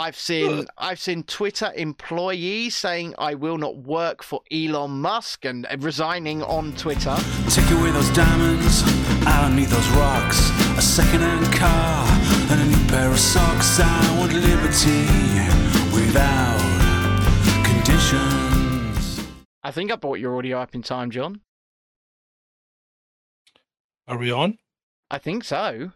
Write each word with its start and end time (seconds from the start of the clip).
I've 0.00 0.16
seen 0.16 0.66
I've 0.78 0.98
seen 0.98 1.24
Twitter 1.24 1.70
employees 1.76 2.74
saying 2.74 3.14
I 3.18 3.34
will 3.34 3.58
not 3.58 3.76
work 3.76 4.22
for 4.22 4.40
Elon 4.50 4.92
Musk 5.02 5.44
and 5.44 5.66
resigning 5.78 6.42
on 6.42 6.72
Twitter. 6.76 7.14
Take 7.50 7.70
away 7.70 7.90
those 7.90 8.08
diamonds, 8.10 8.82
I 9.26 9.42
don't 9.42 9.56
need 9.56 9.68
those 9.68 9.88
rocks. 9.90 10.38
A 10.78 10.82
second-hand 10.82 11.52
car 11.54 12.06
and 12.50 12.60
a 12.62 12.66
new 12.74 12.88
pair 12.88 13.10
of 13.10 13.18
socks. 13.18 13.78
I 13.78 14.18
want 14.18 14.32
liberty 14.32 15.02
without 15.94 16.60
conditions. 17.62 19.20
I 19.62 19.70
think 19.70 19.92
I 19.92 19.96
brought 19.96 20.18
your 20.18 20.38
audio 20.38 20.60
up 20.60 20.74
in 20.74 20.80
time, 20.82 21.10
John. 21.10 21.42
Are 24.08 24.16
we 24.16 24.32
on? 24.32 24.56
I 25.10 25.18
think 25.18 25.44
so. 25.44 25.92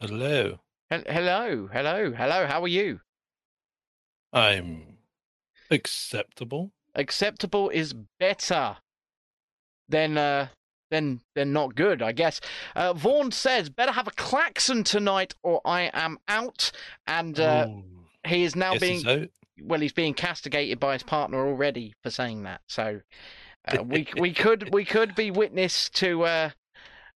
Hello. 0.00 0.60
Hel- 0.90 1.02
Hello, 1.08 1.68
hello, 1.72 2.12
hello. 2.12 2.46
How 2.46 2.62
are 2.62 2.68
you? 2.68 3.00
I'm 4.36 4.98
acceptable. 5.70 6.70
Acceptable 6.94 7.70
is 7.70 7.94
better 8.20 8.76
than 9.88 10.18
uh 10.18 10.48
than 10.90 11.22
than 11.34 11.54
not 11.54 11.74
good, 11.74 12.02
I 12.02 12.12
guess. 12.12 12.40
Uh, 12.74 12.92
Vaughn 12.92 13.32
says 13.32 13.70
better 13.70 13.92
have 13.92 14.06
a 14.06 14.12
klaxon 14.12 14.84
tonight 14.84 15.34
or 15.42 15.62
I 15.64 15.90
am 15.94 16.18
out, 16.28 16.70
and 17.06 17.40
uh, 17.40 17.68
he 18.26 18.44
is 18.44 18.54
now 18.54 18.78
being 18.78 19.02
he's 19.04 19.28
well, 19.62 19.80
he's 19.80 19.94
being 19.94 20.12
castigated 20.12 20.78
by 20.78 20.92
his 20.92 21.02
partner 21.02 21.46
already 21.46 21.94
for 22.02 22.10
saying 22.10 22.42
that. 22.42 22.60
So 22.68 23.00
uh, 23.68 23.82
we 23.82 24.06
we 24.18 24.34
could 24.34 24.72
we 24.72 24.84
could 24.84 25.14
be 25.14 25.30
witness 25.30 25.88
to 25.94 26.24
uh, 26.24 26.50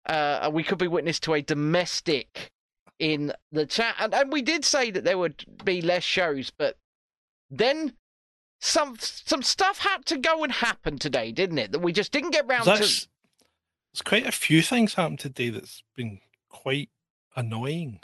uh, 0.04 0.50
we 0.52 0.62
could 0.62 0.78
be 0.78 0.88
witness 0.88 1.18
to 1.20 1.32
a 1.32 1.40
domestic 1.40 2.50
in 2.98 3.32
the 3.52 3.64
chat, 3.64 3.94
and, 3.98 4.14
and 4.14 4.30
we 4.30 4.42
did 4.42 4.66
say 4.66 4.90
that 4.90 5.04
there 5.04 5.18
would 5.18 5.44
be 5.64 5.80
less 5.80 6.02
shows, 6.02 6.52
but 6.56 6.76
then 7.50 7.94
some 8.60 8.96
some 8.98 9.42
stuff 9.42 9.78
had 9.78 10.04
to 10.06 10.18
go 10.18 10.42
and 10.42 10.52
happen 10.52 10.98
today, 10.98 11.32
didn't 11.32 11.58
it? 11.58 11.72
That 11.72 11.80
we 11.80 11.92
just 11.92 12.12
didn't 12.12 12.30
get 12.30 12.46
round 12.46 12.64
to. 12.64 12.70
There's 12.78 13.08
quite 14.04 14.26
a 14.26 14.32
few 14.32 14.62
things 14.62 14.94
happened 14.94 15.20
today 15.20 15.50
that's 15.50 15.82
been 15.94 16.20
quite 16.48 16.90
annoying. 17.34 18.00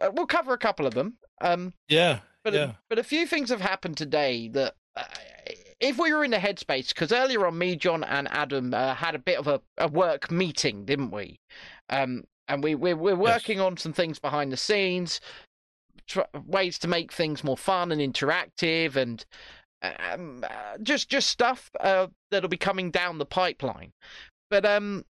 Uh, 0.00 0.10
we'll 0.12 0.26
cover 0.26 0.52
a 0.52 0.58
couple 0.58 0.86
of 0.86 0.94
them. 0.94 1.14
Um, 1.40 1.72
Yeah. 1.88 2.20
But 2.42 2.52
yeah. 2.52 2.72
but 2.90 2.98
a 2.98 3.02
few 3.02 3.26
things 3.26 3.48
have 3.48 3.62
happened 3.62 3.96
today 3.96 4.48
that, 4.48 4.74
uh, 4.96 5.04
if 5.80 5.98
we 5.98 6.12
were 6.12 6.24
in 6.24 6.30
the 6.30 6.36
headspace, 6.36 6.88
because 6.88 7.10
earlier 7.10 7.46
on, 7.46 7.56
me, 7.56 7.74
John, 7.74 8.04
and 8.04 8.28
Adam 8.30 8.74
uh, 8.74 8.94
had 8.94 9.14
a 9.14 9.18
bit 9.18 9.38
of 9.38 9.46
a, 9.46 9.62
a 9.78 9.88
work 9.88 10.30
meeting, 10.30 10.84
didn't 10.84 11.10
we? 11.10 11.40
Um, 11.88 12.24
and 12.46 12.62
we 12.62 12.74
we're, 12.74 12.96
we're 12.96 13.16
working 13.16 13.60
on 13.60 13.78
some 13.78 13.94
things 13.94 14.18
behind 14.18 14.52
the 14.52 14.58
scenes, 14.58 15.22
tr- 16.06 16.20
ways 16.46 16.78
to 16.80 16.88
make 16.88 17.12
things 17.12 17.44
more 17.44 17.56
fun 17.56 17.92
and 17.92 18.00
interactive, 18.00 18.96
and 18.96 19.24
um, 19.82 20.44
uh, 20.48 20.78
just 20.82 21.08
just 21.08 21.28
stuff 21.28 21.70
uh, 21.80 22.08
that'll 22.30 22.48
be 22.48 22.56
coming 22.56 22.90
down 22.90 23.18
the 23.18 23.26
pipeline. 23.26 23.92
But 24.50 24.64
um, 24.64 25.04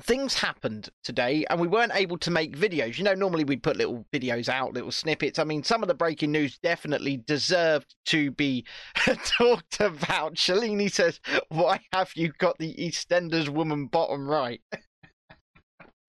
things 0.00 0.34
happened 0.34 0.90
today 1.02 1.44
and 1.48 1.60
we 1.60 1.68
weren't 1.68 1.94
able 1.94 2.18
to 2.18 2.30
make 2.30 2.56
videos. 2.56 2.98
You 2.98 3.04
know, 3.04 3.14
normally 3.14 3.44
we'd 3.44 3.62
put 3.62 3.76
little 3.76 4.04
videos 4.12 4.48
out, 4.48 4.74
little 4.74 4.90
snippets. 4.90 5.38
I 5.38 5.44
mean, 5.44 5.62
some 5.62 5.82
of 5.82 5.88
the 5.88 5.94
breaking 5.94 6.32
news 6.32 6.58
definitely 6.58 7.16
deserved 7.16 7.94
to 8.06 8.30
be 8.30 8.64
talked 9.24 9.80
about. 9.80 10.34
Shalini 10.34 10.90
says, 10.90 11.20
Why 11.48 11.80
have 11.92 12.12
you 12.14 12.32
got 12.38 12.58
the 12.58 12.74
EastEnders 12.74 13.48
woman 13.48 13.86
bottom 13.86 14.28
right? 14.28 14.60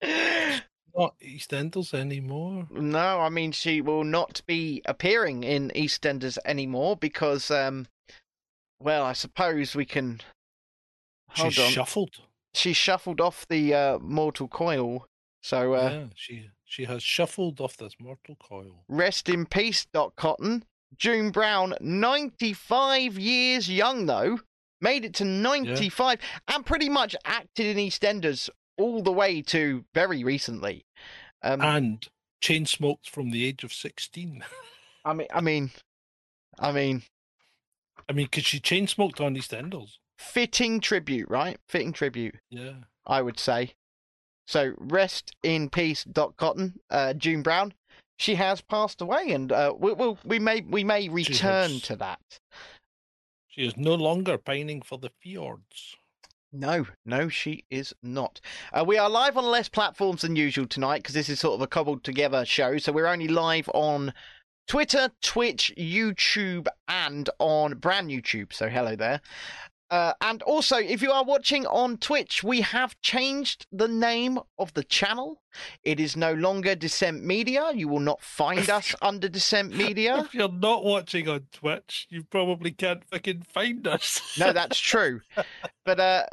Not 0.98 1.18
EastEnders 1.20 1.94
anymore. 1.94 2.66
no, 2.70 3.20
I 3.20 3.28
mean, 3.28 3.52
she 3.52 3.80
will 3.80 4.04
not 4.04 4.42
be 4.46 4.82
appearing 4.84 5.44
in 5.44 5.70
EastEnders 5.76 6.38
anymore 6.44 6.96
because, 6.96 7.50
um, 7.50 7.86
well, 8.80 9.04
I 9.04 9.12
suppose 9.12 9.74
we 9.76 9.84
can. 9.84 10.20
Hold 11.30 11.52
She's 11.52 11.64
on. 11.64 11.70
shuffled. 11.70 12.16
she 12.54 12.72
shuffled 12.72 13.20
off 13.20 13.46
the 13.48 13.74
uh, 13.74 13.98
mortal 14.00 14.48
coil. 14.48 15.06
So, 15.42 15.74
uh, 15.74 15.90
yeah, 15.92 16.04
she 16.14 16.50
she 16.64 16.84
has 16.84 17.02
shuffled 17.02 17.60
off 17.60 17.76
this 17.76 17.94
mortal 18.00 18.36
coil. 18.36 18.84
Rest 18.88 19.28
in 19.28 19.46
peace, 19.46 19.86
Dot 19.92 20.16
Cotton. 20.16 20.64
June 20.96 21.30
Brown, 21.30 21.74
95 21.80 23.18
years 23.18 23.70
young, 23.70 24.06
though. 24.06 24.40
Made 24.80 25.04
it 25.04 25.14
to 25.14 25.24
95 25.24 26.18
and 26.48 26.64
pretty 26.64 26.88
much 26.88 27.14
acted 27.24 27.66
in 27.66 27.76
EastEnders 27.76 28.48
all 28.78 29.02
the 29.02 29.12
way 29.12 29.42
to 29.42 29.84
very 29.94 30.24
recently. 30.24 30.84
Um, 31.42 31.60
And 31.60 32.08
chain 32.40 32.66
smoked 32.66 33.08
from 33.10 33.30
the 33.30 33.44
age 33.44 33.64
of 33.64 33.72
16. 33.72 34.44
I 35.04 35.12
mean, 35.12 35.26
I 35.32 35.40
mean, 35.40 35.70
I 36.58 36.72
mean, 36.72 37.02
I 38.08 38.12
mean, 38.12 38.26
because 38.26 38.44
she 38.44 38.60
chain 38.60 38.86
smoked 38.86 39.20
on 39.20 39.34
EastEnders. 39.36 39.98
fitting 40.18 40.80
tribute, 40.80 41.28
right? 41.28 41.58
Fitting 41.68 41.92
tribute, 41.92 42.36
Yeah. 42.50 42.74
I 43.06 43.22
would 43.22 43.38
say. 43.38 43.74
So, 44.46 44.74
rest 44.78 45.34
in 45.42 45.68
peace, 45.70 46.04
Dot 46.04 46.36
Cotton. 46.36 46.80
Uh, 46.90 47.12
June 47.12 47.42
Brown, 47.42 47.74
she 48.18 48.34
has 48.36 48.60
passed 48.62 49.00
away, 49.02 49.30
and 49.32 49.52
uh, 49.52 49.74
we, 49.78 49.92
we'll, 49.92 50.18
we 50.24 50.38
may 50.38 50.62
we 50.62 50.84
may 50.84 51.08
return 51.08 51.70
has. 51.72 51.82
to 51.82 51.96
that. 51.96 52.20
She 53.48 53.66
is 53.66 53.76
no 53.76 53.94
longer 53.94 54.38
pining 54.38 54.80
for 54.82 54.96
the 54.98 55.10
fjords. 55.20 55.96
No, 56.52 56.86
no, 57.04 57.28
she 57.28 57.64
is 57.70 57.92
not. 58.02 58.40
Uh, 58.72 58.82
we 58.86 58.96
are 58.96 59.10
live 59.10 59.36
on 59.36 59.44
less 59.44 59.68
platforms 59.68 60.22
than 60.22 60.34
usual 60.34 60.66
tonight 60.66 61.02
because 61.02 61.14
this 61.14 61.28
is 61.28 61.40
sort 61.40 61.54
of 61.54 61.60
a 61.60 61.66
cobbled 61.66 62.04
together 62.04 62.46
show. 62.46 62.78
So 62.78 62.90
we're 62.90 63.06
only 63.06 63.28
live 63.28 63.68
on 63.74 64.14
Twitter, 64.66 65.10
Twitch, 65.20 65.72
YouTube, 65.76 66.66
and 66.88 67.28
on 67.38 67.74
brand 67.74 68.08
YouTube. 68.08 68.54
So 68.54 68.68
hello 68.68 68.96
there. 68.96 69.20
Uh, 69.90 70.12
and 70.20 70.42
also, 70.42 70.76
if 70.76 71.00
you 71.00 71.10
are 71.10 71.24
watching 71.24 71.66
on 71.66 71.96
Twitch, 71.96 72.42
we 72.42 72.60
have 72.60 73.00
changed 73.00 73.66
the 73.72 73.88
name 73.88 74.38
of 74.58 74.74
the 74.74 74.84
channel. 74.84 75.40
It 75.82 75.98
is 75.98 76.16
no 76.16 76.34
longer 76.34 76.74
Descent 76.74 77.24
Media. 77.24 77.72
You 77.74 77.88
will 77.88 78.00
not 78.00 78.22
find 78.22 78.68
us 78.78 78.94
under 79.00 79.28
Descent 79.28 79.74
Media. 79.74 80.18
If 80.18 80.34
you're 80.34 80.52
not 80.52 80.84
watching 80.84 81.28
on 81.28 81.46
Twitch, 81.52 82.06
you 82.10 82.24
probably 82.24 82.70
can't 82.70 83.02
fucking 83.04 83.42
find 83.42 83.86
us. 83.86 84.36
No, 84.38 84.52
that's 84.58 84.78
true. 84.78 85.22
But 85.84 86.00
uh, 86.00 86.26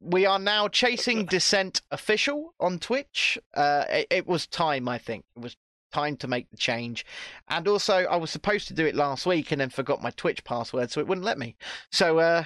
we 0.00 0.24
are 0.24 0.38
now 0.38 0.68
chasing 0.68 1.26
Descent 1.26 1.82
official 1.90 2.54
on 2.58 2.78
Twitch. 2.78 3.38
Uh, 3.54 3.84
it, 3.90 4.06
it 4.10 4.26
was 4.26 4.46
time, 4.46 4.88
I 4.88 4.96
think. 4.96 5.24
It 5.36 5.42
was 5.42 5.56
time 5.92 6.16
to 6.16 6.26
make 6.26 6.50
the 6.50 6.56
change. 6.56 7.04
And 7.48 7.68
also, 7.68 7.94
I 7.94 8.16
was 8.16 8.30
supposed 8.30 8.68
to 8.68 8.74
do 8.74 8.86
it 8.86 8.94
last 8.94 9.26
week 9.26 9.52
and 9.52 9.60
then 9.60 9.68
forgot 9.68 10.02
my 10.02 10.10
Twitch 10.10 10.42
password, 10.44 10.90
so 10.90 11.00
it 11.00 11.06
wouldn't 11.06 11.26
let 11.26 11.38
me. 11.38 11.56
So 11.90 12.18
uh, 12.18 12.44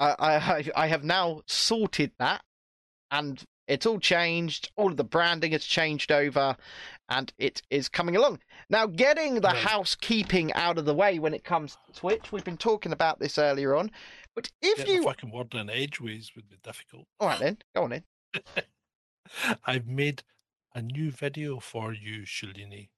I, 0.00 0.14
I, 0.18 0.70
I 0.76 0.86
have 0.86 1.04
now 1.04 1.42
sorted 1.46 2.12
that, 2.18 2.42
and 3.10 3.42
it's 3.66 3.86
all 3.86 4.00
changed. 4.00 4.70
All 4.76 4.90
of 4.90 4.96
the 4.96 5.04
branding 5.04 5.52
has 5.52 5.64
changed 5.64 6.10
over, 6.10 6.56
and 7.08 7.32
it 7.38 7.62
is 7.70 7.88
coming 7.88 8.16
along. 8.16 8.40
Now, 8.70 8.86
getting 8.86 9.40
the 9.40 9.50
housekeeping 9.50 10.52
out 10.54 10.78
of 10.78 10.84
the 10.84 10.94
way 10.94 11.18
when 11.18 11.34
it 11.34 11.44
comes 11.44 11.76
to 11.86 12.00
Twitch, 12.00 12.32
we've 12.32 12.44
been 12.44 12.56
talking 12.56 12.92
about 12.92 13.18
this 13.18 13.38
earlier 13.38 13.76
on. 13.76 13.90
But 14.34 14.50
if 14.62 14.78
Get 14.78 14.88
you 14.88 14.98
the 14.98 15.08
fucking 15.08 15.30
word 15.30 15.54
in 15.54 15.68
edgeways 15.68 16.32
would 16.36 16.48
be 16.48 16.56
difficult. 16.62 17.06
all 17.18 17.28
right, 17.28 17.40
then 17.40 17.58
go 17.74 17.84
on 17.84 17.92
in. 17.92 18.04
I've 19.66 19.86
made 19.86 20.22
a 20.74 20.82
new 20.82 21.10
video 21.10 21.58
for 21.60 21.92
you, 21.92 22.22
Shalini, 22.22 22.88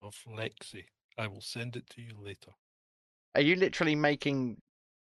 of 0.00 0.16
Lexi. 0.26 0.84
I 1.18 1.26
will 1.26 1.40
send 1.40 1.76
it 1.76 1.90
to 1.90 2.00
you 2.00 2.12
later. 2.18 2.52
Are 3.34 3.40
you 3.40 3.56
literally 3.56 3.96
making 3.96 4.62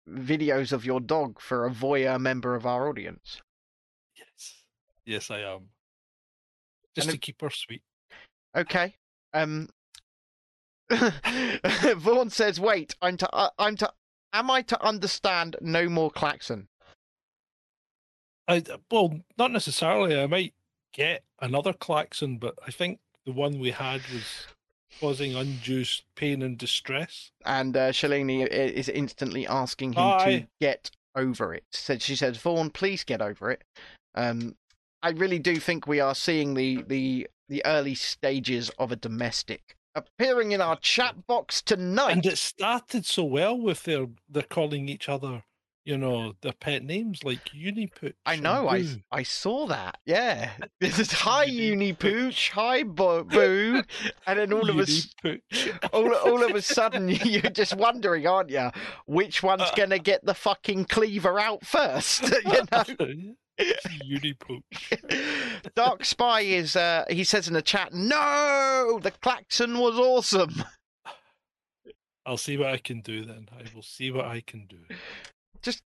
videos 0.09 0.71
of 0.71 0.85
your 0.85 0.99
dog 0.99 1.39
for 1.39 1.65
a 1.65 1.69
voyeur 1.71 2.19
member 2.19 2.55
of 2.55 2.65
our 2.65 2.87
audience? 2.89 3.41
Yes. 4.15 4.63
Yes, 5.05 5.31
I 5.31 5.39
am. 5.41 5.69
Just 6.95 7.07
And 7.07 7.11
to 7.11 7.15
if- 7.15 7.21
keep 7.21 7.41
her 7.41 7.49
sweet. 7.49 7.83
Okay. 8.55 8.95
Um. 9.33 9.69
Vaughn 11.97 12.29
says, 12.31 12.59
"Wait, 12.59 12.95
I'm 13.01 13.15
to. 13.17 13.29
Uh, 13.31 13.49
I'm 13.59 13.75
to. 13.77 13.91
Am 14.33 14.49
I 14.49 14.61
to 14.63 14.83
understand 14.83 15.55
no 15.61 15.87
more 15.87 16.09
klaxon?" 16.09 16.67
I 18.47 18.63
well, 18.89 19.19
not 19.37 19.51
necessarily. 19.51 20.19
I 20.19 20.25
might 20.25 20.55
get 20.93 21.23
another 21.39 21.73
klaxon, 21.73 22.37
but 22.39 22.55
I 22.65 22.71
think 22.71 22.99
the 23.25 23.31
one 23.31 23.59
we 23.59 23.69
had 23.71 24.01
was 24.11 24.47
causing 24.99 25.35
undue 25.35 25.85
pain 26.15 26.41
and 26.41 26.57
distress. 26.57 27.31
And 27.45 27.75
uh, 27.75 27.91
Shalini 27.91 28.47
is 28.47 28.89
instantly 28.89 29.47
asking 29.47 29.93
him 29.93 30.19
to 30.19 30.47
get 30.59 30.91
over 31.15 31.53
it. 31.53 31.63
Said 31.71 32.01
she 32.01 32.15
says, 32.15 32.37
"Vaughn, 32.37 32.69
please 32.69 33.03
get 33.03 33.21
over 33.21 33.51
it." 33.51 33.63
Um, 34.15 34.55
I 35.01 35.11
really 35.11 35.39
do 35.39 35.57
think 35.57 35.87
we 35.87 35.99
are 35.99 36.15
seeing 36.15 36.53
the 36.53 36.83
the 36.83 37.27
the 37.47 37.65
early 37.65 37.95
stages 37.95 38.69
of 38.77 38.91
a 38.91 38.95
domestic 38.95 39.75
appearing 39.95 40.51
in 40.51 40.61
our 40.61 40.77
chat 40.77 41.27
box 41.27 41.61
tonight. 41.61 42.11
And 42.11 42.25
it 42.25 42.37
started 42.37 43.05
so 43.05 43.23
well 43.23 43.57
with 43.57 43.83
their 43.83 44.07
they're 44.29 44.43
calling 44.43 44.89
each 44.89 45.09
other, 45.09 45.43
you 45.89 45.97
know, 45.97 46.33
their 46.41 46.53
pet 46.53 46.83
names 46.83 47.23
like 47.23 47.51
Uni 47.51 47.87
Unipooch. 47.87 48.13
I 48.23 48.35
know. 48.35 48.69
I. 48.69 48.85
I 49.11 49.23
saw 49.23 49.65
that. 49.67 49.97
Yeah. 50.05 50.51
This 50.79 50.99
is 50.99 51.11
hi 51.11 51.45
Uni- 51.45 51.93
Unipooch, 51.93 52.49
hi 52.51 52.83
Bo- 52.83 53.23
Boo, 53.23 53.81
and 54.27 54.39
then 54.39 54.53
all 54.53 54.69
of 54.69 54.77
a 54.77 54.83
s- 54.83 55.07
Unipooch. 55.25 55.89
all, 55.93 56.13
all 56.13 56.43
of 56.43 56.55
a 56.55 56.61
sudden 56.61 57.09
you're 57.25 57.41
just 57.49 57.75
wondering, 57.75 58.27
aren't 58.27 58.51
you, 58.51 58.69
which 59.07 59.41
one's 59.41 59.63
Uh, 59.63 59.71
gonna 59.75 59.97
get 59.97 60.23
the 60.23 60.35
fucking 60.35 60.85
cleaver 60.85 61.39
out 61.39 61.65
first? 61.65 62.21
you 62.21 62.61
know. 62.71 63.33
Unipooch. 64.05 65.73
Dark 65.75 66.05
Spy 66.05 66.41
is. 66.41 66.75
Uh, 66.75 67.03
he 67.09 67.23
says 67.23 67.47
in 67.47 67.55
the 67.55 67.61
chat, 67.63 67.93
"No, 67.93 68.99
the 69.01 69.11
klaxon 69.11 69.79
was 69.79 69.97
awesome." 69.97 70.63
I'll 72.25 72.37
see 72.37 72.57
what 72.57 72.67
I 72.69 72.77
can 72.77 73.01
do 73.01 73.25
then. 73.25 73.49
I 73.51 73.63
will 73.73 73.81
see 73.81 74.11
what 74.11 74.25
I 74.25 74.41
can 74.45 74.67
do. 74.67 74.77
Just 75.61 75.81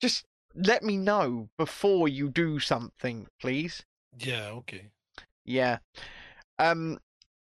just 0.00 0.24
let 0.54 0.82
me 0.82 0.96
know 0.96 1.48
before 1.58 2.08
you 2.08 2.28
do 2.28 2.58
something, 2.58 3.26
please. 3.40 3.84
Yeah, 4.18 4.48
okay. 4.48 4.86
Yeah. 5.44 5.78
Um, 6.58 6.98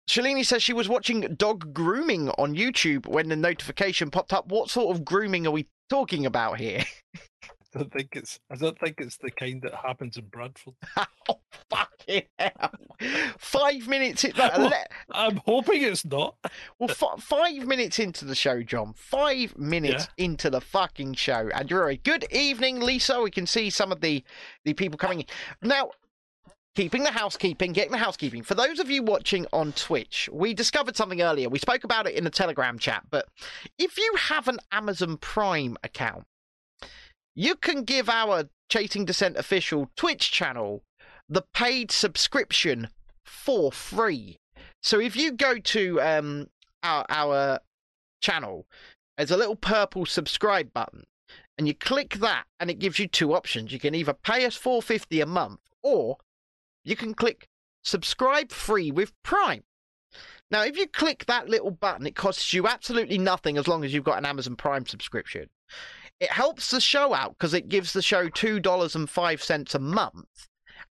Shalini 0.08 0.44
says 0.44 0.62
she 0.62 0.72
was 0.72 0.88
watching 0.88 1.20
dog 1.36 1.72
grooming 1.72 2.28
on 2.31 2.54
YouTube 2.54 3.06
when 3.06 3.28
the 3.28 3.36
notification 3.36 4.10
popped 4.10 4.32
up. 4.32 4.48
What 4.48 4.70
sort 4.70 4.94
of 4.94 5.04
grooming 5.04 5.46
are 5.46 5.52
we 5.52 5.69
talking 5.88 6.26
about 6.26 6.58
here? 6.60 6.84
I 7.75 7.79
don't 7.79 7.93
think 7.93 8.11
it's 8.15 8.38
I 8.50 8.56
don't 8.56 8.79
think 8.79 9.00
it's 9.00 9.17
the 9.17 9.31
kind 9.31 9.61
that 9.62 9.75
happens 9.75 10.17
in 10.17 10.26
Bradford. 10.26 10.75
oh, 11.29 11.41
fucking 11.71 12.23
hell. 12.38 12.71
Five 13.38 13.88
minutes. 13.88 14.25
In, 14.25 14.32
no, 14.37 14.50
Well- 14.56 14.69
le- 14.69 14.85
I'm 15.11 15.37
hoping 15.44 15.82
it's 15.82 16.05
not. 16.05 16.37
well, 16.79 16.91
f- 16.91 17.23
five 17.23 17.67
minutes 17.67 17.99
into 17.99 18.25
the 18.25 18.35
show, 18.35 18.62
John. 18.62 18.94
Five 18.94 19.56
minutes 19.59 20.09
into 20.17 20.50
the 20.50 20.61
fucking 20.61 21.15
show, 21.15 21.50
and 21.55 21.71
you're 21.71 21.88
a 21.88 21.97
good 21.97 22.26
evening, 22.31 22.81
Lisa. 22.81 23.21
We 23.21 23.31
can 23.31 23.47
see 23.47 23.71
some 23.71 23.91
of 23.93 24.00
the 24.00 24.23
the 24.65 24.75
people 24.75 24.99
coming 24.99 25.20
in 25.20 25.27
now. 25.69 25.91
Keeping 26.77 27.05
the 27.05 27.12
housekeeping, 27.12 27.73
getting 27.73 27.93
the 27.93 27.99
housekeeping. 27.99 28.43
For 28.43 28.56
those 28.56 28.81
of 28.81 28.91
you 28.91 29.05
watching 29.05 29.47
on 29.53 29.70
Twitch, 29.75 30.29
we 30.32 30.53
discovered 30.55 30.97
something 30.97 31.23
earlier. 31.23 31.49
We 31.49 31.61
spoke 31.61 31.85
about 31.85 32.09
it 32.09 32.17
in 32.17 32.25
the 32.25 32.31
Telegram 32.31 32.81
chat, 32.81 33.05
but 33.12 33.29
if 33.79 33.97
you 33.97 34.12
have 34.19 34.49
an 34.49 34.59
Amazon 34.73 35.17
Prime 35.19 35.77
account, 35.85 36.25
you 37.34 37.54
can 37.56 37.84
give 37.84 38.08
our 38.08 38.48
Chasing 38.69 39.04
Descent 39.04 39.36
official 39.36 39.90
Twitch 39.96 40.32
channel 40.32 40.82
the 41.28 41.42
paid 41.54 41.90
subscription 41.90 42.88
for 43.25 43.72
free. 43.72 44.38
So 44.82 45.00
if 45.00 45.16
you 45.16 45.32
go 45.32 45.58
to 45.58 46.00
um, 46.00 46.46
our 46.82 47.04
our 47.08 47.60
channel, 48.20 48.66
there's 49.16 49.31
a 49.31 49.36
little 49.36 49.56
purple 49.56 50.06
subscribe 50.06 50.72
button, 50.72 51.04
and 51.56 51.66
you 51.66 51.75
click 51.75 52.14
that, 52.14 52.44
and 52.58 52.70
it 52.70 52.78
gives 52.78 52.98
you 52.98 53.06
two 53.06 53.34
options. 53.34 53.72
You 53.72 53.78
can 53.78 53.94
either 53.94 54.14
pay 54.14 54.44
us 54.44 54.56
four 54.56 54.82
fifty 54.82 55.20
a 55.20 55.26
month, 55.26 55.60
or 55.82 56.19
you 56.84 56.96
can 56.96 57.14
click 57.14 57.48
subscribe 57.82 58.50
free 58.50 58.90
with 58.90 59.12
Prime. 59.22 59.64
Now, 60.50 60.62
if 60.62 60.76
you 60.76 60.86
click 60.86 61.25
that 61.26 61.48
little 61.48 61.70
button, 61.70 62.06
it 62.06 62.14
costs 62.14 62.52
you 62.52 62.66
absolutely 62.66 63.19
nothing 63.19 63.56
as 63.58 63.66
long 63.66 63.84
as 63.84 63.92
you've 63.92 64.04
got 64.04 64.19
an 64.19 64.26
Amazon 64.26 64.56
Prime 64.56 64.86
subscription. 64.86 65.48
It 66.20 66.31
helps 66.31 66.70
the 66.70 66.81
show 66.81 67.12
out 67.12 67.31
because 67.38 67.55
it 67.55 67.69
gives 67.69 67.93
the 67.93 68.02
show 68.02 68.28
$2.05 68.28 69.75
a 69.75 69.78
month. 69.78 70.49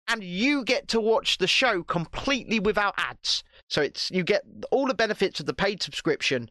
And 0.07 0.23
you 0.23 0.63
get 0.63 0.87
to 0.89 0.99
watch 0.99 1.37
the 1.37 1.47
show 1.47 1.83
completely 1.83 2.59
without 2.59 2.95
ads. 2.97 3.43
So 3.69 3.81
it's 3.81 4.11
you 4.11 4.23
get 4.23 4.43
all 4.71 4.87
the 4.87 4.93
benefits 4.93 5.39
of 5.39 5.45
the 5.45 5.53
paid 5.53 5.81
subscription 5.81 6.49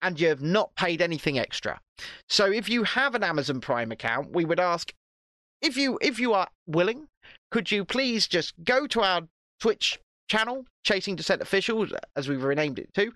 and 0.00 0.20
you've 0.20 0.42
not 0.42 0.74
paid 0.76 1.02
anything 1.02 1.38
extra. 1.38 1.80
So 2.28 2.50
if 2.50 2.68
you 2.68 2.84
have 2.84 3.14
an 3.14 3.24
Amazon 3.24 3.60
Prime 3.60 3.90
account, 3.90 4.32
we 4.32 4.44
would 4.44 4.60
ask 4.60 4.92
if 5.60 5.76
you 5.76 5.98
if 6.00 6.18
you 6.18 6.34
are 6.34 6.48
willing, 6.66 7.08
could 7.50 7.70
you 7.70 7.84
please 7.84 8.28
just 8.28 8.54
go 8.64 8.86
to 8.86 9.00
our 9.00 9.22
Twitch 9.60 9.98
channel, 10.28 10.64
Chasing 10.84 11.16
Descent 11.16 11.42
Official, 11.42 11.86
as 12.16 12.28
we've 12.28 12.42
renamed 12.42 12.78
it 12.78 12.92
to, 12.94 13.12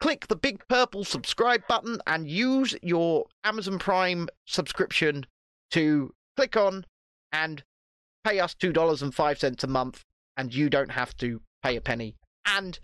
click 0.00 0.26
the 0.28 0.36
big 0.36 0.66
purple 0.68 1.04
subscribe 1.04 1.62
button 1.68 2.00
and 2.06 2.28
use 2.28 2.74
your 2.82 3.26
Amazon 3.44 3.78
Prime 3.78 4.28
subscription 4.46 5.26
to 5.70 6.12
click 6.36 6.56
on 6.56 6.84
and 7.32 7.62
pay 8.24 8.40
us 8.40 8.54
$2.05 8.54 9.62
a 9.62 9.66
month, 9.66 10.04
and 10.36 10.54
you 10.54 10.70
don't 10.70 10.92
have 10.92 11.16
to 11.18 11.40
pay 11.62 11.76
a 11.76 11.80
penny. 11.80 12.16
And 12.46 12.78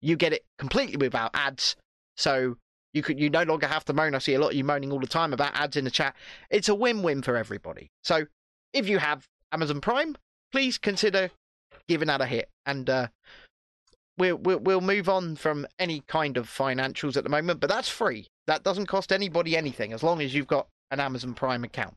you 0.00 0.16
get 0.16 0.32
it 0.32 0.44
completely 0.58 0.96
without 0.96 1.30
ads. 1.34 1.76
So 2.16 2.56
you 2.92 3.02
could 3.02 3.18
you 3.18 3.30
no 3.30 3.42
longer 3.42 3.66
have 3.66 3.84
to 3.86 3.92
moan. 3.92 4.14
I 4.14 4.18
see 4.18 4.34
a 4.34 4.38
lot 4.38 4.50
of 4.50 4.54
you 4.54 4.64
moaning 4.64 4.92
all 4.92 5.00
the 5.00 5.06
time 5.06 5.32
about 5.32 5.54
ads 5.54 5.76
in 5.76 5.84
the 5.84 5.90
chat. 5.90 6.14
It's 6.50 6.68
a 6.68 6.74
win-win 6.74 7.22
for 7.22 7.36
everybody. 7.36 7.90
So 8.02 8.26
if 8.72 8.88
you 8.88 8.98
have 8.98 9.26
Amazon 9.52 9.80
Prime, 9.80 10.16
please 10.52 10.78
consider 10.78 11.30
giving 11.88 12.08
that 12.08 12.20
a 12.20 12.26
hit. 12.26 12.48
And 12.64 12.88
uh, 12.88 13.08
we'll, 14.18 14.36
we'll 14.36 14.58
we'll 14.58 14.80
move 14.80 15.08
on 15.08 15.36
from 15.36 15.66
any 15.78 16.02
kind 16.06 16.36
of 16.36 16.48
financials 16.48 17.16
at 17.16 17.24
the 17.24 17.30
moment, 17.30 17.60
but 17.60 17.70
that's 17.70 17.88
free. 17.88 18.28
That 18.46 18.62
doesn't 18.62 18.86
cost 18.86 19.12
anybody 19.12 19.56
anything 19.56 19.92
as 19.92 20.02
long 20.02 20.20
as 20.20 20.34
you've 20.34 20.46
got 20.46 20.68
an 20.90 21.00
Amazon 21.00 21.34
Prime 21.34 21.64
account. 21.64 21.94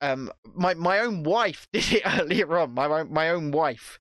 Um, 0.00 0.30
my 0.54 0.74
my 0.74 1.00
own 1.00 1.22
wife 1.22 1.66
did 1.72 1.92
it 1.92 2.02
earlier 2.04 2.58
on. 2.58 2.74
My 2.74 2.86
own, 2.86 3.12
my 3.12 3.30
own 3.30 3.50
wife 3.50 3.98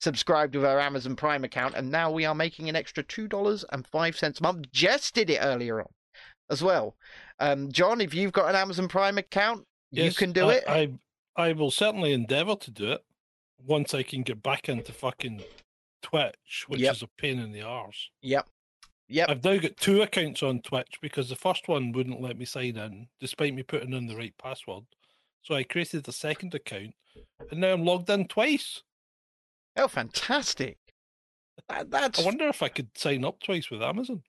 subscribed 0.00 0.54
with 0.54 0.64
her 0.64 0.80
Amazon 0.80 1.16
Prime 1.16 1.44
account, 1.44 1.74
and 1.74 1.90
now 1.90 2.10
we 2.10 2.24
are 2.24 2.34
making 2.34 2.68
an 2.68 2.76
extra 2.76 3.02
two 3.02 3.28
dollars 3.28 3.64
and 3.72 3.86
five 3.86 4.16
cents 4.16 4.40
a 4.40 4.42
month. 4.42 4.70
Jess 4.70 5.10
did 5.10 5.30
it 5.30 5.38
earlier 5.40 5.80
on 5.80 5.88
as 6.50 6.62
well. 6.62 6.96
Um, 7.40 7.72
John, 7.72 8.00
if 8.00 8.14
you've 8.14 8.32
got 8.32 8.48
an 8.48 8.56
Amazon 8.56 8.88
Prime 8.88 9.18
account, 9.18 9.64
you 9.90 10.12
can 10.12 10.32
do 10.32 10.50
I, 10.50 10.54
it. 10.54 10.64
I 10.68 10.92
I 11.36 11.52
will 11.52 11.70
certainly 11.70 12.12
endeavour 12.12 12.56
to 12.56 12.70
do 12.70 12.92
it 12.92 13.04
once 13.58 13.94
I 13.94 14.02
can 14.02 14.22
get 14.22 14.42
back 14.42 14.68
into 14.68 14.92
fucking 14.92 15.42
Twitch, 16.02 16.64
which 16.68 16.80
Yep. 16.80 16.94
is 16.96 17.02
a 17.02 17.08
pain 17.18 17.38
in 17.38 17.52
the 17.52 17.62
arse. 17.62 18.10
Yep. 18.22 18.48
Yep. 19.08 19.28
I've 19.28 19.44
now 19.44 19.58
got 19.58 19.76
two 19.76 20.02
accounts 20.02 20.42
on 20.42 20.60
Twitch 20.60 20.96
because 21.02 21.28
the 21.28 21.36
first 21.36 21.68
one 21.68 21.92
wouldn't 21.92 22.20
let 22.20 22.38
me 22.38 22.44
sign 22.44 22.76
in, 22.76 23.08
despite 23.20 23.54
me 23.54 23.62
putting 23.62 23.92
in 23.92 24.06
the 24.06 24.16
right 24.16 24.34
password. 24.38 24.84
So 25.42 25.54
I 25.54 25.62
created 25.62 26.08
a 26.08 26.12
second 26.12 26.54
account, 26.54 26.94
and 27.50 27.60
now 27.60 27.72
I'm 27.74 27.84
logged 27.84 28.08
in 28.08 28.26
twice. 28.28 28.82
Oh, 29.76 29.88
fantastic! 29.88 30.78
That, 31.68 31.90
that's 31.90 32.20
I 32.20 32.24
wonder 32.24 32.48
if 32.48 32.62
I 32.62 32.68
could 32.68 32.96
sign 32.96 33.24
up 33.24 33.40
twice 33.42 33.70
with 33.70 33.82
Amazon. 33.82 34.22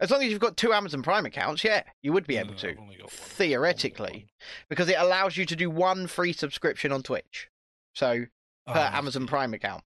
as 0.00 0.10
long 0.10 0.22
as 0.22 0.30
you've 0.30 0.40
got 0.40 0.56
two 0.56 0.72
Amazon 0.74 1.02
Prime 1.02 1.24
accounts. 1.24 1.64
Yeah, 1.64 1.82
you 2.02 2.12
would 2.12 2.26
be 2.26 2.36
able 2.36 2.50
No, 2.52 2.56
to 2.58 2.68
I've 2.70 2.78
only 2.78 2.78
got 2.78 2.80
one. 2.80 2.82
I've 2.84 2.88
only 2.88 2.96
got 3.02 3.10
theoretically 3.12 4.26
because 4.68 4.88
it 4.88 4.96
allows 4.98 5.36
you 5.36 5.46
to 5.46 5.56
do 5.56 5.70
one 5.70 6.06
free 6.06 6.32
subscription 6.34 6.92
on 6.92 7.02
Twitch. 7.02 7.48
So 7.94 8.26
per 8.72 8.80
I 8.80 8.98
Amazon. 8.98 9.26
Prime 9.26 9.54
account. 9.54 9.82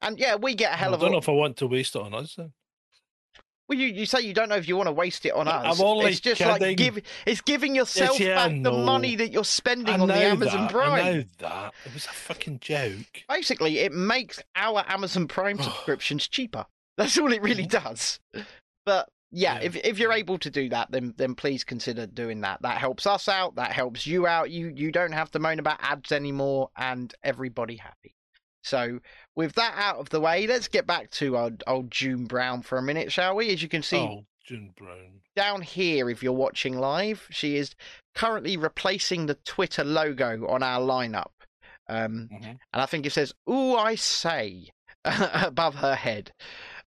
And 0.00 0.18
yeah, 0.18 0.36
we 0.36 0.54
get 0.54 0.70
a 0.70 0.74
oh, 0.74 0.76
hell 0.76 0.90
I 0.90 0.94
of 0.94 1.00
don't 1.00 1.10
a. 1.10 1.12
know 1.12 1.18
if 1.18 1.28
I 1.28 1.32
want 1.32 1.56
to 1.58 1.66
waste 1.66 1.94
it 1.96 2.02
on 2.02 2.14
us 2.14 2.34
then. 2.36 2.52
Well, 3.68 3.78
you, 3.78 3.88
you 3.88 4.06
say 4.06 4.22
you 4.22 4.32
don't 4.32 4.48
know 4.48 4.56
if 4.56 4.66
you 4.66 4.78
want 4.78 4.86
to 4.86 4.92
waste 4.92 5.26
it 5.26 5.32
on 5.34 5.46
us. 5.46 5.78
I'm 5.78 5.86
only 5.86 6.06
it's 6.06 6.20
just 6.20 6.40
like 6.40 6.60
kidding. 6.60 6.76
give 6.76 7.00
it's 7.26 7.42
giving 7.42 7.74
yourself 7.74 8.18
yeah, 8.18 8.48
back 8.48 8.62
the 8.62 8.72
money 8.72 9.14
that 9.16 9.30
you're 9.30 9.44
spending 9.44 9.94
I 9.94 9.98
on 9.98 10.08
the 10.08 10.14
Amazon 10.14 10.62
that, 10.62 10.70
Prime. 10.70 10.92
I 10.92 11.12
know 11.12 11.24
that. 11.40 11.74
It 11.84 11.92
was 11.92 12.06
a 12.06 12.08
fucking 12.08 12.60
joke. 12.60 13.24
Basically, 13.28 13.80
it 13.80 13.92
makes 13.92 14.42
our 14.56 14.84
Amazon 14.88 15.28
Prime 15.28 15.56
oh. 15.60 15.64
subscriptions 15.64 16.26
cheaper. 16.28 16.64
That's 16.96 17.18
all 17.18 17.30
it 17.30 17.42
really 17.42 17.66
does. 17.66 18.20
But 18.86 19.10
yeah, 19.30 19.56
Yeah. 19.56 19.66
if 19.66 19.76
if 19.76 19.98
you're 19.98 20.14
able 20.14 20.38
to 20.38 20.50
do 20.50 20.70
that, 20.70 20.90
then 20.90 21.12
then 21.18 21.34
please 21.34 21.62
consider 21.62 22.06
doing 22.06 22.40
that. 22.40 22.62
That 22.62 22.78
helps 22.78 23.06
us 23.06 23.28
out. 23.28 23.56
That 23.56 23.72
helps 23.72 24.06
you 24.06 24.26
out. 24.26 24.50
You 24.50 24.72
you 24.74 24.90
don't 24.90 25.12
have 25.12 25.30
to 25.32 25.38
moan 25.38 25.58
about 25.58 25.78
ads 25.82 26.10
anymore, 26.10 26.70
and 26.74 27.14
everybody 27.22 27.76
happy. 27.76 28.14
So 28.68 29.00
with 29.34 29.54
that 29.54 29.74
out 29.76 29.96
of 29.96 30.10
the 30.10 30.20
way, 30.20 30.46
let's 30.46 30.68
get 30.68 30.86
back 30.86 31.10
to 31.12 31.36
our 31.36 31.50
old 31.66 31.90
June 31.90 32.26
Brown 32.26 32.62
for 32.62 32.76
a 32.78 32.82
minute, 32.82 33.10
shall 33.10 33.34
we? 33.34 33.50
As 33.52 33.62
you 33.62 33.68
can 33.68 33.82
see, 33.82 33.96
Oh, 33.98 34.24
June 34.44 34.72
Brown. 34.76 35.20
down 35.36 35.62
here 35.62 36.08
if 36.10 36.22
you're 36.22 36.32
watching 36.32 36.76
live 36.78 37.26
she 37.30 37.56
is 37.56 37.74
currently 38.14 38.56
replacing 38.56 39.26
the 39.26 39.34
twitter 39.44 39.84
logo 39.84 40.46
on 40.48 40.62
our 40.64 40.80
lineup 40.80 41.30
um, 41.88 42.28
Mhm. 42.32 42.58
and 42.72 42.82
i 42.82 42.86
think 42.86 43.04
it 43.06 43.12
says 43.12 43.32
ooh 43.48 43.76
i 43.76 43.94
say 43.94 44.70
above 45.04 45.76
her 45.76 45.94
head 45.94 46.32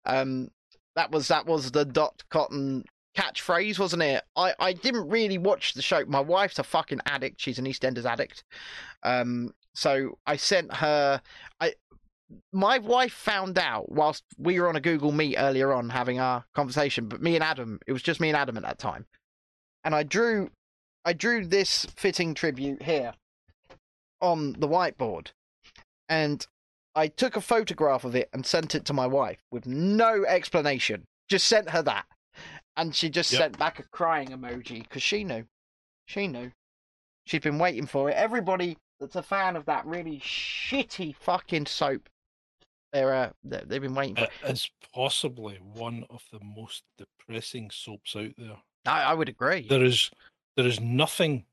um, 0.06 0.50
that 0.96 1.12
was 1.12 1.28
that 1.30 1.46
was 1.46 1.72
the 1.72 1.86
dot 1.86 2.24
cotton 2.30 2.84
catchphrase 3.18 3.78
wasn't 3.78 4.02
it 4.02 4.24
i 4.38 4.54
i 4.60 4.72
didn't 4.72 5.08
really 5.10 5.38
watch 5.38 5.74
the 5.74 5.82
show 5.82 6.04
my 6.06 6.20
wife's 6.20 6.60
a 6.60 6.64
fucking 6.64 7.02
addict 7.06 7.42
she's 7.42 7.60
an 7.60 7.66
eastenders 7.66 8.06
addict 8.06 8.44
um, 9.04 9.52
so 9.74 10.18
i 10.26 10.36
sent 10.36 10.74
her 10.74 11.22
i 11.60 11.74
my 12.54 12.78
wife 12.78 13.14
found 13.14 13.58
out 13.58 13.92
whilst 13.92 14.24
we 14.38 14.60
were 14.60 14.70
on 14.70 14.76
a 14.76 14.82
Google 14.82 15.12
Meet 15.12 15.36
earlier 15.38 15.74
on 15.74 15.90
having 15.90 16.20
our 16.20 16.46
conversation, 16.54 17.08
but 17.08 17.22
me 17.22 17.36
and 17.36 17.44
Adam, 17.44 17.80
it 17.88 17.92
was 17.92 18.02
just 18.02 18.22
me 18.22 18.30
and 18.30 18.38
Adam 18.38 18.58
at 18.58 18.64
that 18.64 18.80
time. 18.80 19.06
And 19.84 19.94
I 19.96 20.04
drew 20.04 20.50
I 21.04 21.14
drew 21.14 21.46
this 21.46 21.86
fitting 21.96 22.34
tribute 22.34 22.84
here 22.84 23.14
on 24.22 24.54
the 24.54 24.68
whiteboard. 24.68 25.32
And 26.08 26.46
I 26.94 27.08
took 27.08 27.36
a 27.36 27.42
photograph 27.42 28.04
of 28.04 28.16
it 28.16 28.30
and 28.34 28.46
sent 28.46 28.76
it 28.76 28.86
to 28.86 28.94
my 28.94 29.08
wife 29.08 29.40
with 29.50 29.66
no 29.66 30.26
explanation. 30.26 31.06
Just 31.30 31.48
sent 31.48 31.72
her 31.72 31.82
that. 31.84 32.06
And 32.78 32.96
she 32.96 33.10
just 33.10 33.32
Yep. 33.32 33.40
sent 33.40 33.58
back 33.60 33.80
a 33.80 33.84
crying 33.84 34.30
emoji 34.30 34.84
because 34.84 35.04
she 35.04 35.24
knew. 35.24 35.46
She 36.06 36.28
knew. 36.28 36.52
She'd 37.26 37.44
been 37.44 37.60
waiting 37.60 37.86
for 37.86 38.10
it. 38.10 38.14
Everybody 38.16 38.78
that's 39.00 39.16
a 39.16 39.24
fan 39.24 39.56
of 39.56 39.66
that 39.66 39.86
really 39.86 40.20
shitty 40.20 41.16
fucking 41.16 41.66
soap, 41.66 42.10
they're 42.94 43.14
uh, 43.14 43.32
they- 43.44 43.64
they've 43.66 43.82
been 43.82 43.96
waiting 43.96 44.16
for. 44.16 44.24
it. 44.24 44.32
It 44.44 44.52
is 44.52 44.70
possibly 44.94 45.58
one 45.58 46.06
of 46.10 46.24
the 46.32 46.40
most 46.44 46.84
depressing 46.98 47.72
soaps 47.72 48.16
out 48.16 48.32
there. 48.38 48.58
I, 48.86 49.04
I 49.04 49.14
would 49.14 49.30
agree. 49.30 49.68
There 49.68 49.84
is 49.84 50.10
there 50.56 50.66
is 50.68 50.80
nothing 50.80 51.46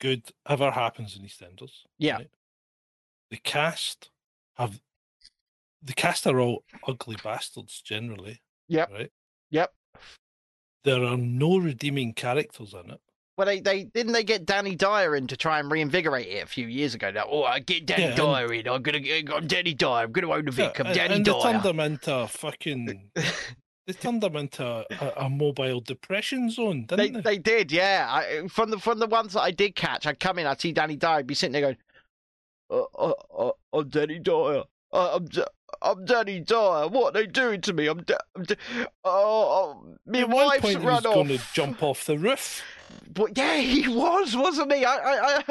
good 0.00 0.30
ever 0.48 0.70
happens 0.70 1.16
in 1.16 1.22
EastEnders. 1.24 1.84
Yeah. 1.98 2.14
right? 2.16 2.30
The 3.30 3.36
cast 3.38 4.10
have 4.56 4.80
the 5.82 5.94
cast 5.94 6.26
are 6.26 6.38
all 6.40 6.64
ugly 6.86 7.16
bastards 7.22 7.80
generally. 7.80 8.42
Yep. 8.68 8.90
Right. 8.92 9.12
Yep. 9.50 9.74
There 10.84 11.04
are 11.04 11.16
no 11.16 11.58
redeeming 11.58 12.14
characters 12.14 12.74
in 12.74 12.90
it. 12.90 13.00
Well, 13.36 13.46
they, 13.46 13.60
they 13.60 13.84
didn't 13.84 14.12
they 14.12 14.24
get 14.24 14.44
Danny 14.44 14.74
Dyer 14.74 15.16
in 15.16 15.26
to 15.28 15.36
try 15.36 15.60
and 15.60 15.70
reinvigorate 15.72 16.26
it 16.28 16.42
a 16.44 16.46
few 16.46 16.66
years 16.66 16.94
ago. 16.94 17.10
Now, 17.10 17.24
oh, 17.30 17.44
I 17.44 17.60
get 17.60 17.86
Danny 17.86 18.02
Yeah, 18.02 18.08
and- 18.08 18.16
Dyer 18.18 18.52
in. 18.52 18.68
I'm 18.68 18.82
gonna 18.82 19.00
get 19.00 19.32
I'm 19.32 19.46
Danny 19.46 19.72
Dyer. 19.74 20.04
I'm 20.04 20.12
gonna 20.12 20.30
own 20.30 20.44
the 20.44 20.50
Vic. 20.50 20.78
I'm 20.80 20.86
and, 20.86 20.94
Danny 20.94 21.14
and 21.14 21.24
they 21.24 21.32
turned 21.32 21.62
Dyer. 21.62 21.72
them 21.72 21.80
into 21.80 22.26
fucking. 22.28 23.10
They 23.86 23.94
turned 23.94 24.22
them 24.22 24.36
into 24.36 24.64
a, 24.64 24.84
a 25.24 25.28
mobile 25.28 25.80
depression 25.80 26.48
zone, 26.50 26.84
They 26.88 26.96
didn't 26.96 27.24
they? 27.24 27.30
they 27.32 27.38
did, 27.38 27.72
yeah. 27.72 28.06
I, 28.08 28.46
from 28.46 28.70
the 28.70 28.78
from 28.78 29.00
the 29.00 29.06
ones 29.08 29.32
that 29.32 29.40
I 29.40 29.50
did 29.50 29.74
catch, 29.74 30.06
I'd 30.06 30.20
come 30.20 30.38
in, 30.38 30.46
I'd 30.46 30.60
see 30.60 30.70
Danny 30.70 30.94
Dyer, 30.96 31.18
I'd 31.20 31.26
be 31.26 31.34
sitting 31.34 31.52
there 31.54 31.62
going, 31.62 31.76
uh, 32.70 32.82
uh, 32.96 33.12
uh, 33.36 33.50
"I'm 33.72 33.88
Danny 33.88 34.20
Dyer. 34.20 34.62
Uh, 34.92 35.16
I'm 35.16 35.26
I'm 35.82 36.04
Danny 36.04 36.40
Dyer. 36.40 36.88
What 36.88 37.16
are 37.16 37.20
they 37.20 37.26
doing 37.26 37.60
to 37.62 37.72
me? 37.72 37.86
I'm, 37.86 38.02
da- 38.02 38.18
I'm 38.36 38.44
da- 38.44 38.54
oh, 39.04 39.76
oh, 39.84 39.96
my 40.06 40.20
At 40.20 40.28
one 40.28 40.46
wife's 40.46 40.62
point, 40.62 40.80
he 40.80 40.86
run 40.86 41.06
off. 41.06 41.14
going 41.14 41.28
to 41.28 41.40
jump 41.52 41.82
off 41.82 42.04
the 42.04 42.18
roof. 42.18 42.62
But 43.12 43.36
yeah, 43.36 43.56
he 43.56 43.88
was, 43.88 44.36
wasn't 44.36 44.72
he? 44.72 44.84
I, 44.84 44.96
I, 44.96 45.42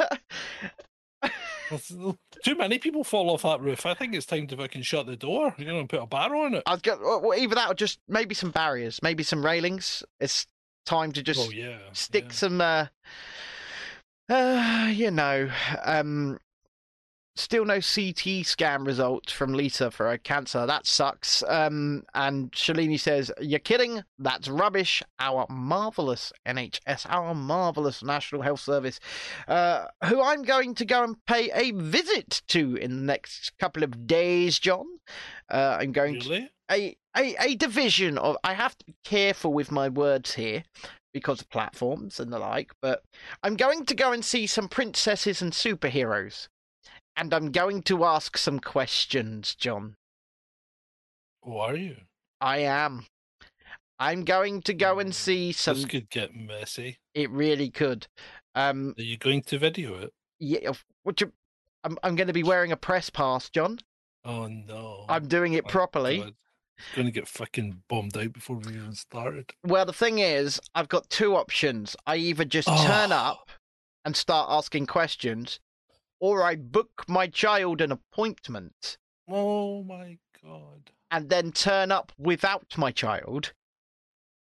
I 1.22 1.30
Too 2.44 2.54
many 2.56 2.78
people 2.78 3.04
fall 3.04 3.30
off 3.30 3.42
that 3.42 3.60
roof. 3.60 3.86
I 3.86 3.94
think 3.94 4.14
it's 4.14 4.26
time 4.26 4.46
to 4.48 4.56
fucking 4.56 4.82
shut 4.82 5.06
the 5.06 5.16
door. 5.16 5.54
You 5.58 5.66
know, 5.66 5.78
and 5.78 5.88
put 5.88 6.02
a 6.02 6.06
barrow 6.06 6.42
on 6.42 6.54
it. 6.54 6.62
I'd 6.66 6.82
go, 6.82 7.20
well, 7.22 7.38
either 7.38 7.54
that 7.54 7.70
or 7.70 7.74
just 7.74 8.00
maybe 8.08 8.34
some 8.34 8.50
barriers, 8.50 9.00
maybe 9.02 9.22
some 9.22 9.44
railings. 9.44 10.02
It's 10.18 10.46
time 10.86 11.12
to 11.12 11.22
just 11.22 11.40
oh 11.40 11.50
yeah. 11.50 11.78
stick 11.92 12.24
yeah. 12.24 12.32
some 12.32 12.60
uh, 12.60 12.86
uh 14.28 14.90
you 14.92 15.10
know 15.10 15.50
um 15.84 16.38
still 17.36 17.64
no 17.64 17.80
ct 17.80 18.44
scan 18.44 18.84
results 18.84 19.32
from 19.32 19.52
lisa 19.52 19.90
for 19.90 20.08
her 20.08 20.18
cancer. 20.18 20.66
That 20.66 20.86
sucks. 20.86 21.42
Um 21.48 22.04
and 22.14 22.50
shalini 22.52 22.98
says 22.98 23.30
you're 23.40 23.58
kidding. 23.58 24.02
That's 24.18 24.48
rubbish. 24.48 25.02
Our 25.18 25.46
marvelous 25.48 26.32
nhs 26.46 27.06
our 27.08 27.34
marvelous 27.34 28.02
national 28.02 28.42
health 28.42 28.60
service 28.60 29.00
uh 29.48 29.86
who 30.04 30.22
i'm 30.22 30.42
going 30.42 30.74
to 30.76 30.84
go 30.84 31.02
and 31.04 31.16
pay 31.26 31.50
a 31.54 31.70
visit 31.72 32.42
to 32.48 32.76
in 32.76 32.90
the 32.90 33.02
next 33.02 33.52
couple 33.58 33.82
of 33.82 34.06
days 34.06 34.58
john. 34.58 34.86
Uh 35.50 35.78
i'm 35.80 35.92
going 35.92 36.20
to 36.20 36.48
a, 36.70 36.96
a 37.16 37.34
a 37.40 37.54
division 37.56 38.16
of 38.16 38.36
I 38.44 38.54
have 38.54 38.78
to 38.78 38.84
be 38.84 38.94
careful 39.04 39.52
with 39.52 39.72
my 39.72 39.88
words 39.88 40.34
here 40.34 40.62
because 41.12 41.40
of 41.40 41.50
platforms 41.50 42.20
and 42.20 42.32
the 42.32 42.38
like, 42.38 42.72
but 42.80 43.02
I'm 43.42 43.56
going 43.56 43.84
to 43.86 43.94
go 43.94 44.12
and 44.12 44.24
see 44.24 44.46
some 44.46 44.68
princesses 44.68 45.42
and 45.42 45.52
superheroes. 45.52 46.48
And 47.20 47.34
I'm 47.34 47.52
going 47.52 47.82
to 47.82 48.04
ask 48.06 48.38
some 48.38 48.60
questions, 48.60 49.54
John. 49.54 49.94
Who 51.42 51.58
are 51.58 51.76
you? 51.76 51.96
I 52.40 52.60
am. 52.60 53.04
I'm 53.98 54.24
going 54.24 54.62
to 54.62 54.72
go 54.72 54.98
and 54.98 55.14
see 55.14 55.52
some 55.52 55.76
This 55.76 55.84
could 55.84 56.08
get 56.08 56.34
messy. 56.34 56.96
it 57.14 57.28
really 57.30 57.68
could. 57.70 58.06
Um 58.54 58.94
Are 58.98 59.02
you 59.02 59.18
going 59.18 59.42
to 59.42 59.58
video 59.58 59.94
it? 60.00 60.10
yeah, 60.38 60.72
what 61.02 61.20
you 61.20 61.30
I'm 61.84 61.98
I'm 62.02 62.16
going 62.16 62.26
to 62.28 62.32
be 62.32 62.42
wearing 62.42 62.72
a 62.72 62.76
press 62.76 63.10
pass, 63.10 63.50
John. 63.50 63.78
Oh 64.24 64.46
no. 64.46 65.04
I'm 65.10 65.28
doing 65.28 65.52
it 65.52 65.64
my 65.64 65.70
properly. 65.70 66.18
God. 66.20 66.34
Going 66.94 67.06
to 67.06 67.12
get 67.12 67.28
fucking 67.28 67.82
bombed 67.90 68.16
out 68.16 68.32
before 68.32 68.56
we 68.56 68.72
even 68.72 68.94
started. 68.94 69.50
Well, 69.62 69.84
the 69.84 69.92
thing 69.92 70.18
is, 70.20 70.58
I've 70.74 70.88
got 70.88 71.10
two 71.10 71.36
options. 71.36 71.94
I 72.06 72.16
either 72.16 72.46
just 72.46 72.68
turn 72.68 73.12
Oh. 73.12 73.16
up 73.16 73.50
and 74.06 74.16
start 74.16 74.48
asking 74.50 74.86
questions, 74.86 75.60
or 76.20 76.42
I 76.44 76.54
book 76.56 77.04
my 77.08 77.26
child 77.26 77.80
an 77.80 77.90
appointment 77.92 78.98
Oh 79.28 79.82
my 79.82 80.18
god. 80.44 80.90
and 81.10 81.28
then 81.30 81.50
turn 81.52 81.90
up 81.90 82.12
without 82.18 82.76
my 82.78 82.92
child, 82.92 83.52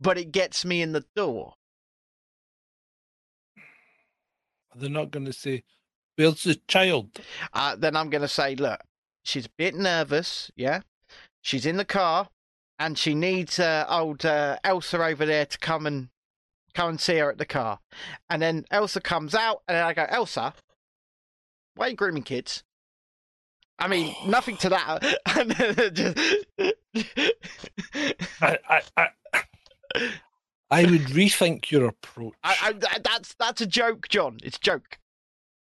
but 0.01 0.19
it 0.19 0.31
gets 0.33 0.65
me 0.65 0.83
in 0.83 0.93
the 0.93 1.05
door. 1.17 1.55
They're 4.75 4.89
not 4.91 5.11
going 5.11 5.27
to 5.27 5.33
say, 5.33 5.65
"Where's 6.17 6.45
the 6.45 6.57
child?" 6.67 7.11
Uh, 7.53 7.77
then 7.77 7.95
I'm 7.97 8.11
going 8.11 8.23
to 8.23 8.29
say, 8.29 8.55
look, 8.55 8.81
she's 9.23 9.47
a 9.47 9.51
bit 9.59 9.75
nervous, 9.75 10.51
yeah? 10.57 10.81
She's 11.43 11.67
in 11.67 11.77
the 11.77 11.85
car, 11.85 12.29
and 12.79 12.97
she 12.97 13.15
needs 13.15 13.59
uh, 13.59 13.85
old 13.89 14.25
uh, 14.25 14.59
Elsa 14.65 15.03
over 15.05 15.27
there 15.27 15.45
to 15.47 15.59
come 15.59 15.87
and 15.87 16.09
come 16.75 16.89
and 16.91 17.01
see 17.01 17.19
her 17.19 17.31
at 17.31 17.37
the 17.39 17.45
car. 17.45 17.81
And 18.31 18.41
then 18.41 18.65
Elsa 18.71 19.01
comes 19.03 19.35
out, 19.35 19.63
and 19.69 19.77
I 19.77 19.93
go, 19.93 20.07
Elsa, 20.09 20.55
why 21.75 21.87
are 21.87 21.91
you 21.91 21.97
grooming 21.97 22.23
kids? 22.23 22.63
I 23.79 23.89
mean, 23.89 24.15
nothing 24.27 24.57
to 24.59 24.69
that. 24.71 25.03
Just- 25.95 26.47
I, 28.41 28.59
I, 28.69 28.83
I, 28.97 29.09
I 30.71 30.85
would 30.85 31.03
rethink 31.03 31.71
your 31.71 31.87
approach. 31.87 32.35
I, 32.43 32.75
I, 32.91 32.99
that's 32.99 33.35
that's 33.35 33.61
a 33.61 33.67
joke, 33.67 34.09
John. 34.09 34.39
It's 34.43 34.57
a 34.57 34.61
joke. 34.61 34.99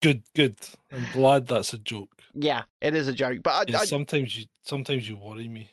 Good, 0.01 0.23
good. 0.35 0.55
I'm 0.91 1.05
glad 1.13 1.47
that's 1.47 1.73
a 1.73 1.77
joke. 1.77 2.21
Yeah, 2.33 2.63
it 2.79 2.95
is 2.95 3.07
a 3.07 3.13
joke. 3.13 3.39
But 3.43 3.51
I, 3.51 3.71
Yeah, 3.71 3.79
sometimes 3.85 4.37
you, 4.37 4.45
sometimes 4.63 5.09
you 5.09 5.17
worry 5.17 5.47
me. 5.47 5.69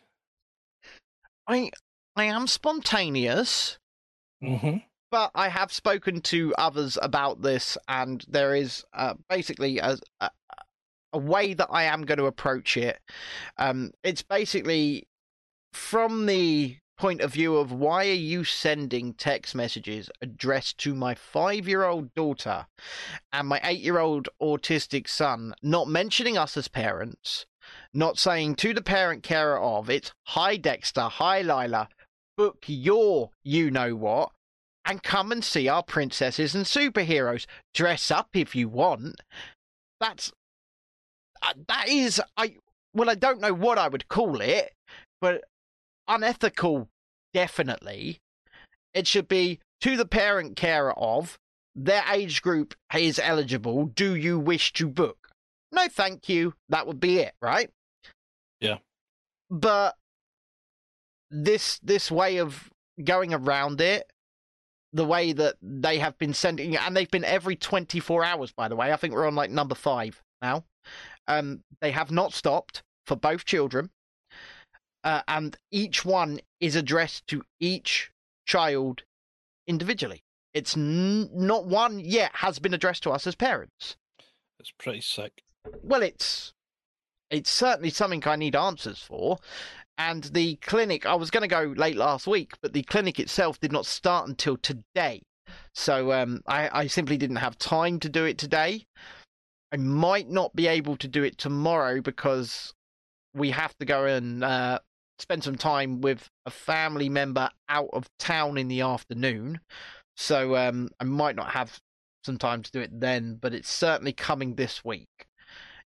I, 1.47 1.71
I 2.17 2.25
am 2.25 2.47
spontaneous. 2.49 3.79
Mm-hmm. 4.43 4.79
But 5.11 5.31
I 5.35 5.49
have 5.49 5.73
spoken 5.73 6.21
to 6.23 6.55
others 6.59 6.99
about 7.01 7.43
this, 7.43 7.79
and 7.89 8.25
there 8.29 8.55
is 8.55 8.85
uh, 8.93 9.15
basically 9.29 9.79
a, 9.79 9.97
a 10.21 10.31
a 11.13 11.19
way 11.19 11.55
that 11.55 11.69
I 11.71 11.85
am 11.85 12.03
going 12.03 12.19
to 12.19 12.27
approach 12.27 12.77
it. 12.77 13.01
Um, 13.57 13.93
it's 14.05 14.23
basically 14.23 15.09
from 15.73 16.27
the 16.27 16.77
point 16.99 17.21
of 17.21 17.33
view 17.33 17.57
of 17.57 17.73
why 17.73 18.07
are 18.07 18.13
you 18.13 18.45
sending 18.45 19.15
text 19.15 19.55
messages 19.55 20.11
addressed 20.23 20.79
to 20.79 20.95
my 20.95 21.15
five-year-old 21.15 22.15
daughter 22.15 22.67
and 23.33 23.49
my 23.49 23.61
eight-year-old 23.65 24.29
autistic 24.41 25.09
son, 25.09 25.55
not 25.63 25.89
mentioning 25.89 26.39
us 26.39 26.57
as 26.57 26.69
parents, 26.69 27.47
not 27.93 28.19
saying 28.19 28.55
to 28.57 28.73
the 28.73 28.83
parent 28.83 29.23
carer 29.23 29.61
of 29.61 29.91
it's 29.91 30.13
hi 30.25 30.57
Dexter, 30.57 31.03
hi 31.03 31.41
Lila, 31.43 31.89
book 32.37 32.65
your 32.67 33.31
you 33.43 33.71
know 33.71 33.95
what 33.95 34.31
and 34.87 35.03
come 35.03 35.33
and 35.33 35.45
see 35.45 35.69
our 35.69 35.83
princesses 35.83 36.55
and 36.55 36.65
superheroes. 36.65 37.47
Dress 37.75 38.11
up 38.11 38.29
if 38.35 38.55
you 38.55 38.69
want. 38.69 39.21
That's 40.01 40.33
uh, 41.43 41.53
that 41.69 41.89
is 41.89 42.21
I 42.37 42.57
well 42.95 43.11
I 43.11 43.15
don't 43.15 43.41
know 43.41 43.53
what 43.53 43.79
I 43.79 43.89
would 43.89 44.09
call 44.09 44.41
it, 44.41 44.73
but 45.21 45.45
unethical 46.09 46.89
definitely. 47.35 48.21
It 48.95 49.07
should 49.07 49.29
be 49.29 49.61
to 49.83 49.97
the 49.97 50.07
parent 50.07 50.57
carer 50.57 50.97
of 50.97 51.39
their 51.75 52.03
age 52.11 52.41
group 52.41 52.75
is 52.95 53.19
eligible. 53.19 53.87
Do 53.87 54.15
you 54.15 54.39
wish 54.39 54.73
to 54.75 54.89
book? 54.89 55.29
No, 55.71 55.89
thank 55.89 56.29
you. 56.29 56.55
That 56.71 56.87
would 56.87 57.01
be 57.01 57.19
it, 57.19 57.35
right? 57.43 57.69
Yeah. 58.61 58.79
But 59.51 59.97
this 61.31 61.79
this 61.81 62.11
way 62.11 62.39
of 62.39 62.71
going 63.03 63.35
around 63.35 63.81
it 63.81 64.11
the 64.97 65.05
way 65.05 65.33
that 65.33 65.57
they 65.63 65.99
have 65.99 66.17
been 66.19 66.33
sending 66.35 66.77
and 66.77 66.97
they've 66.97 67.11
been 67.11 67.25
every 67.25 67.57
24 67.57 68.25
hours 68.25 68.53
by 68.53 68.69
the 68.69 68.77
way. 68.77 68.93
I 68.93 68.97
think 68.97 69.13
we're 69.15 69.27
on 69.27 69.35
like 69.35 69.51
number 69.51 69.75
five 69.75 70.23
now. 70.43 70.65
Um 71.29 71.63
they 71.81 71.91
have 71.91 72.11
not 72.11 72.33
stopped 72.33 72.83
for 73.07 73.17
both 73.17 73.45
children 73.45 73.91
uh, 75.05 75.23
and 75.29 75.57
each 75.71 76.05
one 76.05 76.41
is 76.61 76.75
addressed 76.75 77.27
to 77.29 77.45
each 77.61 78.11
child 78.47 79.05
individually. 79.69 80.23
It's 80.55 80.77
n- 80.77 81.29
not 81.33 81.67
one 81.67 82.01
yet 82.01 82.31
has 82.35 82.59
been 82.59 82.75
addressed 82.75 83.03
to 83.05 83.11
us 83.13 83.27
as 83.27 83.35
parents. 83.37 83.97
It's 84.59 84.73
pretty 84.79 85.01
sick. 85.03 85.43
well 85.83 86.03
it's 86.03 86.53
it's 87.31 87.51
certainly 87.51 87.91
something 87.91 88.23
i 88.27 88.37
need 88.37 88.55
answers 88.57 89.01
for 89.03 89.39
and 89.99 90.25
the 90.25 90.57
clinic 90.57 91.07
i 91.07 91.15
was 91.15 91.31
going 91.31 91.43
to 91.43 91.49
go 91.49 91.75
late 91.77 91.97
last 91.97 92.27
week 92.27 92.53
but 92.63 92.73
the 92.73 92.83
clinic 92.83 93.19
itself 93.19 93.59
did 93.61 93.73
not 93.73 93.87
start 93.87 94.29
until 94.29 94.57
today 94.57 95.23
so 95.75 96.13
um, 96.13 96.41
I, 96.47 96.81
I 96.81 96.87
simply 96.89 97.17
didn't 97.17 97.37
have 97.37 97.57
time 97.57 98.01
to 98.01 98.09
do 98.09 98.25
it 98.25 98.39
today 98.39 98.87
i 99.73 99.77
might 99.77 100.29
not 100.29 100.55
be 100.55 100.67
able 100.67 100.97
to 100.97 101.09
do 101.09 101.23
it 101.23 101.39
tomorrow 101.39 102.01
because 102.01 102.75
we 103.35 103.51
have 103.51 103.77
to 103.79 103.85
go 103.85 104.07
and 104.07 104.43
uh, 104.43 104.79
spend 105.19 105.45
some 105.45 105.57
time 105.57 106.01
with 106.01 106.29
a 106.47 106.51
family 106.51 107.09
member 107.09 107.51
out 107.69 107.91
of 107.93 108.09
town 108.19 108.59
in 108.59 108.69
the 108.69 108.81
afternoon 108.81 109.61
so 110.17 110.57
um, 110.57 110.89
i 111.01 111.05
might 111.05 111.37
not 111.37 111.51
have 111.51 111.81
some 112.27 112.37
time 112.37 112.63
to 112.63 112.71
do 112.71 112.81
it 112.81 113.01
then, 113.01 113.39
but 113.41 113.55
it's 113.55 113.71
certainly 113.71 114.13
coming 114.13 114.57
this 114.57 114.85
week. 114.85 115.29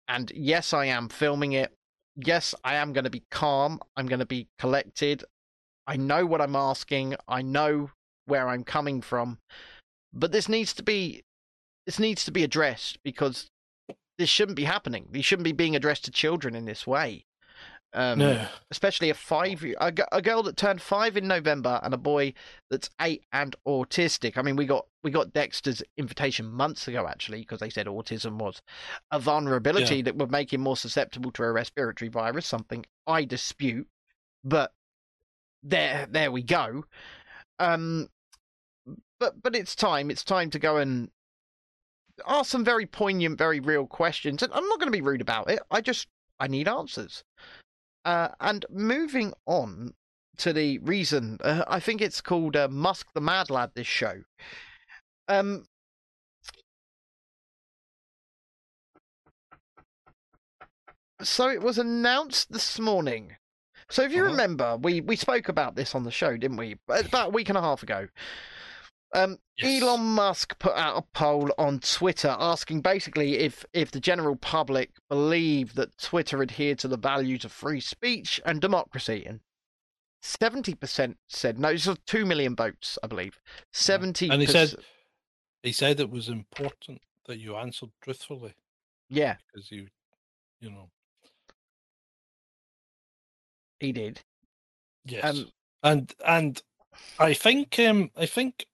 And 0.06 0.30
yes, 0.32 0.72
I 0.72 0.84
am 0.84 1.08
filming 1.08 1.52
it. 1.52 1.75
Yes, 2.16 2.54
I 2.64 2.76
am 2.76 2.92
going 2.92 3.04
to 3.04 3.10
be 3.10 3.24
calm. 3.30 3.80
I'm 3.96 4.06
going 4.06 4.20
to 4.20 4.26
be 4.26 4.48
collected. 4.58 5.24
I 5.86 5.96
know 5.96 6.24
what 6.26 6.40
I'm 6.40 6.56
asking. 6.56 7.16
I 7.28 7.42
know 7.42 7.90
where 8.24 8.48
I'm 8.48 8.64
coming 8.64 9.02
from. 9.02 9.38
But 10.12 10.32
this 10.32 10.48
needs 10.48 10.72
to 10.74 10.82
be 10.82 11.22
this 11.84 11.98
needs 12.00 12.24
to 12.24 12.32
be 12.32 12.42
addressed 12.42 12.98
because 13.04 13.48
this 14.18 14.28
shouldn't 14.28 14.56
be 14.56 14.64
happening. 14.64 15.08
These 15.12 15.24
shouldn't 15.24 15.44
be 15.44 15.52
being 15.52 15.76
addressed 15.76 16.04
to 16.06 16.10
children 16.10 16.56
in 16.56 16.64
this 16.64 16.86
way. 16.86 17.26
Um, 17.92 18.18
no. 18.18 18.46
especially 18.70 19.08
a 19.08 19.14
five 19.14 19.64
a, 19.80 19.92
a 20.12 20.20
girl 20.20 20.42
that 20.42 20.56
turned 20.58 20.82
five 20.82 21.16
in 21.16 21.26
November 21.26 21.80
and 21.82 21.94
a 21.94 21.96
boy 21.98 22.34
that's 22.70 22.90
eight 23.00 23.24
and 23.32 23.56
autistic. 23.66 24.36
I 24.36 24.42
mean, 24.42 24.56
we 24.56 24.66
got 24.66 24.86
we 25.02 25.10
got 25.10 25.32
Dexter's 25.32 25.82
invitation 25.96 26.46
months 26.46 26.88
ago 26.88 27.06
actually 27.08 27.40
because 27.40 27.60
they 27.60 27.70
said 27.70 27.86
autism 27.86 28.36
was 28.36 28.60
a 29.10 29.18
vulnerability 29.18 29.96
Yeah. 29.96 30.02
that 30.02 30.16
would 30.16 30.30
make 30.30 30.52
him 30.52 30.60
more 30.60 30.76
susceptible 30.76 31.30
to 31.32 31.42
a 31.44 31.52
respiratory 31.52 32.10
virus. 32.10 32.46
Something 32.46 32.84
I 33.06 33.24
dispute, 33.24 33.88
but 34.44 34.72
there 35.62 36.06
there 36.10 36.30
we 36.30 36.42
go. 36.42 36.84
Um, 37.58 38.08
but 39.18 39.42
but 39.42 39.56
it's 39.56 39.74
time. 39.74 40.10
It's 40.10 40.24
time 40.24 40.50
to 40.50 40.58
go 40.58 40.76
and 40.76 41.10
ask 42.26 42.50
some 42.50 42.64
very 42.64 42.84
poignant, 42.86 43.38
very 43.38 43.60
real 43.60 43.86
questions. 43.86 44.42
And 44.42 44.52
I'm 44.52 44.66
not 44.68 44.78
going 44.78 44.88
to 44.88 44.96
be 44.96 45.00
rude 45.02 45.20
about 45.22 45.48
it. 45.50 45.60
I 45.70 45.80
just 45.80 46.08
I 46.38 46.46
need 46.48 46.68
answers. 46.68 47.24
Uh, 48.06 48.28
and 48.40 48.64
moving 48.70 49.34
on 49.46 49.92
to 50.36 50.52
the 50.52 50.78
reason, 50.78 51.38
uh, 51.42 51.64
I 51.66 51.80
think 51.80 52.00
it's 52.00 52.20
called 52.20 52.54
uh, 52.56 52.68
Musk 52.68 53.08
the 53.14 53.20
Mad 53.20 53.50
Lad. 53.50 53.72
This 53.74 53.88
show. 53.88 54.22
Um. 55.28 55.66
So 61.22 61.48
it 61.48 61.62
was 61.62 61.78
announced 61.78 62.52
this 62.52 62.78
morning. 62.78 63.36
So 63.88 64.02
if 64.02 64.12
you 64.12 64.22
Uh-huh. 64.22 64.30
remember, 64.32 64.76
we 64.76 65.00
we 65.00 65.16
spoke 65.16 65.48
about 65.48 65.74
this 65.74 65.94
on 65.94 66.04
the 66.04 66.10
show, 66.12 66.36
didn't 66.36 66.58
we? 66.58 66.78
About 66.88 67.28
a 67.28 67.30
week 67.30 67.48
and 67.48 67.58
a 67.58 67.62
half 67.62 67.82
ago. 67.82 68.08
Um, 69.14 69.38
Yes. 69.58 69.82
Elon 69.82 70.02
Musk 70.02 70.58
put 70.58 70.74
out 70.74 70.98
a 70.98 71.02
poll 71.18 71.50
on 71.56 71.80
Twitter 71.80 72.36
asking 72.38 72.82
basically 72.82 73.38
if 73.38 73.64
if 73.72 73.90
the 73.90 74.00
general 74.00 74.36
public 74.36 74.90
believe 75.08 75.74
that 75.76 75.96
Twitter 75.96 76.42
adhered 76.42 76.78
to 76.80 76.88
the 76.88 76.98
values 76.98 77.42
of 77.46 77.52
free 77.52 77.80
speech 77.80 78.38
and 78.44 78.60
democracy, 78.60 79.24
and 79.26 79.40
seventy 80.20 80.74
percent 80.74 81.16
said 81.28 81.58
no. 81.58 81.72
This 81.72 81.86
was 81.86 81.96
two 82.04 82.26
million 82.26 82.54
votes, 82.54 82.98
I 83.02 83.06
believe. 83.06 83.40
Seventy. 83.72 84.28
And 84.28 84.42
he 84.42 84.46
said 84.46 84.74
he 85.62 85.72
said 85.72 86.00
it 86.00 86.10
was 86.10 86.28
important 86.28 87.00
that 87.26 87.38
you 87.38 87.56
answered 87.56 87.92
truthfully 88.02 88.52
"Yeah, 89.08 89.36
because 89.46 89.70
you, 89.70 89.86
you 90.60 90.70
know, 90.70 90.90
he 93.80 93.90
did." 93.92 94.20
yes. 95.06 95.24
Um, 95.24 95.50
and 95.82 96.14
and 96.26 96.62
I 97.18 97.32
think 97.32 97.78
um 97.78 98.10
I 98.14 98.26
think 98.26 98.66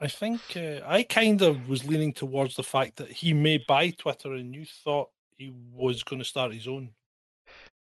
I 0.00 0.08
think 0.08 0.40
uh, 0.56 0.80
I 0.86 1.02
kind 1.02 1.42
of 1.42 1.68
was 1.68 1.84
leaning 1.84 2.12
towards 2.12 2.54
the 2.56 2.62
fact 2.62 2.96
that 2.96 3.10
he 3.10 3.32
may 3.32 3.58
buy 3.58 3.90
Twitter, 3.90 4.34
and 4.34 4.54
you 4.54 4.64
thought 4.84 5.10
he 5.36 5.52
was 5.72 6.02
going 6.02 6.20
to 6.20 6.24
start 6.24 6.52
his 6.54 6.68
own. 6.68 6.90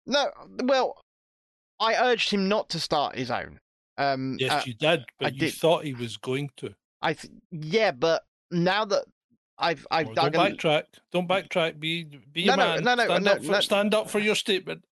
No, 0.06 0.30
well, 0.64 1.02
I 1.80 1.96
urged 1.96 2.30
him 2.30 2.48
not 2.48 2.70
to 2.70 2.80
start 2.80 3.16
his 3.16 3.32
own. 3.32 3.60
Um, 3.98 4.38
Yes, 4.40 4.52
uh, 4.52 4.64
you 4.66 4.74
did, 4.76 5.06
but 5.20 5.34
you 5.34 5.40
did. 5.40 5.54
thought 5.54 5.84
he 5.84 5.94
was 5.94 6.18
going 6.18 6.52
to. 6.58 6.76
I 7.02 7.14
th- 7.14 7.34
yeah, 7.52 7.92
but 7.92 8.24
now 8.52 8.86
that 8.86 9.06
I've 9.58 9.88
I've 9.90 10.08
Well, 10.08 10.16
don't 10.16 10.36
a, 10.36 10.40
backtrack. 10.40 10.84
Don't 11.12 11.28
backtrack. 11.28 11.80
Be 11.80 12.04
be 12.04 12.46
no, 12.46 12.58
man. 12.58 12.84
no, 12.84 12.96
no, 12.96 13.06
stand 13.06 13.26
no, 13.26 13.32
up 13.32 13.44
for, 13.44 13.52
no. 13.52 13.60
stand 13.62 13.94
up 13.94 14.10
for 14.10 14.20
your 14.20 14.36
statement. 14.36 14.84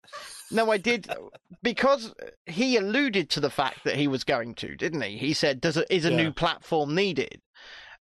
No, 0.54 0.70
I 0.70 0.78
did 0.78 1.08
because 1.62 2.14
he 2.46 2.76
alluded 2.76 3.28
to 3.30 3.40
the 3.40 3.50
fact 3.50 3.84
that 3.84 3.96
he 3.96 4.06
was 4.08 4.24
going 4.24 4.54
to, 4.56 4.76
didn't 4.76 5.02
he? 5.02 5.18
He 5.18 5.34
said, 5.34 5.60
"Does 5.60 5.76
a, 5.76 5.94
is 5.94 6.04
a 6.04 6.10
Yeah. 6.10 6.16
new 6.16 6.32
platform 6.32 6.94
needed?" 6.94 7.40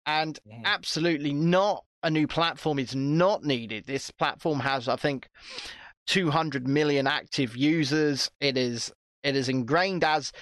And 0.07 0.38
absolutely 0.64 1.33
not. 1.33 1.84
A 2.02 2.10
new 2.10 2.26
platform 2.26 2.78
is 2.78 2.95
not 2.95 3.45
needed. 3.45 3.84
This 3.86 4.10
platform 4.10 4.60
has, 4.60 4.89
I 4.89 4.97
think, 4.97 5.28
200 6.06 6.67
million 6.67 7.06
active 7.06 7.56
users. 7.56 8.30
It 8.41 8.56
is 8.56 8.93
it 9.23 9.36
is 9.36 9.49
ingrained 9.49 10.02
as 10.02 10.32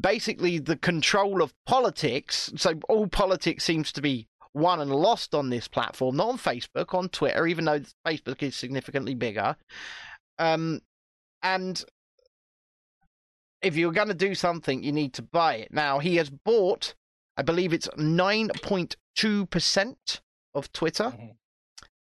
basically 0.00 0.58
the 0.58 0.76
control 0.76 1.42
of 1.42 1.52
politics. 1.66 2.52
So 2.56 2.74
all 2.88 3.08
politics 3.08 3.64
seems 3.64 3.90
to 3.92 4.00
be 4.00 4.28
won 4.54 4.80
and 4.80 4.90
lost 4.94 5.34
on 5.34 5.50
this 5.50 5.68
platform, 5.68 6.16
not 6.16 6.28
on 6.28 6.38
Facebook, 6.38 6.94
on 6.94 7.08
Twitter, 7.08 7.46
even 7.46 7.64
though 7.64 7.80
Facebook 8.06 8.42
is 8.42 8.54
significantly 8.56 9.14
bigger. 9.14 9.56
Um, 10.38 10.80
and 11.42 11.84
if 13.62 13.76
you're 13.76 13.92
going 13.92 14.08
to 14.08 14.14
do 14.14 14.34
something, 14.34 14.82
you 14.82 14.92
need 14.92 15.12
to 15.14 15.22
buy 15.22 15.54
it. 15.56 15.72
Now, 15.72 15.98
he 15.98 16.16
has 16.16 16.30
bought, 16.30 16.94
I 17.36 17.42
believe 17.42 17.72
it's 17.72 17.88
9.2% 17.96 20.20
of 20.54 20.72
Twitter. 20.72 21.04
Mhm. 21.04 21.36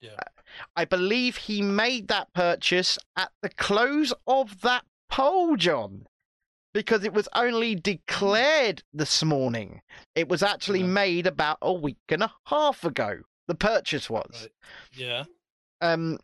Yeah. 0.00 0.20
I 0.76 0.84
believe 0.84 1.36
he 1.36 1.60
made 1.62 2.08
that 2.08 2.32
purchase 2.32 2.98
at 3.16 3.32
the 3.42 3.48
close 3.50 4.12
of 4.26 4.60
that 4.62 4.84
poll, 5.10 5.56
John, 5.56 6.06
because 6.72 7.04
it 7.04 7.12
was 7.12 7.28
only 7.34 7.74
declared 7.74 8.82
this 8.92 9.22
morning. 9.22 9.82
It 10.14 10.28
was 10.28 10.42
actually 10.42 10.80
Yeah. 10.80 10.86
made 10.86 11.26
about 11.26 11.58
a 11.60 11.72
week 11.72 11.98
and 12.08 12.22
a 12.22 12.32
half 12.46 12.84
ago. 12.84 13.22
The 13.46 13.54
purchase 13.56 14.08
was. 14.08 14.42
Right. 14.42 14.52
Yeah. 14.92 15.24
Um, 15.80 16.18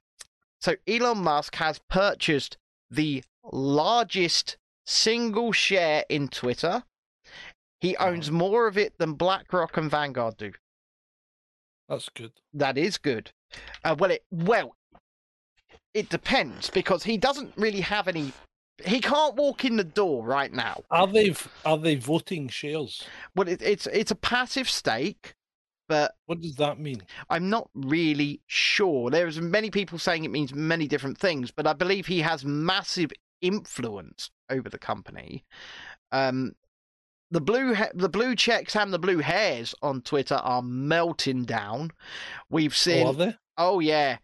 so 0.61 0.77
Elon 0.87 1.19
Musk 1.19 1.57
has 1.57 1.81
purchased 1.91 2.57
the 2.91 3.25
largest 3.53 4.57
single 4.87 5.53
share 5.53 6.05
in 6.09 6.29
Twitter. 6.29 6.85
He 7.81 7.97
owns 7.97 8.31
more 8.31 8.67
of 8.67 8.79
it 8.79 8.97
than 8.99 9.15
BlackRock 9.15 9.77
and 9.77 9.91
Vanguard 9.91 10.37
do. 10.37 10.53
That's 11.89 12.09
good. 12.09 12.33
That 12.53 12.79
is 12.79 12.97
good. 12.97 13.31
Uh, 13.85 13.95
well, 13.99 14.11
it 14.11 14.25
well, 14.31 14.75
it 15.93 16.09
depends 16.09 16.71
because 16.71 17.05
he 17.05 17.17
doesn't 17.17 17.53
really 17.57 17.83
have 17.83 18.09
any. 18.09 18.33
He 18.85 19.01
can't 19.01 19.37
walk 19.37 19.65
in 19.65 19.77
the 19.77 19.85
door 19.85 20.25
right 20.25 20.53
now. 20.53 20.83
Are 20.91 21.07
they 21.07 21.35
are 21.65 21.79
they 21.79 21.97
voting 21.97 22.49
shares? 22.49 23.05
Well, 23.37 23.49
it, 23.49 23.61
it's 23.63 23.87
it's 23.89 24.11
a 24.11 24.17
passive 24.17 24.69
stake, 24.69 25.35
but 25.89 26.13
What 26.27 26.41
does 26.41 26.57
that 26.57 26.79
mean? 26.79 27.03
I'm 27.31 27.51
not 27.51 27.69
really 27.75 28.41
sure. 28.47 29.11
There's 29.11 29.41
many 29.41 29.71
people 29.71 29.99
saying 29.99 30.25
it 30.25 30.31
means 30.31 30.55
many 30.55 30.87
different 30.89 31.19
things, 31.19 31.51
but 31.51 31.67
I 31.67 31.73
believe 31.73 32.07
he 32.07 32.21
has 32.21 32.45
massive 32.45 33.13
influence 33.41 34.31
over 34.51 34.69
the 34.69 34.79
company. 34.79 35.45
Um, 36.13 36.53
the 37.31 37.41
blue 37.41 37.75
he- 37.75 37.85
the 37.95 38.09
blue 38.09 38.37
checks 38.37 38.77
and 38.77 38.93
the 38.93 38.99
blue 38.99 39.19
hairs 39.19 39.75
on 39.83 40.03
Twitter 40.03 40.37
are 40.37 40.63
melting 40.63 41.45
down. 41.45 41.91
We've 42.49 42.73
Oh, 42.73 42.75
seen 42.75 43.17
they? 43.19 43.37
Oh 43.57 43.81
yeah. 43.81 44.19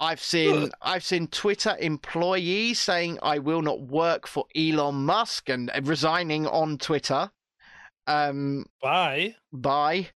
I've 0.00 0.20
seen 0.20 0.64
Ugh. 0.64 0.70
I've 0.80 1.04
seen 1.04 1.26
Twitter 1.28 1.76
employees 1.78 2.80
saying 2.80 3.18
I 3.22 3.38
will 3.38 3.62
not 3.62 3.80
work 3.82 4.26
for 4.26 4.46
Elon 4.56 5.04
Musk 5.06 5.48
and 5.48 5.70
resigning 5.82 6.46
on 6.46 6.78
Twitter. 6.78 7.30
Um 8.06 8.66
Bye. 8.80 9.36
by 9.52 10.10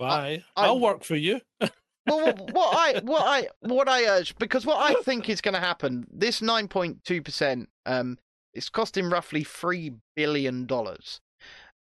Bye. 0.00 0.42
I- 0.56 0.66
I'll 0.66 0.80
work 0.80 1.04
for 1.04 1.14
you. 1.16 1.40
well, 1.60 1.70
what, 2.06 2.52
what 2.52 2.76
I 2.76 3.00
what 3.04 3.22
I 3.26 3.48
what 3.60 3.88
I 3.88 4.04
urge 4.06 4.34
because 4.36 4.64
what 4.66 4.78
I 4.78 5.00
think 5.02 5.28
is 5.28 5.40
going 5.40 5.54
to 5.54 5.60
happen. 5.60 6.06
This 6.10 6.40
nine 6.42 6.68
point 6.68 7.04
two 7.04 7.22
percent, 7.22 7.68
um, 7.86 8.18
it's 8.54 8.68
costing 8.68 9.10
roughly 9.10 9.44
three 9.44 9.92
billion 10.16 10.66
dollars. 10.66 11.20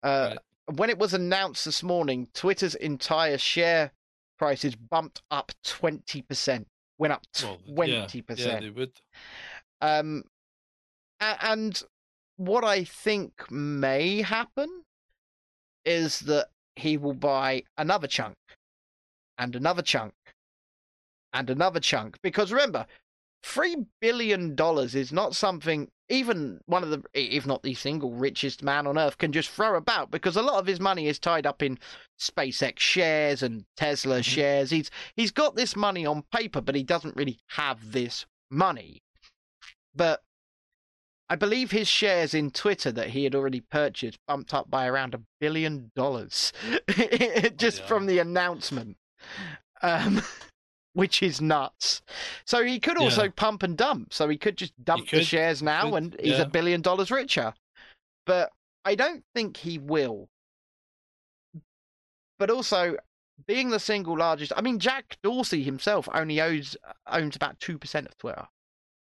Uh, 0.01 0.35
when 0.73 0.89
it 0.89 0.97
was 0.97 1.13
announced 1.13 1.65
this 1.65 1.83
morning, 1.83 2.27
Twitter's 2.33 2.75
entire 2.75 3.37
share 3.37 3.91
prices 4.39 4.75
bumped 4.75 5.21
up 5.29 5.51
twenty 5.63 6.21
percent. 6.21 6.67
Went 6.97 7.11
up 7.11 7.23
Well, 7.67 7.89
yeah, 7.89 7.99
twenty 8.01 8.21
Yeah, 8.37 8.59
they 8.61 8.69
would. 8.69 8.93
Um, 9.81 10.23
and 11.19 11.81
what 12.37 12.63
I 12.63 12.83
think 12.85 13.51
may 13.51 14.21
happen 14.21 14.83
is 15.85 16.21
that 16.21 16.47
he 16.75 16.97
will 16.97 17.13
buy 17.13 17.63
another 17.77 18.07
chunk 18.07 18.35
and 19.37 19.55
another 19.55 19.81
chunk 19.81 20.13
and 21.33 21.49
another 21.49 21.79
chunk. 21.79 22.17
Because 22.21 22.51
remember, 22.51 22.85
three 23.43 23.75
billion 24.01 24.55
dollars 24.55 24.95
is 24.95 25.11
not 25.11 25.35
something 25.35 25.89
even 26.07 26.59
one 26.67 26.83
of 26.83 26.89
the, 26.91 27.03
if 27.13 27.47
not 27.47 27.63
the 27.63 27.73
single 27.73 28.13
richest 28.13 28.61
man 28.61 28.85
on 28.85 28.97
earth, 28.97 29.17
can 29.17 29.31
just 29.31 29.49
throw 29.49 29.75
about. 29.75 30.11
Because 30.11 30.35
a 30.35 30.41
lot 30.41 30.59
of 30.59 30.67
his 30.67 30.79
money 30.79 31.07
is 31.07 31.17
tied 31.17 31.47
up 31.47 31.63
in 31.63 31.79
SpaceX 32.19 32.79
shares 32.79 33.41
and 33.41 33.65
Tesla 33.75 34.19
Mhm. 34.19 34.23
shares. 34.23 34.69
He's 34.69 34.91
he's 35.15 35.31
got 35.31 35.55
this 35.55 35.75
money 35.75 36.05
on 36.05 36.23
paper, 36.31 36.61
but 36.61 36.75
he 36.75 36.83
doesn't 36.83 37.15
really 37.15 37.39
have 37.49 37.91
this 37.91 38.25
money. 38.51 39.01
But 39.95 40.23
I 41.29 41.35
believe 41.35 41.71
his 41.71 41.87
shares 41.87 42.33
in 42.33 42.51
Twitter 42.51 42.91
that 42.91 43.09
he 43.09 43.23
had 43.23 43.33
already 43.33 43.61
purchased 43.61 44.19
bumped 44.27 44.53
up 44.53 44.69
by 44.69 44.85
around 44.87 45.15
a 45.15 45.21
billion 45.39 45.91
dollars 45.95 46.53
just 47.57 47.79
yeah. 47.79 47.85
from 47.87 48.05
the 48.05 48.19
announcement, 48.19 48.97
um, 49.81 50.21
which 50.93 51.23
is 51.23 51.41
nuts. 51.41 52.03
So 52.45 52.63
he 52.63 52.79
could 52.79 52.97
also 52.97 53.23
Yeah. 53.23 53.31
pump 53.35 53.63
and 53.63 53.75
dump. 53.75 54.13
So 54.13 54.29
he 54.29 54.37
could 54.37 54.55
just 54.57 54.73
dump 54.83 55.09
the 55.09 55.23
shares 55.23 55.63
now 55.63 55.89
could, 55.91 55.95
and 56.03 56.15
he's 56.19 56.33
yeah. 56.37 56.41
a 56.43 56.47
billion 56.49 56.81
dollars 56.81 57.09
richer. 57.09 57.53
But 58.27 58.51
I 58.83 58.93
don't 58.95 59.23
think 59.33 59.57
he 59.57 59.79
will. 59.79 60.29
But 62.37 62.49
also, 62.49 62.97
being 63.47 63.69
the 63.69 63.79
single 63.79 64.17
largest, 64.17 64.51
I 64.55 64.61
mean, 64.61 64.77
Jack 64.79 65.17
Dorsey 65.23 65.63
himself 65.63 66.07
only 66.13 66.39
owns 66.41 66.75
owns 67.07 67.35
about 67.35 67.59
two 67.59 67.77
percent 67.79 68.07
of 68.07 68.17
Twitter. 68.17 68.47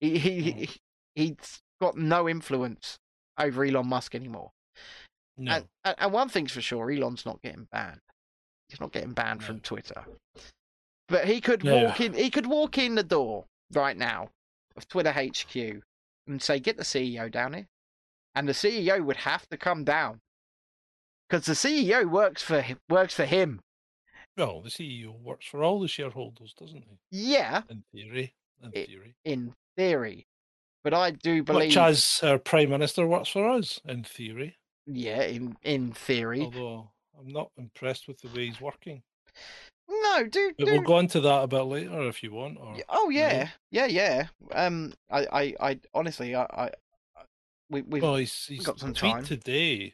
He 0.01 0.19
he, 0.19 0.41
Mhm. 0.41 0.55
he 0.55 0.81
he's 1.15 1.63
got 1.81 1.97
no 1.97 2.29
influence 2.29 2.99
over 3.39 3.65
Elon 3.65 3.87
Musk 3.87 4.15
anymore. 4.15 4.51
No. 5.39 5.63
And, 5.85 5.95
and 5.99 6.13
one 6.13 6.29
thing's 6.29 6.53
for 6.53 6.61
sure, 6.63 6.91
Elon's 6.91 7.27
not 7.27 7.43
getting 7.43 7.69
banned. 7.71 8.01
He's 8.69 8.81
not 8.81 8.93
getting 8.93 9.13
banned 9.13 9.41
No. 9.41 9.47
from 9.47 9.61
Twitter. 9.61 10.05
But 11.09 11.27
he 11.27 11.41
could 11.41 11.63
walk 11.63 12.01
in. 12.01 12.15
He 12.15 12.31
could 12.31 12.47
walk 12.47 12.79
in 12.79 12.95
the 12.97 13.03
door 13.05 13.45
right 13.73 13.97
now 13.97 14.31
of 14.77 14.89
Twitter 14.89 15.13
HQ 15.13 15.55
and 16.27 16.43
say, 16.43 16.59
"Get 16.59 16.77
the 16.79 16.83
CEO 16.85 17.31
down 17.31 17.53
here," 17.55 17.67
and 18.35 18.49
the 18.49 18.53
CEO 18.55 19.05
would 19.05 19.19
have 19.19 19.47
to 19.51 19.57
come 19.57 19.85
down 19.85 20.21
because 21.29 21.47
the 21.47 21.53
CEO 21.55 22.07
works 22.11 22.43
for 22.43 22.61
him, 22.61 22.79
works 22.89 23.15
for 23.15 23.25
him. 23.27 23.61
well, 24.37 24.61
the 24.63 24.69
CEO 24.71 25.17
works 25.21 25.47
for 25.47 25.63
all 25.63 25.79
the 25.81 25.87
shareholders, 25.89 26.53
doesn't 26.55 26.83
he? 26.83 26.99
Yeah, 27.11 27.63
In 27.69 27.85
theory. 27.93 28.35
In 28.63 28.71
theory. 28.73 29.15
in 29.25 29.55
theory, 29.77 30.27
but 30.87 30.95
I 30.95 31.11
do 31.11 31.43
believe. 31.43 31.71
Much 31.71 31.77
as 31.77 32.21
our 32.23 32.39
Prime 32.39 32.71
Minister 32.71 33.09
works 33.09 33.31
for 33.31 33.49
us, 33.51 33.81
in 33.85 34.05
theory. 34.05 34.57
Yeah, 34.87 35.23
in 35.23 35.57
in 35.65 35.91
theory. 35.91 36.43
Although 36.43 36.91
I'm 37.19 37.27
not 37.27 37.51
impressed 37.59 38.07
with 38.07 38.21
the 38.21 38.29
way 38.29 38.47
he's 38.47 38.61
working. 38.61 39.03
No, 39.89 40.29
do 40.31 40.53
do. 40.57 40.65
we'll 40.65 40.83
go 40.83 41.01
into 41.01 41.19
that 41.23 41.43
a 41.43 41.49
bit 41.49 41.63
later 41.63 42.03
if 42.07 42.23
you 42.23 42.31
want. 42.33 42.59
Or 42.61 42.77
Oh 42.89 43.11
yeah, 43.11 43.49
yeah, 43.73 43.87
yeah. 43.87 44.27
Um, 44.53 44.95
I, 45.11 45.27
I, 45.33 45.55
I 45.71 45.81
honestly, 45.93 46.37
I, 46.37 46.45
I, 46.45 46.71
we, 47.69 47.83
we. 47.83 48.01
well, 48.01 48.15
his, 48.15 48.47
his 48.47 48.65
got 48.65 48.79
some 48.79 48.95
tweet 48.95 49.13
time. 49.13 49.25
today 49.25 49.93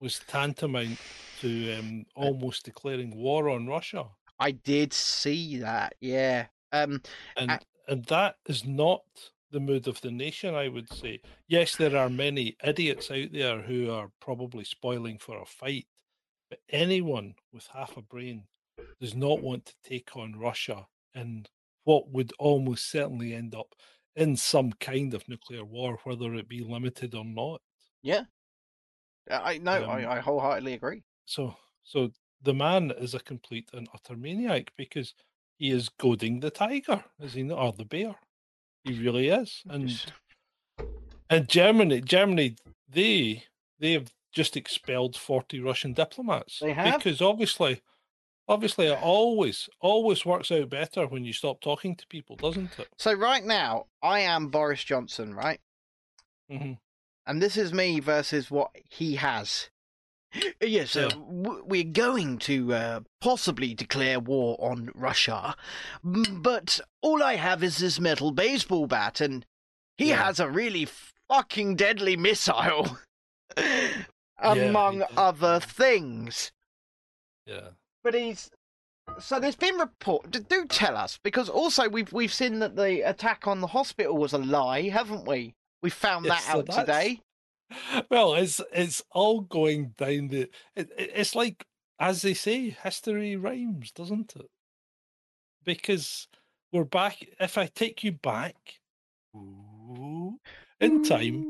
was 0.00 0.18
tantamount 0.26 0.98
to 1.42 1.78
um, 1.78 2.06
almost 2.16 2.64
declaring 2.64 3.14
war 3.14 3.48
on 3.50 3.68
Russia, 3.68 4.06
I 4.40 4.50
did 4.50 4.92
see 4.92 5.58
that. 5.58 5.94
Yeah. 6.00 6.46
Um. 6.72 7.02
and 7.36 7.52
I- 7.52 7.60
and 7.86 8.04
that 8.06 8.36
is 8.46 8.64
not 8.64 9.02
the 9.54 9.60
mood 9.60 9.88
of 9.88 10.00
the 10.02 10.10
nation. 10.10 10.54
I 10.54 10.68
would 10.68 10.92
say. 10.92 11.20
Yes, 11.48 11.76
there 11.76 11.96
are 11.96 12.10
many 12.10 12.56
idiots 12.62 13.10
out 13.10 13.32
there 13.32 13.62
who 13.62 13.90
are 13.90 14.10
probably 14.20 14.64
spoiling 14.64 15.18
for 15.18 15.40
a 15.40 15.46
fight, 15.46 15.86
but 16.50 16.58
anyone 16.68 17.34
with 17.52 17.66
half 17.68 17.96
a 17.96 18.02
brain 18.02 18.44
does 19.00 19.14
not 19.14 19.40
want 19.40 19.64
to 19.66 19.74
take 19.82 20.16
on 20.16 20.38
Russia 20.38 20.86
in 21.14 21.46
what 21.84 22.10
would 22.10 22.32
almost 22.38 22.90
certainly 22.90 23.34
end 23.34 23.54
up 23.54 23.74
in 24.16 24.36
some 24.36 24.72
kind 24.72 25.14
of 25.14 25.28
nuclear 25.28 25.64
war, 25.64 25.98
whether 26.04 26.34
it 26.34 26.48
be 26.48 26.62
limited 26.62 27.14
or 27.14 27.24
not. 27.24 27.60
Yeah. 28.02 28.24
I 29.30 29.58
no, 29.58 29.84
Um, 29.84 29.90
I, 29.90 30.16
I 30.16 30.20
wholeheartedly 30.20 30.74
agree. 30.74 31.02
So, 31.24 31.56
so 31.82 32.10
the 32.42 32.54
man 32.54 32.90
is 32.90 33.14
a 33.14 33.20
complete 33.20 33.70
and 33.72 33.88
utter 33.94 34.16
maniac 34.16 34.72
because 34.76 35.14
he 35.56 35.70
is 35.70 35.88
goading 35.88 36.40
the 36.40 36.50
tiger, 36.50 37.04
is 37.20 37.34
he 37.34 37.42
not? 37.42 37.58
Or 37.58 37.72
the 37.72 37.84
bear? 37.84 38.16
He 38.84 38.98
really 39.02 39.28
is. 39.28 39.62
And 39.68 40.04
and 41.30 41.48
Germany, 41.48 42.00
Germany, 42.02 42.56
they 42.88 43.44
they 43.78 43.92
have 43.92 44.12
just 44.32 44.56
expelled 44.56 45.16
forty 45.16 45.58
Russian 45.58 45.94
diplomats. 45.94 46.60
They 46.60 46.72
have? 46.74 46.98
because 46.98 47.22
obviously, 47.22 47.80
obviously, 48.46 48.86
it 48.86 48.98
always 49.02 49.68
always 49.80 50.26
works 50.26 50.52
out 50.52 50.68
better 50.68 51.06
when 51.06 51.24
you 51.24 51.32
stop 51.32 51.60
talking 51.60 51.96
to 51.96 52.06
people, 52.06 52.36
doesn't 52.36 52.78
it? 52.78 52.88
So 52.98 53.14
right 53.14 53.44
now, 53.44 53.86
I 54.02 54.20
am 54.20 54.48
Boris 54.48 54.84
Johnson, 54.84 55.34
right? 55.34 55.60
hmm 56.50 56.72
And 57.26 57.40
this 57.42 57.56
is 57.56 57.72
me 57.72 58.00
versus 58.00 58.50
what 58.50 58.70
he 58.90 59.16
has. 59.16 59.70
Yes, 60.60 60.96
uh, 60.96 61.10
we're 61.16 61.84
going 61.84 62.38
to 62.38 62.72
uh, 62.74 63.00
possibly 63.20 63.74
declare 63.74 64.18
war 64.18 64.56
on 64.58 64.90
Russia, 64.94 65.54
but 66.02 66.80
all 67.02 67.22
I 67.22 67.36
have 67.36 67.62
is 67.62 67.78
this 67.78 68.00
metal 68.00 68.32
baseball 68.32 68.86
bat, 68.86 69.20
and 69.20 69.46
he 69.96 70.08
Yeah. 70.10 70.24
has 70.24 70.40
a 70.40 70.50
really 70.50 70.88
fucking 71.28 71.76
deadly 71.76 72.16
missile, 72.16 72.98
among 74.38 75.00
does, 75.00 75.08
other 75.16 75.60
things. 75.60 76.52
Yeah. 77.46 77.68
But 78.02 78.14
he's 78.14 78.50
so 79.18 79.38
there's 79.38 79.56
been 79.56 79.76
report. 79.76 80.30
Do 80.48 80.66
tell 80.66 80.96
us 80.96 81.18
because 81.22 81.48
also 81.48 81.88
we've 81.88 82.12
we've 82.12 82.32
seen 82.32 82.58
that 82.60 82.74
the 82.76 83.02
attack 83.08 83.46
on 83.46 83.60
the 83.60 83.68
hospital 83.68 84.16
was 84.16 84.32
a 84.32 84.38
lie, 84.38 84.82
haven't 84.88 85.26
we? 85.26 85.54
We 85.82 85.90
found 85.90 86.24
Yes, 86.24 86.44
that 86.46 86.52
so 86.52 86.58
out 86.60 86.70
today. 86.86 87.20
Well, 88.10 88.34
it's 88.34 88.60
it's 88.72 89.02
all 89.10 89.40
going 89.40 89.94
down 89.96 90.28
the. 90.28 90.42
It, 90.76 90.90
it- 90.96 91.10
it's 91.14 91.34
like 91.34 91.66
as 91.98 92.22
they 92.22 92.34
say, 92.34 92.70
history 92.70 93.36
rhymes, 93.36 93.92
doesn't 93.92 94.34
it? 94.36 94.50
Because 95.64 96.28
we're 96.72 96.84
back. 96.84 97.24
If 97.40 97.56
I 97.56 97.66
take 97.66 98.02
you 98.04 98.12
back 98.12 98.80
ooh, 99.34 100.38
in 100.80 101.02
time 101.04 101.42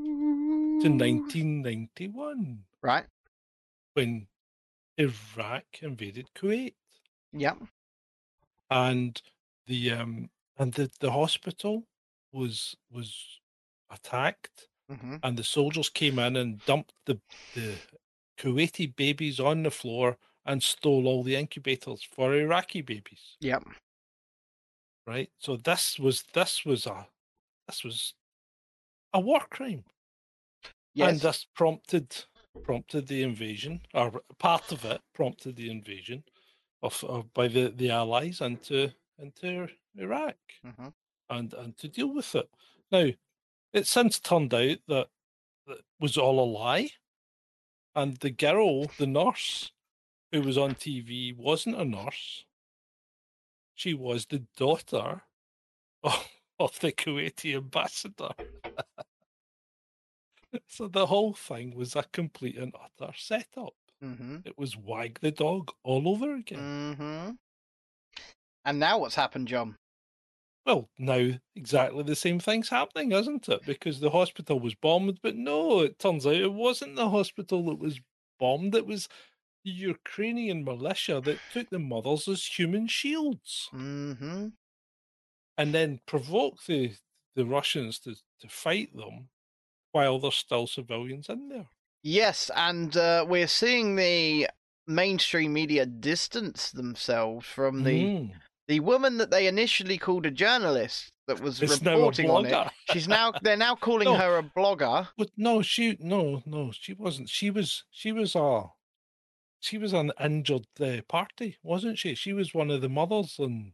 to 0.82 0.88
1991, 0.88 2.64
Right. 2.82 3.06
when 3.94 4.26
Iraq 4.98 5.64
invaded 5.82 6.28
Kuwait, 6.34 6.74
Yep. 7.32 7.58
and 8.70 9.20
the 9.66 9.90
um 9.92 10.30
and 10.58 10.74
the, 10.74 10.90
the 11.00 11.10
hospital 11.12 11.84
was 12.32 12.76
was 12.90 13.40
attacked 13.90 14.68
hmm 14.88 15.16
and 15.22 15.38
the 15.38 15.44
soldiers 15.44 15.88
came 15.90 16.18
in 16.18 16.36
and 16.36 16.64
dumped 16.64 16.94
the 17.06 17.20
the 17.52 17.82
Kuwaiti 18.38 18.94
babies 18.94 19.40
on 19.40 19.62
the 19.64 19.70
floor 19.72 20.18
and 20.44 20.62
stole 20.62 21.06
all 21.08 21.22
the 21.24 21.36
incubators 21.36 22.02
for 22.02 22.34
Iraqi 22.34 22.82
babies. 22.82 23.38
Yep. 23.40 23.64
Right. 25.06 25.32
So 25.38 25.56
this 25.56 25.98
was 25.98 26.24
this 26.34 26.64
was 26.66 26.86
a 26.86 27.08
this 27.68 27.84
was 27.84 28.14
a 29.14 29.20
war 29.20 29.46
crime, 29.48 29.84
Yes. 30.94 31.08
and 31.08 31.20
this 31.20 31.44
prompted 31.54 32.24
prompted 32.62 33.06
the 33.08 33.22
invasion, 33.22 33.82
or 33.92 34.22
part 34.38 34.72
of 34.72 34.84
it 34.84 35.02
prompted 35.12 35.56
the 35.56 35.70
invasion 35.70 36.24
of, 36.82 37.04
of 37.04 37.32
by 37.34 37.48
the 37.48 37.70
the 37.70 37.90
Allies 37.90 38.40
into 38.40 38.92
into 39.18 39.68
Iraq 39.96 40.38
hmm 40.62 40.88
and 41.30 41.54
and 41.54 41.76
to 41.78 41.88
deal 41.88 42.14
with 42.14 42.34
it. 42.34 42.50
Now, 42.92 43.10
it's 43.74 43.90
since 43.90 44.18
turned 44.18 44.54
out 44.54 44.78
that 44.88 45.08
that 45.66 45.78
was 46.00 46.16
all 46.16 46.40
a 46.40 46.48
lie, 46.48 46.90
and 47.94 48.16
the 48.18 48.30
girl, 48.30 48.86
the 48.98 49.06
nurse 49.06 49.72
who 50.32 50.40
was 50.42 50.56
on 50.56 50.74
TV, 50.74 51.36
wasn't 51.36 51.76
a 51.76 51.84
nurse. 51.84 52.44
She 53.74 53.92
was 53.92 54.26
the 54.26 54.44
daughter 54.56 55.22
of, 56.02 56.28
of 56.58 56.78
the 56.80 56.92
Kuwaiti 56.92 57.56
ambassador. 57.56 58.30
so 60.68 60.88
the 60.88 61.06
whole 61.06 61.34
thing 61.34 61.74
was 61.74 61.96
a 61.96 62.04
complete 62.12 62.56
and 62.56 62.74
utter 62.74 63.12
setup. 63.16 63.74
hmm 64.00 64.38
It 64.44 64.56
was 64.56 64.76
wag 64.76 65.18
the 65.20 65.30
dog 65.32 65.70
all 65.82 66.08
over 66.08 66.34
again. 66.34 66.96
hmm 66.96 67.30
And 68.64 68.78
now 68.78 68.98
what's 68.98 69.16
happened, 69.16 69.48
John? 69.48 69.76
Well, 70.66 70.90
now 70.98 71.38
exactly 71.54 72.02
the 72.02 72.16
same 72.16 72.38
thing's 72.38 72.68
happening, 72.70 73.12
isn't 73.12 73.48
it? 73.48 73.64
Because 73.64 74.00
the 74.00 74.10
hospital 74.10 74.60
was 74.60 74.74
bombed, 74.74 75.20
but 75.22 75.36
no, 75.36 75.80
it 75.80 75.98
turns 75.98 76.26
out 76.26 76.34
it 76.34 76.52
wasn't 76.52 76.96
the 76.96 77.10
hospital 77.10 77.64
that 77.66 77.78
was 77.78 78.00
bombed. 78.38 78.74
It 78.74 78.86
was 78.86 79.08
the 79.64 79.70
Ukrainian 79.70 80.64
militia 80.64 81.20
that 81.22 81.48
took 81.50 81.70
the 81.70 81.78
mothers 81.78 82.28
as 82.28 82.46
human 82.46 82.88
shields 82.88 83.72
hmm 83.72 84.48
and 85.56 85.74
then 85.74 86.00
provoked 86.06 86.66
the, 86.66 86.94
the 87.34 87.46
Russians 87.46 87.98
to, 88.00 88.14
to 88.40 88.48
fight 88.48 88.94
them 88.96 89.28
while 89.92 90.18
there's 90.18 90.36
still 90.36 90.66
civilians 90.66 91.28
in 91.28 91.48
there. 91.48 91.68
Yes, 92.02 92.50
and 92.54 92.96
uh, 92.96 93.24
we're 93.28 93.48
seeing 93.48 93.96
the 93.96 94.48
mainstream 94.86 95.52
media 95.54 95.86
distance 95.86 96.70
themselves 96.70 97.46
from 97.46 97.84
the 97.84 98.04
Mm. 98.04 98.32
The 98.68 98.80
woman 98.80 99.18
that 99.18 99.30
they 99.30 99.46
initially 99.46 99.98
called 99.98 100.26
a 100.26 100.30
journalist 100.30 101.10
that 101.26 101.40
was 101.40 101.60
It's 101.62 101.80
reporting 101.82 102.30
on 102.30 102.46
it. 102.46 102.68
She's 102.92 103.08
now 103.08 103.32
they're 103.42 103.56
now 103.56 103.74
calling 103.76 104.04
No. 104.06 104.14
her 104.16 104.38
a 104.38 104.42
blogger. 104.42 105.08
But 105.18 105.30
no, 105.36 105.62
she 105.62 105.96
no 106.00 106.42
no 106.46 106.72
she 106.72 106.92
wasn't. 106.94 107.28
She 107.28 107.50
was 107.50 107.84
she 107.90 108.12
was 108.12 108.34
a 108.34 108.64
she 109.60 109.78
was 109.78 109.92
an 109.94 110.12
injured 110.22 110.66
uh, 110.80 110.98
party, 111.08 111.56
wasn't 111.62 111.98
she? 111.98 112.14
She 112.14 112.32
was 112.34 112.52
one 112.54 112.70
of 112.70 112.82
the 112.82 112.88
mothers, 112.90 113.36
and 113.38 113.72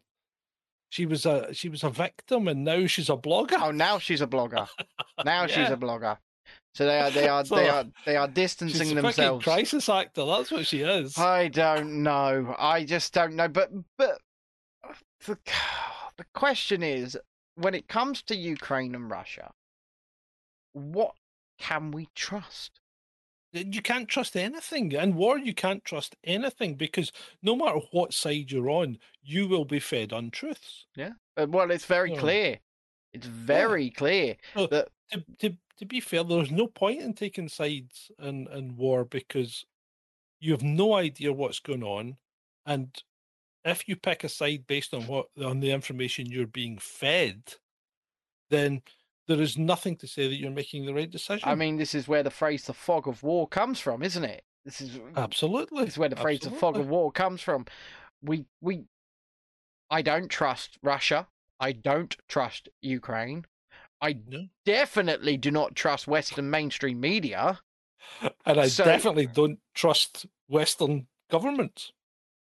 she 0.89 1.05
was 1.07 1.27
a 1.27 1.53
she 1.53 1.69
was 1.69 1.83
a 1.83 1.91
victim, 1.91 2.47
and 2.49 2.65
now 2.65 2.87
she's 2.87 3.11
a 3.11 3.17
blogger. 3.17 3.59
Oh, 3.61 3.71
now 3.73 3.99
she's 3.99 4.21
a 4.21 4.27
blogger. 4.27 4.69
Now 5.25 5.47
she's 5.47 5.69
a 5.69 5.77
blogger. 5.77 6.17
So 6.75 6.87
they 6.87 6.99
are 7.01 7.11
they 7.11 7.29
are 7.29 7.45
So, 7.45 7.57
they 7.57 7.69
are 7.69 7.85
they 8.07 8.17
are 8.17 8.27
She's 8.29 8.35
distancing 8.35 8.97
a 8.97 9.03
themselves. 9.03 9.45
crisis 9.45 9.89
actor. 9.89 10.25
That's 10.25 10.51
what 10.51 10.67
she 10.67 10.81
is. 10.81 11.19
I 11.19 11.49
don't 11.49 12.03
know. 12.03 12.55
I 12.59 12.85
just 12.85 13.13
don't 13.13 13.35
know. 13.35 13.49
But 13.49 13.71
but 13.99 14.19
the 15.27 15.39
the 16.17 16.25
question 16.35 16.83
is, 16.83 17.19
when 17.55 17.75
it 17.75 17.89
comes 17.89 18.23
to 18.23 18.37
Ukraine 18.37 18.95
and 18.95 19.11
Russia, 19.11 19.53
what 20.73 21.15
can 21.59 21.91
we 21.91 22.09
trust? 22.15 22.81
you 23.53 23.83
can't 23.83 24.09
trust 24.09 24.37
anything. 24.37 24.93
In 24.93 25.15
war, 25.15 25.39
you 25.39 25.55
can't 25.55 25.85
trust 25.85 26.17
anything 26.25 26.75
because 26.75 27.13
no 27.43 27.57
matter 27.57 27.81
what 27.91 28.15
side 28.15 28.51
you're 28.51 28.71
on, 28.71 28.99
you 29.23 29.49
will 29.49 29.65
be 29.65 29.81
fed 29.81 30.13
untruths. 30.13 30.87
Uh, 31.37 31.47
well, 31.49 31.71
it's 31.71 31.85
very 31.85 32.17
clear. 32.17 32.59
It's 33.13 33.27
very 33.27 33.91
clear 33.91 34.37
No, 34.55 34.67
that 34.69 34.89
To, 35.13 35.25
to, 35.41 35.57
to 35.79 35.87
be 35.87 36.01
fair, 36.01 36.23
there's 36.23 36.53
no 36.53 36.69
point 36.69 37.01
in 37.01 37.13
taking 37.13 37.49
sides 37.49 38.11
in, 38.21 38.47
in 38.53 38.77
war 38.77 39.05
because 39.05 39.65
you 40.39 40.53
have 40.53 40.63
no 40.63 40.95
idea 40.95 41.33
what's 41.33 41.59
going 41.59 41.83
on. 41.83 42.19
And 42.65 43.03
if 43.65 43.89
you 43.89 43.97
pick 43.97 44.25
a 44.25 44.29
side 44.29 44.67
based 44.67 44.95
on 44.95 45.03
what 45.07 45.27
on 45.45 45.61
the 45.61 45.71
information 45.71 46.27
you're 46.27 46.47
being 46.47 46.79
fed, 46.79 47.43
then 48.51 48.83
there 49.29 49.41
is 49.41 49.57
nothing 49.59 49.97
to 49.97 50.07
say 50.07 50.29
that 50.29 50.37
you're 50.37 50.51
making 50.51 50.87
the 50.87 50.95
right 50.95 51.11
decision. 51.11 51.49
I 51.49 51.55
mean, 51.55 51.77
this 51.77 51.95
is 51.95 52.09
where 52.09 52.23
the 52.23 52.31
phrase 52.31 52.65
"the 52.65 52.75
fog 52.75 53.07
of 53.07 53.23
war" 53.23 53.47
comes 53.49 53.79
from, 53.81 54.03
isn't 54.03 54.25
it? 54.25 54.43
This 54.65 54.81
is 54.81 54.97
uh, 54.97 55.01
absolutely. 55.21 55.85
this 55.85 55.95
is 55.95 55.99
where 55.99 56.09
the 56.09 56.17
phrase 56.17 56.41
"the 56.41 56.51
fog 56.51 56.77
of 56.77 56.89
war" 56.89 57.13
comes 57.13 57.41
from. 57.41 57.67
We 58.23 58.45
we, 58.61 58.85
I 59.91 60.03
don't 60.03 60.29
trust 60.29 60.79
Russia. 60.83 61.29
I 61.59 61.73
don't 61.73 62.17
trust 62.29 62.69
Ukraine. 62.83 63.45
I 64.01 64.17
No. 64.27 64.47
definitely 64.65 65.37
do 65.37 65.51
not 65.51 65.75
trust 65.77 66.07
Western 66.09 66.49
mainstream 66.51 67.01
media. 67.01 67.61
And 68.47 68.59
I 68.59 68.69
So- 68.69 68.85
definitely 68.85 69.27
don't 69.27 69.61
trust 69.75 70.25
Western 70.49 71.07
governments. 71.31 71.93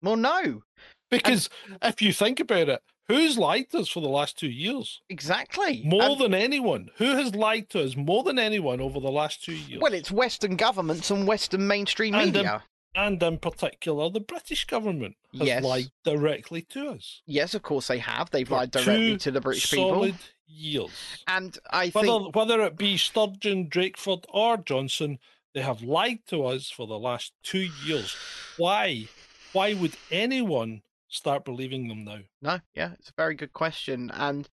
Well, 0.03 0.17
no, 0.17 0.63
Because 1.11 1.51
if 1.83 2.01
you 2.01 2.13
think 2.13 2.39
about 2.41 2.69
it, 2.69 2.83
who's 3.09 3.37
lied 3.37 3.71
to 3.71 3.79
us 3.79 3.89
for 3.89 4.01
the 4.01 4.09
last 4.09 4.39
two 4.39 4.49
years? 4.49 5.01
exactly. 5.09 5.83
More 5.85 6.03
And- 6.05 6.21
than 6.21 6.35
anyone. 6.35 6.91
Who 6.97 7.17
has 7.17 7.35
lied 7.35 7.69
to 7.71 7.83
us 7.85 7.97
more 7.97 8.23
than 8.23 8.39
anyone 8.39 8.81
over 8.81 9.01
the 9.01 9.11
last 9.11 9.43
two 9.43 9.55
years? 9.57 9.81
well, 9.83 9.93
it's 9.95 10.11
Western 10.13 10.57
governments 10.57 11.11
and 11.11 11.27
Western 11.27 11.67
mainstream 11.67 12.15
And, 12.15 12.33
media. 12.33 12.63
and 12.95 13.21
in 13.23 13.39
particular, 13.39 14.09
the 14.09 14.21
British 14.21 14.65
government 14.67 15.17
has 15.37 15.47
Yes. 15.49 15.65
lied 15.65 15.91
directly 16.05 16.63
to 16.63 16.91
us. 16.91 17.23
yes, 17.27 17.55
of 17.55 17.63
course 17.63 17.89
they 17.89 17.99
have. 17.99 18.31
They've 18.31 18.47
for 18.47 18.55
lied 18.55 18.71
directly 18.71 19.17
to 19.19 19.31
the 19.33 19.41
British 19.41 19.69
solid 19.71 20.13
people. 20.13 20.27
years. 20.47 20.91
And 21.27 21.59
I 21.71 21.89
Whether, 21.91 22.07
think 22.07 22.37
whether 22.37 22.63
it 22.63 22.77
be 22.77 22.97
Sturgeon, 22.97 23.69
Drakeford, 23.69 24.25
or 24.29 24.57
Johnson, 24.59 25.19
they 25.55 25.63
have 25.63 25.83
lied 25.83 26.21
to 26.29 26.45
us 26.47 26.71
for 26.71 26.87
the 26.87 26.99
last 26.99 27.33
two 27.43 27.69
years. 27.85 28.15
Why? 28.57 29.09
Why 29.53 29.75
would 29.75 29.97
anyone 30.11 30.83
start 31.09 31.45
believing 31.45 31.89
them 31.89 32.05
now? 32.05 32.19
No, 32.41 32.61
yeah, 32.75 32.93
it's 32.99 33.09
a 33.11 33.15
very 33.17 33.35
good 33.35 33.53
question. 33.53 34.11
And 34.15 34.49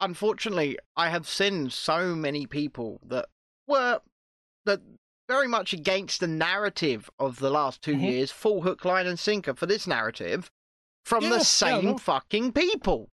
unfortunately, 0.00 0.78
I 0.96 1.08
have 1.10 1.28
seen 1.28 1.70
so 1.70 2.14
many 2.14 2.46
people 2.46 3.00
that 3.06 3.26
were 3.66 4.00
that 4.66 4.80
very 5.28 5.48
much 5.48 5.72
against 5.72 6.20
the 6.20 6.26
narrative 6.26 7.08
of 7.18 7.38
the 7.38 7.50
last 7.50 7.80
2 7.82 7.94
Mhm. 7.94 8.10
years, 8.10 8.30
full 8.30 8.62
hook, 8.62 8.84
line, 8.84 9.06
and 9.06 9.18
sinker 9.18 9.54
for 9.54 9.66
this 9.66 9.86
narrative 9.86 10.50
from 11.04 11.24
Yeah, 11.24 11.30
the 11.30 11.44
same 11.44 11.84
know. 11.84 11.98
fucking 11.98 12.52
people. 12.52 13.08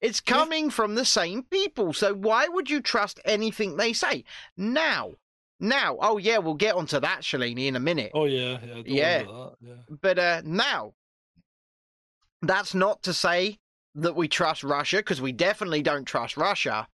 It's 0.00 0.22
Yeah. 0.26 0.32
coming 0.34 0.70
from 0.70 0.94
the 0.96 1.04
same 1.04 1.44
people. 1.44 1.92
So 1.92 2.14
why 2.14 2.48
would 2.48 2.68
you 2.70 2.80
trust 2.80 3.20
anything 3.24 3.76
they 3.76 3.92
say? 3.92 4.24
Now, 4.56 5.14
now, 5.62 5.96
oh 6.00 6.18
yeah, 6.18 6.36
we'll 6.38 6.54
get 6.54 6.74
onto 6.74 7.00
that, 7.00 7.22
Shalini, 7.22 7.66
in 7.68 7.76
a 7.76 7.80
minute. 7.80 8.10
Oh 8.14 8.24
yeah, 8.26 8.58
yeah, 8.66 8.82
Yeah. 8.84 9.46
yeah. 9.60 9.74
But 10.02 10.18
uh, 10.18 10.42
now, 10.44 10.92
that's 12.42 12.74
not 12.74 13.02
to 13.04 13.14
say 13.14 13.58
that 13.94 14.16
we 14.16 14.26
trust 14.28 14.64
Russia, 14.64 14.96
because 14.98 15.20
we 15.20 15.32
definitely 15.32 15.82
don't 15.82 16.04
trust 16.04 16.36
Russia. 16.36 16.88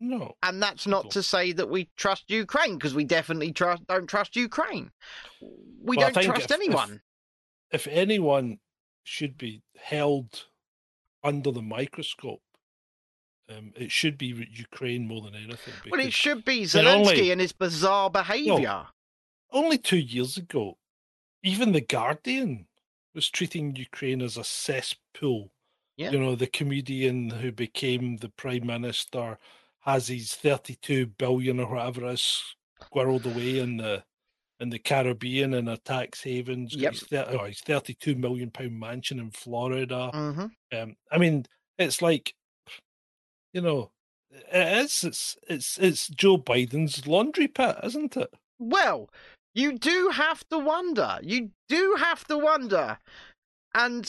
No, 0.00 0.34
And 0.42 0.60
that's 0.62 0.86
not 0.86 1.10
to 1.12 1.22
say 1.22 1.52
that 1.52 1.68
we 1.68 1.88
trust 1.96 2.24
Ukraine, 2.28 2.74
because 2.76 2.94
we 2.94 3.04
definitely 3.04 3.52
trust 3.52 3.86
don't 3.86 4.06
trust 4.08 4.34
Ukraine. 4.36 4.90
We 5.40 5.96
Well, 5.96 6.10
don't 6.10 6.24
trust 6.24 6.44
if- 6.44 6.50
if- 6.50 6.56
anyone. 6.60 7.02
if 7.70 7.86
anyone 7.86 8.58
should 9.04 9.36
be 9.38 9.62
held 9.78 10.44
under 11.24 11.50
the 11.52 11.62
microscope, 11.62 12.42
um, 13.48 13.72
it 13.76 13.90
should 13.90 14.16
be 14.18 14.26
Ukraine 14.52 15.06
more 15.06 15.20
than 15.22 15.34
anything. 15.34 15.74
well, 15.90 16.00
it 16.00 16.12
should 16.12 16.44
be 16.44 16.62
Zelensky 16.62 17.08
only- 17.10 17.30
and 17.32 17.40
his 17.40 17.52
bizarre 17.52 18.10
behaviour. 18.10 18.86
only 19.50 19.78
two 19.78 19.98
years 19.98 20.36
ago, 20.36 20.78
even 21.42 21.72
the 21.72 21.80
Guardian 21.80 22.66
was 23.14 23.28
treating 23.28 23.76
Ukraine 23.76 24.22
as 24.22 24.36
a 24.36 24.44
cesspool. 24.44 25.52
Yeah. 25.96 26.10
You 26.12 26.20
know, 26.20 26.34
the 26.34 26.46
comedian 26.46 27.28
who 27.30 27.52
became 27.52 28.16
the 28.16 28.30
prime 28.30 28.66
minister 28.66 29.38
has 29.80 30.08
his 30.08 30.34
32 30.34 31.06
billion 31.06 31.60
or 31.60 31.66
whatever 31.74 32.08
is 32.08 32.42
squirreled 32.82 33.26
away 33.26 33.58
in 33.58 33.76
the 33.76 34.04
in 34.60 34.70
the 34.70 34.78
Caribbean 34.78 35.54
in 35.54 35.66
a 35.66 35.76
tax 35.76 36.22
haven. 36.22 36.68
He's 36.68 36.76
Yep. 36.80 36.92
his, 36.92 37.02
thir- 37.02 37.26
oh, 37.30 37.44
his 37.46 37.60
32 37.60 38.14
million 38.14 38.50
pound 38.52 38.78
mansion 38.78 39.18
in 39.18 39.32
Florida. 39.32 40.10
hmm 40.14 40.46
Um, 40.78 40.96
I 41.10 41.18
mean, 41.18 41.46
it's 41.78 42.00
like, 42.00 42.32
you 43.52 43.60
know, 43.60 43.90
it 44.30 44.84
is. 44.84 45.04
It's 45.04 45.36
it's 45.48 45.78
it's 45.78 46.08
Joe 46.08 46.38
Biden's 46.38 47.06
laundry 47.06 47.48
pit, 47.48 47.76
isn't 47.82 48.16
it? 48.16 48.32
Well, 48.58 49.10
you 49.54 49.78
do 49.78 50.10
have 50.12 50.48
to 50.48 50.58
wonder. 50.58 51.18
You 51.22 51.50
do 51.68 51.96
have 51.98 52.24
to 52.28 52.38
wonder. 52.38 52.98
And 53.74 54.04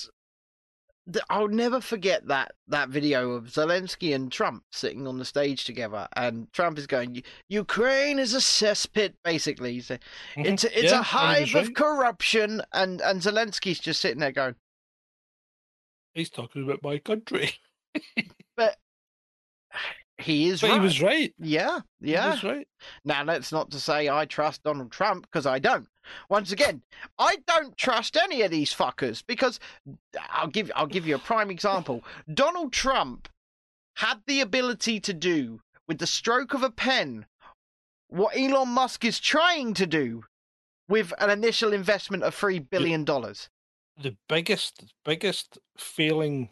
th- 1.12 1.25
I'll 1.29 1.47
never 1.49 1.82
forget 1.82 2.27
that 2.27 2.53
that 2.67 2.89
video 2.89 3.32
of 3.32 3.45
Zelensky 3.45 4.13
and 4.15 4.32
Trump 4.32 4.63
sitting 4.71 5.08
on 5.08 5.17
the 5.19 5.25
stage 5.25 5.65
together, 5.65 6.08
and 6.15 6.51
Trump 6.53 6.77
is 6.77 6.88
going, 6.88 7.21
"Ukraine 7.49 8.19
is 8.19 8.34
a 8.34 8.38
cesspit." 8.39 9.13
Basically, 9.23 9.73
he's 9.73 9.88
saying, 9.88 9.99
Mhm. 10.36 10.45
it's 10.45 10.63
a, 10.63 10.79
it's 10.79 10.91
Yeah, 10.91 10.99
a 11.01 11.17
and 11.17 11.38
he 11.38 11.41
was 11.43 11.51
hive 11.51 11.67
of 11.69 11.73
corruption, 11.73 12.62
and 12.71 13.01
and 13.01 13.21
Zelensky's 13.21 13.79
just 13.79 13.99
sitting 14.01 14.19
there 14.19 14.32
going, 14.32 14.56
He's 16.13 16.29
talking 16.29 16.63
about 16.63 16.84
my 16.84 16.99
country. 16.99 17.53
"But 18.56 18.77
he 20.17 20.49
is 20.49 20.62
But 20.62 20.69
right." 20.69 20.76
he 20.76 20.80
was 20.82 21.02
right. 21.02 21.34
Yeah, 21.39 21.80
He 22.02 22.12
yeah. 22.12 22.32
was 22.32 22.43
right. 22.43 22.67
Now, 23.04 23.23
that's 23.23 23.52
not 23.52 23.71
to 23.71 23.80
say 23.80 24.10
I 24.10 24.26
trust 24.26 24.63
Donald 24.63 24.91
Trump 24.91 25.23
because 25.23 25.45
I 25.45 25.60
don't. 25.60 25.88
Once 26.30 26.52
again, 26.52 26.82
I 27.17 27.38
don't 27.47 27.78
trust 27.78 28.17
any 28.17 28.41
of 28.41 28.52
these 28.52 28.73
fuckers 28.73 29.23
because 29.26 29.60
I'll 30.30 30.47
give 30.47 30.71
I'll 30.76 30.88
give 30.88 31.08
you 31.08 31.15
a 31.15 31.19
prime 31.19 31.49
example. 31.49 32.04
Donald 32.34 32.73
Trump 32.73 33.30
had 33.95 34.21
the 34.28 34.41
ability 34.41 34.99
to 34.99 35.13
do 35.13 35.62
with 35.88 35.99
the 35.99 36.08
stroke 36.08 36.54
of 36.54 36.63
a 36.63 36.71
pen 36.71 37.26
what 38.10 38.38
Elon 38.38 38.69
Musk 38.69 39.04
is 39.06 39.19
trying 39.19 39.73
to 39.73 39.88
do 39.88 40.23
with 40.88 41.13
an 41.19 41.30
initial 41.30 41.73
investment 41.73 42.23
of 42.23 42.36
three 42.36 42.60
billion 42.60 43.04
dollars. 43.04 43.49
The 43.99 44.15
biggest, 44.28 44.93
biggest 45.06 45.58
failing 45.78 46.52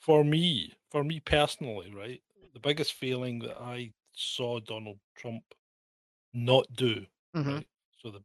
for 0.00 0.24
me, 0.24 0.74
for 0.90 1.04
me 1.04 1.20
personally, 1.20 1.92
right? 1.94 2.22
The 2.56 2.60
biggest 2.60 2.94
failing 2.94 3.40
that 3.40 3.60
I 3.60 3.92
saw 4.14 4.60
Donald 4.60 4.98
Trump 5.14 5.42
not 6.32 6.64
do, 6.74 7.04
hmm 7.34 7.42
right? 7.56 7.66
So 8.02 8.10
the 8.10 8.22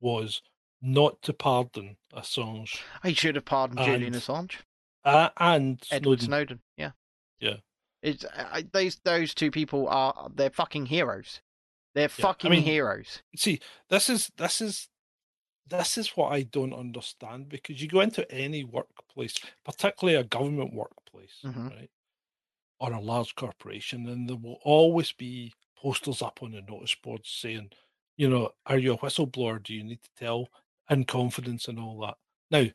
was 0.00 0.40
not 0.80 1.20
to 1.22 1.34
pardon 1.34 1.96
Assange 2.14 2.78
He 3.02 3.12
should 3.12 3.34
have 3.34 3.44
pardoned 3.44 3.80
Julian 3.80 4.14
Assange. 4.14 4.56
uh, 5.04 5.28
and 5.36 5.82
Edward 5.90 6.20
Snowden. 6.22 6.26
Snowden. 6.26 6.60
Yeah. 6.78 6.90
Yeah. 7.38 7.56
It's 8.00 8.24
I, 8.34 8.64
those 8.72 8.96
those 9.04 9.34
two 9.34 9.50
people 9.50 9.88
are 9.90 10.30
they're 10.34 10.48
fucking 10.48 10.86
heroes. 10.86 11.42
They're 11.94 12.04
I 12.04 12.08
fucking 12.08 12.50
mean- 12.50 12.62
heroes. 12.62 13.20
see 13.36 13.60
this 13.90 14.08
is 14.08 14.30
this 14.38 14.62
is 14.62 14.88
this 15.68 15.96
is 15.98 16.08
what 16.16 16.30
i 16.32 16.42
don't 16.42 16.74
understand 16.74 17.48
because 17.50 17.80
you 17.82 17.88
go 17.88 18.00
into 18.00 18.30
any 18.30 18.64
workplace 18.64 19.34
particularly 19.64 20.18
a 20.18 20.24
government 20.24 20.72
workplace 20.74 21.36
Mhm. 21.44 21.70
right 21.70 21.90
or 22.80 22.92
a 22.92 23.00
large 23.00 23.34
corporation 23.34 24.08
and 24.08 24.28
there 24.28 24.36
will 24.36 24.58
always 24.62 25.12
be 25.12 25.52
posters 25.76 26.22
up 26.22 26.40
on 26.42 26.52
the 26.52 26.62
notice 26.62 26.94
boards 26.94 27.28
saying 27.28 27.70
you 28.16 28.28
know 28.28 28.50
are 28.66 28.78
you 28.78 28.92
a 28.94 28.98
whistleblower 28.98 29.62
do 29.62 29.74
you 29.74 29.84
need 29.84 30.00
to 30.02 30.10
tell 30.18 30.48
in 30.90 31.04
confidence 31.04 31.68
and 31.68 31.78
all 31.78 32.00
that 32.00 32.16
now 32.50 32.66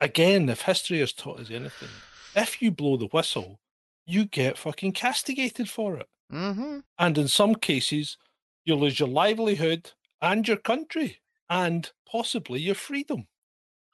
again 0.00 0.48
if 0.48 0.62
history 0.62 1.00
has 1.00 1.12
taught 1.12 1.40
us 1.40 1.50
anything 1.50 1.88
if 2.34 2.62
you 2.62 2.70
blow 2.70 2.96
the 2.96 3.06
whistle 3.06 3.60
you 4.06 4.24
get 4.24 4.58
fucking 4.58 4.92
castigated 4.92 5.68
for 5.68 5.96
it 5.96 6.06
Mm-hmm. 6.32 6.78
and 6.96 7.18
in 7.18 7.26
some 7.26 7.56
cases, 7.56 8.16
you 8.64 8.76
lose 8.76 9.00
your 9.00 9.08
livelihood 9.08 9.90
and 10.22 10.46
your 10.46 10.58
country 10.58 11.18
and 11.48 11.90
possibly 12.08 12.60
your 12.60 12.76
freedom. 12.76 13.26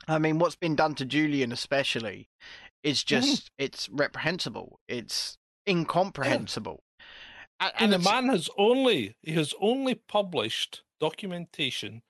I 0.06 0.18
mean, 0.18 0.38
what's 0.38 0.54
been 0.54 0.76
done 0.76 0.94
to 0.96 1.06
Julian, 1.06 1.50
especially, 1.50 2.28
is 2.82 3.02
Mm-hmm. 3.04 3.20
just 3.20 3.50
it's 3.58 3.88
reprehensible. 3.88 4.80
It's 4.88 5.38
incomprehensible. 5.68 6.82
And, 7.58 7.72
And 7.78 7.92
the 7.92 7.98
man 7.98 8.28
has 8.28 8.48
only 8.58 9.16
he 9.22 9.32
has 9.32 9.54
only 9.60 9.94
published 9.94 10.82
documentation 11.00 12.02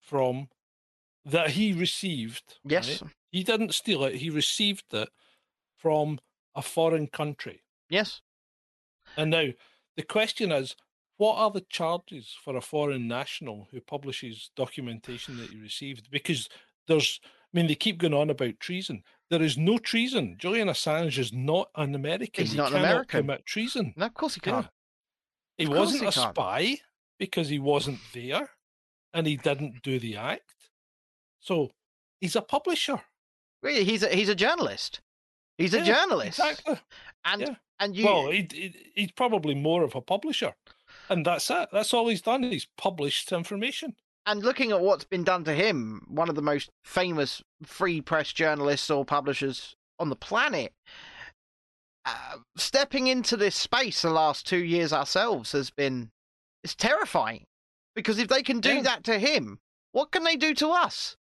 from 0.00 0.48
that 1.24 1.50
he 1.50 1.72
received. 1.72 2.58
yes, 2.64 3.02
right? 3.02 3.12
He 3.30 3.44
didn't 3.44 3.74
steal 3.74 4.04
it, 4.04 4.16
he 4.16 4.30
received 4.30 4.84
it 4.92 5.08
from 5.76 6.18
a 6.54 6.62
foreign 6.62 7.06
country. 7.06 7.62
yes. 7.88 8.22
And 9.16 9.30
now 9.30 9.48
the 9.96 10.02
question 10.02 10.52
is, 10.52 10.76
what 11.16 11.36
are 11.36 11.50
the 11.50 11.64
charges 11.68 12.34
for 12.42 12.56
a 12.56 12.60
foreign 12.60 13.06
national 13.08 13.68
who 13.70 13.80
publishes 13.80 14.50
documentation 14.56 15.36
that 15.36 15.50
he 15.50 15.60
received? 15.60 16.10
Because 16.10 16.48
there's, 16.86 17.20
mean, 17.52 17.66
they 17.66 17.74
keep 17.74 17.98
going 17.98 18.14
on 18.14 18.30
about 18.30 18.60
treason. 18.60 19.02
There 19.30 19.42
is 19.42 19.56
no 19.58 19.78
treason. 19.78 20.36
Julian 20.38 20.68
Assange 20.68 21.18
is 21.18 21.32
not 21.32 21.68
an 21.76 21.94
American. 21.94 22.44
He's 22.44 22.52
He 22.52 22.56
not 22.58 22.68
an 22.68 22.72
cannot 22.74 22.84
American. 22.90 23.20
Commit 23.22 23.46
treason. 23.46 23.94
No, 23.96 24.06
of 24.06 24.14
course 24.14 24.34
he 24.34 24.40
can't. 24.40 24.66
He 25.56 25.66
wasn't 25.66 26.02
he 26.02 26.08
a 26.08 26.12
can't. 26.12 26.34
spy 26.34 26.78
because 27.18 27.48
he 27.48 27.58
wasn't 27.58 27.98
there, 28.14 28.50
and 29.14 29.26
he 29.26 29.36
didn't 29.36 29.82
do 29.82 29.98
the 29.98 30.16
act. 30.16 30.54
So 31.40 31.70
he's 32.20 32.36
a 32.36 32.42
publisher. 32.42 33.00
Really, 33.62 33.84
he's 33.84 34.02
a 34.02 34.08
he's 34.08 34.28
a 34.28 34.34
journalist. 34.34 35.00
He's 35.58 35.74
a 35.74 35.78
Yeah, 35.78 35.84
journalist, 35.94 36.38
Exactly. 36.38 36.78
and 37.24 37.40
yeah. 37.42 37.54
and 37.78 37.94
you. 37.96 38.04
Well, 38.06 38.30
he, 38.30 38.48
he, 38.50 38.74
he's 38.94 39.12
probably 39.12 39.54
more 39.54 39.82
of 39.82 39.94
a 39.94 40.00
publisher, 40.00 40.54
and 41.10 41.26
that's 41.26 41.50
it. 41.50 41.68
That's 41.72 41.92
all 41.92 42.08
he's 42.08 42.22
done. 42.22 42.42
He's 42.42 42.66
published 42.78 43.32
information. 43.32 43.94
And 44.26 44.42
looking 44.44 44.70
at 44.70 44.80
what's 44.80 45.04
been 45.04 45.24
done 45.24 45.44
to 45.44 45.54
him, 45.54 46.04
one 46.08 46.28
of 46.28 46.34
the 46.34 46.42
most 46.42 46.70
famous 46.84 47.42
free 47.64 48.00
press 48.00 48.32
journalists 48.32 48.90
or 48.90 49.04
publishers 49.04 49.74
on 49.98 50.08
the 50.08 50.16
planet, 50.16 50.72
uh, 52.04 52.36
stepping 52.56 53.06
into 53.06 53.36
this 53.36 53.54
space 53.56 54.02
the 54.02 54.10
last 54.10 54.46
two 54.46 54.62
years 54.64 54.92
ourselves 54.92 55.52
has 55.52 55.70
been 55.70 56.10
it's 56.62 56.74
terrifying 56.74 57.44
because 57.94 58.18
if 58.18 58.28
they 58.28 58.42
can 58.42 58.60
do 58.60 58.76
Yeah. 58.76 58.82
that 58.82 59.04
to 59.04 59.18
him, 59.18 59.58
what 59.92 60.10
can 60.10 60.24
they 60.24 60.36
do 60.36 60.54
to 60.54 60.68
us? 60.70 61.16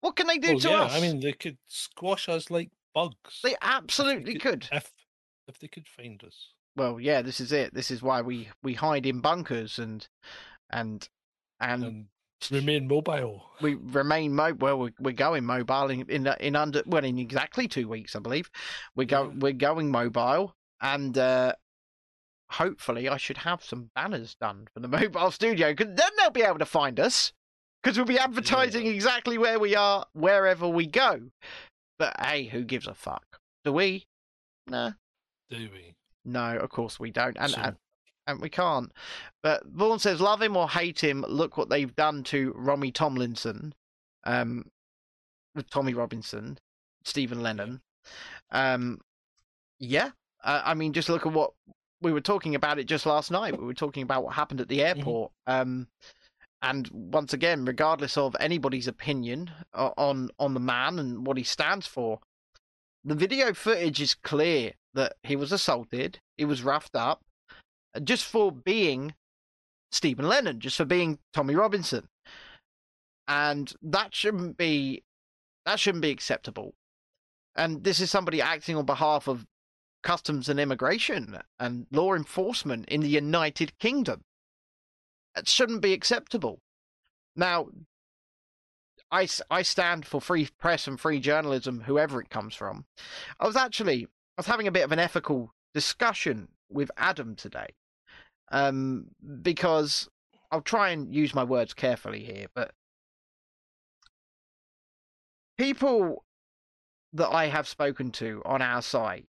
What 0.00 0.16
can 0.16 0.26
they 0.26 0.38
do 0.38 0.50
Well, 0.52 0.60
to 0.60 0.68
yeah, 0.70 0.82
us? 0.82 0.94
I 0.94 1.00
mean, 1.00 1.20
they 1.20 1.32
could 1.32 1.58
squash 1.66 2.28
us 2.28 2.50
like 2.50 2.70
bugs 2.94 3.40
they 3.42 3.56
absolutely 3.60 4.34
could- 4.38 4.62
could. 4.62 4.68
if 4.72 4.92
if 5.48 5.58
they 5.58 5.68
could 5.68 5.88
find 5.88 6.22
us. 6.24 6.52
Well, 6.76 7.00
yeah, 7.00 7.22
this 7.22 7.40
is 7.40 7.50
it. 7.52 7.74
This 7.74 7.90
is 7.90 8.02
why 8.02 8.20
we 8.22 8.50
we 8.62 8.74
hide 8.74 9.06
in 9.06 9.20
bunkers 9.20 9.78
and 9.78 10.06
and 10.70 11.08
and 11.60 11.84
and 11.84 12.08
remain 12.50 12.86
mobile. 12.88 13.44
we 13.60 13.74
remain 13.74 14.34
mobile. 14.34 14.58
well 14.66 14.78
we're, 14.78 14.92
we're 15.00 15.12
going 15.12 15.44
mobile 15.44 15.90
in, 15.90 16.02
in 16.08 16.26
in 16.40 16.56
under 16.56 16.82
well 16.86 17.04
in 17.04 17.18
exactly 17.18 17.66
two 17.68 17.88
weeks 17.88 18.14
i 18.14 18.18
believe 18.18 18.50
we 18.94 19.04
go 19.04 19.24
Yeah. 19.24 19.32
we're 19.38 19.52
going 19.52 19.90
mobile 19.90 20.54
and 20.80 21.16
uh 21.18 21.52
hopefully 22.50 23.08
i 23.08 23.16
should 23.16 23.38
have 23.38 23.62
some 23.62 23.90
banners 23.94 24.34
done 24.40 24.66
for 24.72 24.80
the 24.80 24.88
mobile 25.00 25.30
studio 25.30 25.72
because 25.72 25.94
then 25.94 26.10
they'll 26.16 26.30
be 26.30 26.42
able 26.42 26.58
to 26.58 26.64
find 26.66 26.98
us 26.98 27.32
because 27.82 27.96
we'll 27.96 28.06
be 28.06 28.18
advertising 28.18 28.86
exactly 28.86 29.36
where 29.38 29.58
we 29.58 29.74
are 29.76 30.06
wherever 30.12 30.66
we 30.68 30.86
go 30.86 31.20
but 31.98 32.14
hey 32.20 32.44
who 32.44 32.62
gives 32.64 32.86
a 32.86 32.94
fuck 32.94 33.24
do 33.64 33.72
we 33.72 34.06
no 34.68 34.92
Do 35.50 35.56
we? 35.72 35.94
no 36.24 36.56
of 36.58 36.70
course 36.70 36.98
we 37.00 37.10
don't 37.10 37.36
and, 37.38 37.50
So- 37.52 37.60
and 37.60 37.76
and 38.28 38.40
we 38.40 38.50
can't. 38.50 38.92
But 39.42 39.64
Vaughan 39.66 39.98
says, 39.98 40.20
love 40.20 40.40
him 40.40 40.56
or 40.56 40.68
hate 40.68 41.02
him, 41.02 41.24
look 41.26 41.56
what 41.56 41.70
they've 41.70 41.94
done 41.96 42.22
to 42.24 42.52
Romy 42.54 42.92
Tomlinson, 42.92 43.74
um, 44.24 44.70
Tommy 45.70 45.94
Robinson, 45.94 46.58
Stephen 47.02 47.42
Lennon. 47.42 47.80
Um, 48.52 49.00
yeah, 49.80 50.10
uh, 50.44 50.62
I 50.64 50.74
mean, 50.74 50.92
just 50.92 51.08
look 51.08 51.26
at 51.26 51.32
what 51.32 51.52
we 52.00 52.12
were 52.12 52.20
talking 52.20 52.54
about 52.54 52.78
it 52.78 52.84
just 52.84 53.06
last 53.06 53.30
night. 53.30 53.58
We 53.58 53.64
were 53.64 53.74
talking 53.74 54.02
about 54.02 54.22
what 54.22 54.34
happened 54.34 54.60
at 54.60 54.68
the 54.68 54.84
airport. 54.84 55.32
Um, 55.46 55.88
and 56.62 56.88
once 56.92 57.32
again, 57.32 57.64
regardless 57.64 58.16
of 58.16 58.36
anybody's 58.40 58.88
opinion 58.88 59.50
on 59.72 60.28
on 60.38 60.54
the 60.54 60.60
man 60.60 60.98
and 60.98 61.26
what 61.26 61.36
he 61.36 61.44
stands 61.44 61.86
for, 61.86 62.18
the 63.04 63.14
video 63.14 63.54
footage 63.54 64.00
is 64.00 64.14
clear 64.14 64.72
that 64.94 65.14
he 65.22 65.36
was 65.36 65.52
assaulted, 65.52 66.18
he 66.36 66.44
was 66.44 66.62
roughed 66.62 66.96
up, 66.96 67.22
Uh, 67.94 68.00
just 68.00 68.24
for 68.24 68.52
being 68.52 69.14
Stephen 69.90 70.28
Lennon, 70.28 70.60
just 70.60 70.76
for 70.76 70.84
being 70.84 71.18
Tommy 71.32 71.54
Robinson, 71.54 72.08
and 73.26 73.72
that 73.82 74.14
shouldn't 74.14 74.56
be 74.56 75.02
that 75.66 75.80
shouldn't 75.80 76.02
be 76.02 76.10
acceptable. 76.10 76.74
And 77.54 77.84
this 77.84 78.00
is 78.00 78.10
somebody 78.10 78.40
acting 78.40 78.76
on 78.76 78.86
behalf 78.86 79.28
of 79.28 79.46
customs 80.02 80.48
and 80.48 80.60
immigration 80.60 81.38
and 81.58 81.86
law 81.90 82.14
enforcement 82.14 82.88
in 82.88 83.00
the 83.00 83.08
United 83.08 83.78
Kingdom. 83.78 84.22
It 85.36 85.48
shouldn't 85.48 85.82
be 85.82 85.92
acceptable. 85.92 86.60
Now, 87.36 87.68
I, 89.10 89.28
I 89.50 89.62
stand 89.62 90.06
for 90.06 90.20
free 90.20 90.48
press 90.58 90.86
and 90.86 91.00
free 91.00 91.20
journalism, 91.20 91.82
whoever 91.82 92.20
it 92.20 92.30
comes 92.30 92.54
from. 92.54 92.84
I 93.40 93.46
was 93.46 93.56
actually 93.56 94.04
I 94.04 94.40
was 94.40 94.46
having 94.46 94.68
a 94.68 94.72
bit 94.72 94.84
of 94.84 94.92
an 94.92 94.98
ethical 94.98 95.52
discussion 95.74 96.48
with 96.70 96.90
Adam 96.96 97.34
today, 97.34 97.68
um, 98.50 99.06
because 99.42 100.08
I'll 100.50 100.60
try 100.60 100.90
and 100.90 101.14
use 101.14 101.34
my 101.34 101.44
words 101.44 101.74
carefully 101.74 102.24
here, 102.24 102.46
but 102.54 102.72
people 105.58 106.24
that 107.12 107.28
I 107.28 107.46
have 107.46 107.66
spoken 107.66 108.10
to 108.12 108.42
on 108.44 108.62
our 108.62 108.82
side 108.82 109.26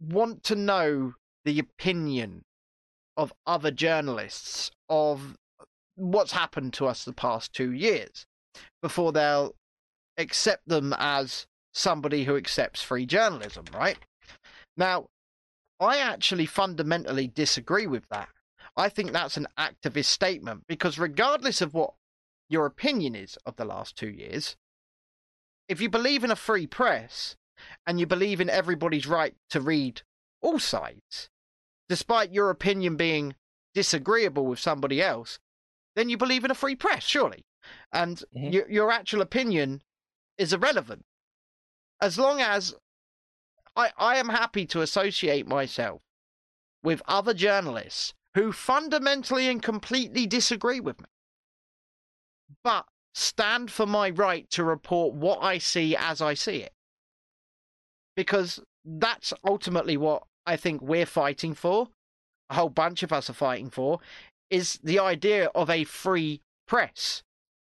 want 0.00 0.42
to 0.44 0.54
know 0.54 1.14
the 1.44 1.58
opinion 1.58 2.44
of 3.16 3.32
other 3.46 3.70
journalists 3.70 4.70
of 4.88 5.36
what's 5.94 6.32
happened 6.32 6.74
to 6.74 6.86
us 6.86 7.04
the 7.04 7.12
past 7.12 7.52
two 7.52 7.72
years 7.72 8.26
before 8.82 9.12
they'll 9.12 9.54
accept 10.18 10.68
them 10.68 10.94
as 10.98 11.46
somebody 11.72 12.24
who 12.24 12.36
accepts 12.36 12.82
free 12.82 13.06
journalism, 13.06 13.64
right? 13.72 13.98
Now, 14.76 15.08
I 15.80 15.98
actually 15.98 16.46
fundamentally 16.46 17.28
disagree 17.28 17.86
with 17.86 18.08
that. 18.08 18.28
I 18.76 18.88
think 18.88 19.12
that's 19.12 19.36
an 19.36 19.46
activist 19.58 20.06
statement 20.06 20.64
because, 20.66 20.98
regardless 20.98 21.60
of 21.60 21.74
what 21.74 21.94
your 22.48 22.66
opinion 22.66 23.14
is 23.14 23.38
of 23.46 23.56
the 23.56 23.64
last 23.64 23.96
two 23.96 24.08
years, 24.08 24.56
if 25.68 25.80
you 25.80 25.88
believe 25.88 26.24
in 26.24 26.30
a 26.30 26.36
free 26.36 26.66
press 26.66 27.36
and 27.86 27.98
you 27.98 28.06
believe 28.06 28.40
in 28.40 28.50
everybody's 28.50 29.06
right 29.06 29.34
to 29.50 29.60
read 29.60 30.02
all 30.42 30.58
sides, 30.58 31.30
despite 31.88 32.32
your 32.32 32.50
opinion 32.50 32.96
being 32.96 33.34
disagreeable 33.74 34.46
with 34.46 34.58
somebody 34.58 35.02
else, 35.02 35.38
then 35.94 36.08
you 36.08 36.16
believe 36.16 36.44
in 36.44 36.50
a 36.50 36.54
free 36.54 36.76
press, 36.76 37.02
surely. 37.02 37.44
And 37.92 38.22
Mhm. 38.34 38.52
your, 38.52 38.70
your 38.70 38.92
actual 38.92 39.22
opinion 39.22 39.82
is 40.38 40.52
irrelevant. 40.52 41.04
As 42.00 42.18
long 42.18 42.40
as 42.40 42.74
I, 43.76 43.90
I 43.98 44.16
am 44.16 44.30
happy 44.30 44.66
to 44.66 44.80
associate 44.80 45.46
myself 45.46 46.00
with 46.82 47.02
other 47.06 47.34
journalists 47.34 48.14
who 48.34 48.52
fundamentally 48.52 49.48
and 49.48 49.62
completely 49.62 50.26
disagree 50.26 50.80
with 50.80 51.00
me, 51.00 51.06
but 52.64 52.86
stand 53.14 53.70
for 53.70 53.86
my 53.86 54.10
right 54.10 54.48
to 54.50 54.64
report 54.64 55.14
what 55.14 55.42
I 55.42 55.58
see 55.58 55.96
as 55.96 56.20
I 56.20 56.34
see 56.34 56.56
it. 56.56 56.72
Because 58.14 58.60
that's 58.84 59.32
ultimately 59.46 59.96
what 59.96 60.24
I 60.46 60.56
think 60.56 60.80
we're 60.80 61.06
fighting 61.06 61.54
for, 61.54 61.88
a 62.50 62.54
whole 62.54 62.68
bunch 62.68 63.02
of 63.02 63.12
us 63.12 63.28
are 63.28 63.34
fighting 63.34 63.70
for, 63.70 64.00
is 64.50 64.78
the 64.82 64.98
idea 64.98 65.46
of 65.54 65.68
a 65.68 65.84
free 65.84 66.40
press. 66.68 67.22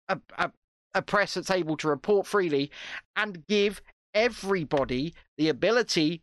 A, 0.07 0.19
a, 0.38 0.51
a 0.93 1.01
press 1.01 1.33
that's 1.33 1.51
able 1.51 1.77
to 1.77 1.88
report 1.88 2.27
freely 2.27 2.71
and 3.15 3.45
give 3.47 3.81
everybody 4.13 5.13
the 5.38 5.50
ability 5.50 6.22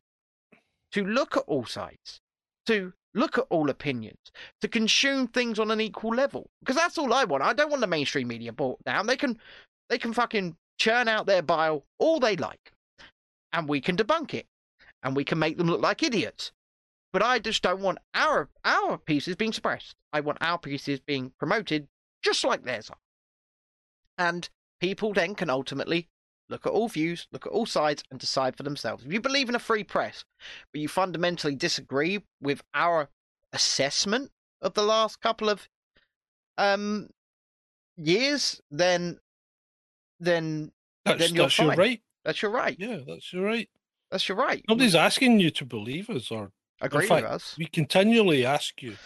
to 0.93 1.05
look 1.05 1.37
at 1.37 1.45
all 1.47 1.65
sides, 1.65 2.21
to 2.67 2.93
look 3.15 3.39
at 3.39 3.47
all 3.51 3.71
opinions, 3.71 4.31
to 4.61 4.69
consume 4.69 5.27
things 5.27 5.59
on 5.59 5.71
an 5.71 5.81
equal 5.81 6.15
level. 6.15 6.51
Because 6.61 6.77
that's 6.77 6.99
all 6.99 7.13
I 7.13 7.25
want. 7.25 7.43
I 7.43 7.53
don't 7.53 7.71
want 7.71 7.81
the 7.81 7.87
mainstream 7.87 8.29
media 8.29 8.53
brought 8.53 8.83
down. 8.85 9.07
They 9.07 9.17
can 9.17 9.39
they 9.89 9.99
can 9.99 10.13
fucking 10.13 10.57
churn 10.79 11.09
out 11.09 11.27
their 11.27 11.43
bile 11.43 11.85
all 11.99 12.21
they 12.21 12.37
like. 12.37 12.73
And 13.53 13.69
we 13.69 13.81
can 13.81 13.97
debunk 13.97 14.35
it. 14.35 14.47
And 15.03 15.15
we 15.15 15.25
can 15.25 15.39
make 15.39 15.57
them 15.57 15.69
look 15.69 15.81
like 15.81 16.03
idiots. 16.03 16.53
But 17.13 17.23
I 17.23 17.39
just 17.39 17.63
don't 17.63 17.81
want 17.81 17.99
our 18.15 18.49
our 18.65 18.99
pieces 18.99 19.37
being 19.37 19.53
suppressed. 19.53 19.95
I 20.13 20.21
want 20.21 20.39
our 20.41 20.59
pieces 20.59 21.01
being 21.01 21.33
promoted 21.39 21.89
just 22.23 22.45
like 22.45 22.65
theirs 22.65 22.91
are. 22.91 22.97
And 24.19 24.49
people 24.81 25.13
then 25.13 25.35
can 25.35 25.49
ultimately 25.49 26.09
look 26.49 26.67
at 26.67 26.73
all 26.73 26.89
views, 26.89 27.27
look 27.33 27.47
at 27.47 27.53
all 27.53 27.67
sides, 27.67 28.03
and 28.11 28.21
decide 28.21 28.57
for 28.57 28.63
themselves. 28.63 29.05
If 29.05 29.13
you 29.13 29.21
believe 29.21 29.49
in 29.49 29.55
a 29.55 29.61
free 29.61 29.85
press, 29.85 30.25
but 30.73 30.81
you 30.81 30.89
fundamentally 30.89 31.55
disagree 31.55 32.23
with 32.41 32.63
our 32.75 33.09
assessment 33.53 34.31
of 34.63 34.75
the 34.75 34.83
last 34.83 35.21
couple 35.21 35.49
of 35.49 35.69
um 36.59 37.09
years, 37.97 38.61
then 38.71 39.19
then 40.21 40.73
That's, 41.05 41.19
Then 41.19 41.35
you're 41.35 41.45
that's 41.45 41.59
your 41.59 41.69
fine. 41.69 41.79
right. 41.79 42.03
that's 42.25 42.43
your 42.43 42.51
right. 42.51 42.77
Yeah, 42.79 42.99
that's 43.07 43.33
your 43.33 43.45
right. 43.45 43.69
That's 44.11 44.29
your 44.29 44.39
right. 44.39 44.65
Nobody's 44.69 44.95
asking 44.95 45.41
you 45.41 45.51
to 45.51 45.65
believe 45.65 46.09
us 46.11 46.31
or 46.31 46.51
agree 46.81 47.07
fact, 47.07 47.25
with 47.25 47.33
us. 47.33 47.55
We 47.59 47.67
continually 47.67 48.47
ask 48.47 48.83
you 48.83 48.97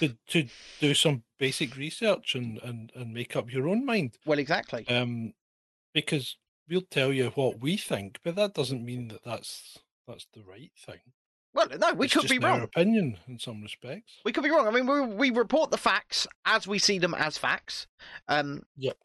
to, 0.00 0.16
to 0.28 0.46
do 0.80 0.94
some 0.94 1.22
basic 1.38 1.76
research 1.76 2.34
and, 2.34 2.58
and, 2.62 2.90
and 2.94 3.12
make 3.12 3.36
up 3.36 3.52
your 3.52 3.68
own 3.68 3.84
mind. 3.84 4.16
Well, 4.26 4.38
exactly. 4.38 4.86
Um, 4.88 5.34
because 5.92 6.36
we'll 6.68 6.82
tell 6.82 7.12
you 7.12 7.30
what 7.34 7.60
we 7.60 7.76
think, 7.76 8.18
but 8.24 8.36
that 8.36 8.54
doesn't 8.54 8.84
mean 8.84 9.08
that 9.08 9.24
that's 9.24 9.78
that's 10.06 10.26
the 10.34 10.42
right 10.42 10.70
thing. 10.78 11.00
Well, 11.54 11.68
no, 11.78 11.92
we 11.94 12.06
It's 12.06 12.14
could 12.14 12.22
just 12.22 12.40
be 12.40 12.44
our 12.44 12.52
wrong. 12.54 12.62
opinion 12.62 13.16
in 13.28 13.38
some 13.38 13.62
respects. 13.62 14.14
We 14.24 14.32
could 14.32 14.42
be 14.42 14.50
wrong. 14.50 14.66
I 14.66 14.72
mean, 14.72 14.86
we, 14.86 15.00
we 15.02 15.30
report 15.30 15.70
the 15.70 15.78
facts 15.78 16.26
as 16.44 16.66
we 16.66 16.80
see 16.80 16.98
them 16.98 17.14
as 17.14 17.38
facts. 17.38 17.86
Um, 18.26 18.64
Yep. 18.76 18.96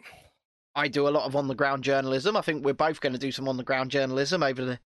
I 0.75 0.87
do 0.87 1.07
a 1.07 1.09
lot 1.09 1.25
of 1.25 1.35
on 1.35 1.47
the 1.47 1.53
ground 1.55 1.83
journalism. 1.83 2.35
I 2.35 2.41
think 2.41 2.65
we're 2.65 2.73
both 2.73 3.01
going 3.01 3.13
to 3.13 3.19
do 3.19 3.31
some 3.31 3.47
on 3.47 3.57
the 3.57 3.63
ground 3.63 3.91
journalism 3.91 4.41
over 4.41 4.65
the 4.65 4.79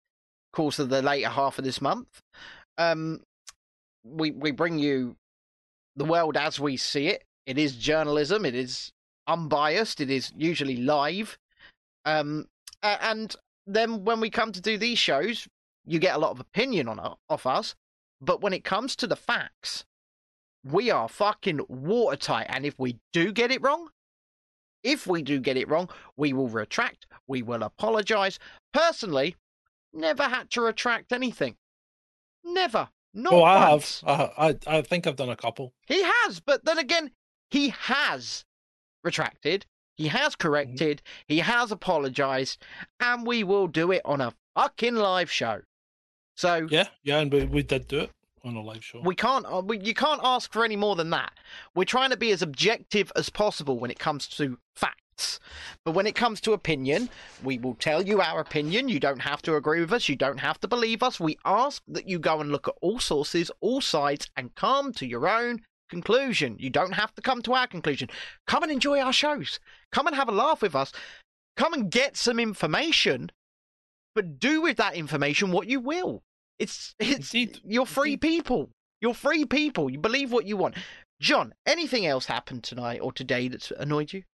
course 0.51 0.77
of 0.79 0.89
the 0.89 1.01
later 1.01 1.29
half 1.29 1.57
of 1.57 1.63
this 1.63 1.81
month. 1.81 2.07
Um, 2.77 3.21
we 4.03 4.31
we 4.31 4.51
bring 4.51 4.77
you 4.79 5.15
the 5.95 6.05
world 6.05 6.35
as 6.35 6.59
we 6.59 6.75
see 6.77 7.07
it. 7.07 7.23
It 7.45 7.57
is 7.57 7.75
journalism. 7.77 8.43
It 8.45 8.55
is 8.55 8.91
unbiased. 9.27 10.01
It 10.01 10.09
is 10.09 10.33
usually 10.35 10.77
live. 10.77 11.37
Um, 12.05 12.45
a- 12.83 13.03
and 13.03 13.35
then 13.65 14.03
when 14.03 14.19
we 14.19 14.29
come 14.29 14.51
to 14.51 14.61
do 14.61 14.77
these 14.77 14.99
shows, 14.99 15.47
you 15.85 15.99
get 15.99 16.15
a 16.15 16.19
lot 16.19 16.31
of 16.31 16.39
opinion 16.39 16.87
on 16.87 16.99
off 17.29 17.45
us. 17.45 17.75
But 18.21 18.41
when 18.41 18.53
it 18.53 18.63
comes 18.63 18.95
to 18.97 19.07
the 19.07 19.15
facts, 19.15 19.85
we 20.63 20.89
are 20.91 21.09
fucking 21.09 21.61
watertight. 21.67 22.47
And 22.49 22.65
if 22.65 22.77
we 22.77 22.99
do 23.11 23.31
get 23.31 23.51
it 23.51 23.61
wrong, 23.61 23.89
if 24.83 25.07
we 25.07 25.21
do 25.21 25.39
get 25.39 25.57
it 25.57 25.69
wrong, 25.69 25.89
we 26.17 26.33
will 26.33 26.49
retract. 26.49 27.07
We 27.27 27.41
will 27.41 27.63
apologize. 27.63 28.39
Personally, 28.73 29.35
never 29.93 30.23
had 30.23 30.49
to 30.51 30.61
retract 30.61 31.11
anything. 31.11 31.55
Never. 32.43 32.89
Not 33.13 33.33
oh, 33.33 33.43
I 33.43 33.69
once. 33.69 34.01
have. 34.05 34.31
I, 34.37 34.47
I 34.49 34.77
I 34.77 34.81
think 34.81 35.05
I've 35.05 35.15
done 35.15 35.29
a 35.29 35.35
couple. 35.35 35.73
He 35.85 36.01
has, 36.03 36.39
but 36.39 36.65
then 36.65 36.77
again, 36.79 37.11
he 37.51 37.69
has 37.69 38.43
retracted. 39.03 39.65
He 39.95 40.07
has 40.07 40.35
corrected. 40.35 41.01
He 41.27 41.39
has 41.39 41.71
apologized, 41.71 42.61
and 42.99 43.25
we 43.27 43.43
will 43.43 43.67
do 43.67 43.91
it 43.91 44.01
on 44.05 44.21
a 44.21 44.33
fucking 44.55 44.95
live 44.95 45.31
show. 45.31 45.61
So 46.35 46.67
Yeah, 46.69 46.87
yeah, 47.03 47.19
and 47.19 47.31
we, 47.31 47.45
we 47.45 47.63
did 47.63 47.87
do 47.87 47.99
it 47.99 48.11
on 48.43 48.55
a 48.55 48.61
live 48.61 48.83
show. 48.83 49.01
we 49.01 49.15
can't. 49.15 49.45
uh, 49.45 49.61
We, 49.63 49.79
you 49.79 49.93
can't 49.93 50.21
ask 50.23 50.51
for 50.51 50.65
any 50.65 50.75
more 50.75 50.95
than 50.95 51.11
that. 51.11 51.33
We're 51.75 51.85
trying 51.85 52.09
to 52.09 52.17
be 52.17 52.31
as 52.31 52.41
objective 52.41 53.11
as 53.15 53.29
possible 53.29 53.77
when 53.77 53.91
it 53.91 53.99
comes 53.99 54.27
to 54.29 54.57
facts. 54.75 55.39
But 55.85 55.91
when 55.91 56.07
it 56.07 56.15
comes 56.15 56.41
to 56.41 56.53
opinion, 56.53 57.07
we 57.43 57.59
will 57.59 57.75
tell 57.75 58.01
you 58.01 58.19
our 58.19 58.39
opinion. 58.41 58.89
You 58.89 58.99
don't 58.99 59.21
have 59.21 59.43
to 59.43 59.55
agree 59.55 59.79
with 59.79 59.93
us. 59.93 60.09
You 60.09 60.15
don't 60.15 60.39
have 60.39 60.59
to 60.61 60.67
believe 60.67 61.03
us. 61.03 61.19
We 61.19 61.37
ask 61.45 61.83
that 61.87 62.09
you 62.09 62.17
go 62.17 62.41
and 62.41 62.51
look 62.51 62.67
at 62.67 62.73
all 62.81 62.99
sources, 62.99 63.51
all 63.61 63.79
sides, 63.79 64.27
and 64.35 64.55
come 64.55 64.91
to 64.93 65.05
your 65.05 65.27
own 65.29 65.61
conclusion. 65.93 66.57
You 66.59 66.69
don't 66.69 66.93
have 66.93 67.13
to 67.15 67.21
come 67.21 67.41
to 67.43 67.53
our 67.53 67.67
conclusion. 67.67 68.09
Come 68.47 68.63
and 68.63 68.71
enjoy 68.71 68.99
our 68.99 69.13
shows. 69.13 69.59
Come 69.91 70.07
and 70.07 70.15
have 70.15 70.29
a 70.29 70.31
laugh 70.31 70.61
with 70.61 70.75
us. 70.75 70.91
Come 71.55 71.73
and 71.73 71.91
get 71.91 72.17
some 72.17 72.39
information, 72.39 73.31
but 74.15 74.39
do 74.39 74.61
with 74.61 74.77
that 74.77 74.95
information 74.95 75.51
what 75.51 75.67
you 75.67 75.79
will. 75.79 76.23
It's 76.59 76.95
it's 76.99 77.33
Indeed. 77.33 77.61
you're 77.63 77.85
free 77.85 78.17
people. 78.17 78.69
You're 79.01 79.13
free 79.13 79.45
people. 79.45 79.89
You 79.89 79.99
believe 79.99 80.31
what 80.31 80.45
you 80.45 80.57
want. 80.57 80.75
John, 81.19 81.53
anything 81.65 82.05
else 82.05 82.25
happened 82.25 82.63
tonight 82.63 82.99
or 83.01 83.11
today 83.11 83.47
that's 83.47 83.71
annoyed 83.71 84.13
you? 84.13 84.23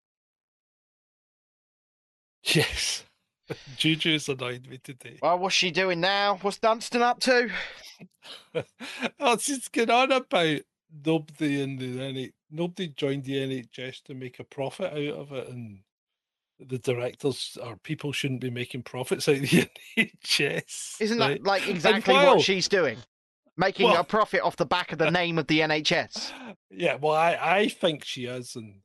Yes. 2.55 3.03
Juju's 3.77 4.29
annoyed 4.29 4.67
me 4.67 4.77
today. 4.77 5.17
Well, 5.21 5.39
what's 5.39 5.55
she 5.55 5.71
doing 5.71 5.99
now? 5.99 6.37
What's 6.41 6.59
Dunstan 6.59 7.01
up 7.01 7.19
to? 7.21 7.49
oh, 9.19 9.37
she's 9.37 9.67
going 9.67 9.89
on 9.89 10.11
about 10.11 10.61
nobody 11.05 11.61
in 11.61 11.77
the 11.77 11.97
NH- 11.97 12.33
nobody 12.51 12.87
joined 12.89 13.23
the 13.25 13.35
NHS 13.35 14.03
to 14.03 14.13
make 14.13 14.39
a 14.39 14.43
profit 14.43 14.91
out 14.91 15.19
of 15.19 15.31
it, 15.31 15.47
and 15.49 15.79
the 16.59 16.77
directors 16.79 17.57
or 17.63 17.77
people 17.77 18.11
shouldn't 18.11 18.41
be 18.41 18.49
making 18.49 18.83
profits 18.83 19.27
out 19.29 19.35
of 19.37 19.41
the 19.41 19.69
NHS. 19.97 21.01
Isn't 21.01 21.19
right? 21.19 21.41
that 21.41 21.47
like 21.47 21.67
exactly 21.67 22.13
while- 22.13 22.35
what 22.35 22.41
she's 22.43 22.67
doing? 22.67 22.97
Making 23.57 23.87
Well- 23.87 24.01
a 24.01 24.03
profit 24.05 24.41
off 24.41 24.55
the 24.55 24.65
back 24.65 24.91
of 24.93 24.99
the 24.99 25.11
name 25.19 25.37
of 25.37 25.47
the 25.47 25.59
NHS. 25.59 26.31
Yeah, 26.71 26.95
well, 26.95 27.13
I 27.15 27.37
I 27.41 27.67
think 27.67 28.05
she 28.05 28.25
is, 28.25 28.55
and 28.55 28.81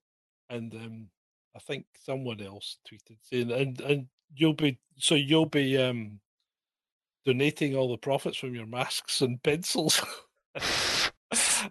and 0.50 0.74
um, 0.74 1.08
I 1.54 1.60
think 1.60 1.86
someone 2.04 2.40
else 2.40 2.78
tweeted 2.90 3.18
saying, 3.22 3.52
and 3.52 3.80
and 3.80 4.06
you'll 4.34 4.52
be 4.54 4.78
so 4.96 5.14
you'll 5.14 5.46
be 5.46 5.76
um 5.78 6.18
donating 7.24 7.74
all 7.76 7.88
the 7.88 7.96
profits 7.96 8.36
from 8.36 8.54
your 8.54 8.66
masks 8.66 9.20
and 9.22 9.42
pencils. 9.42 10.02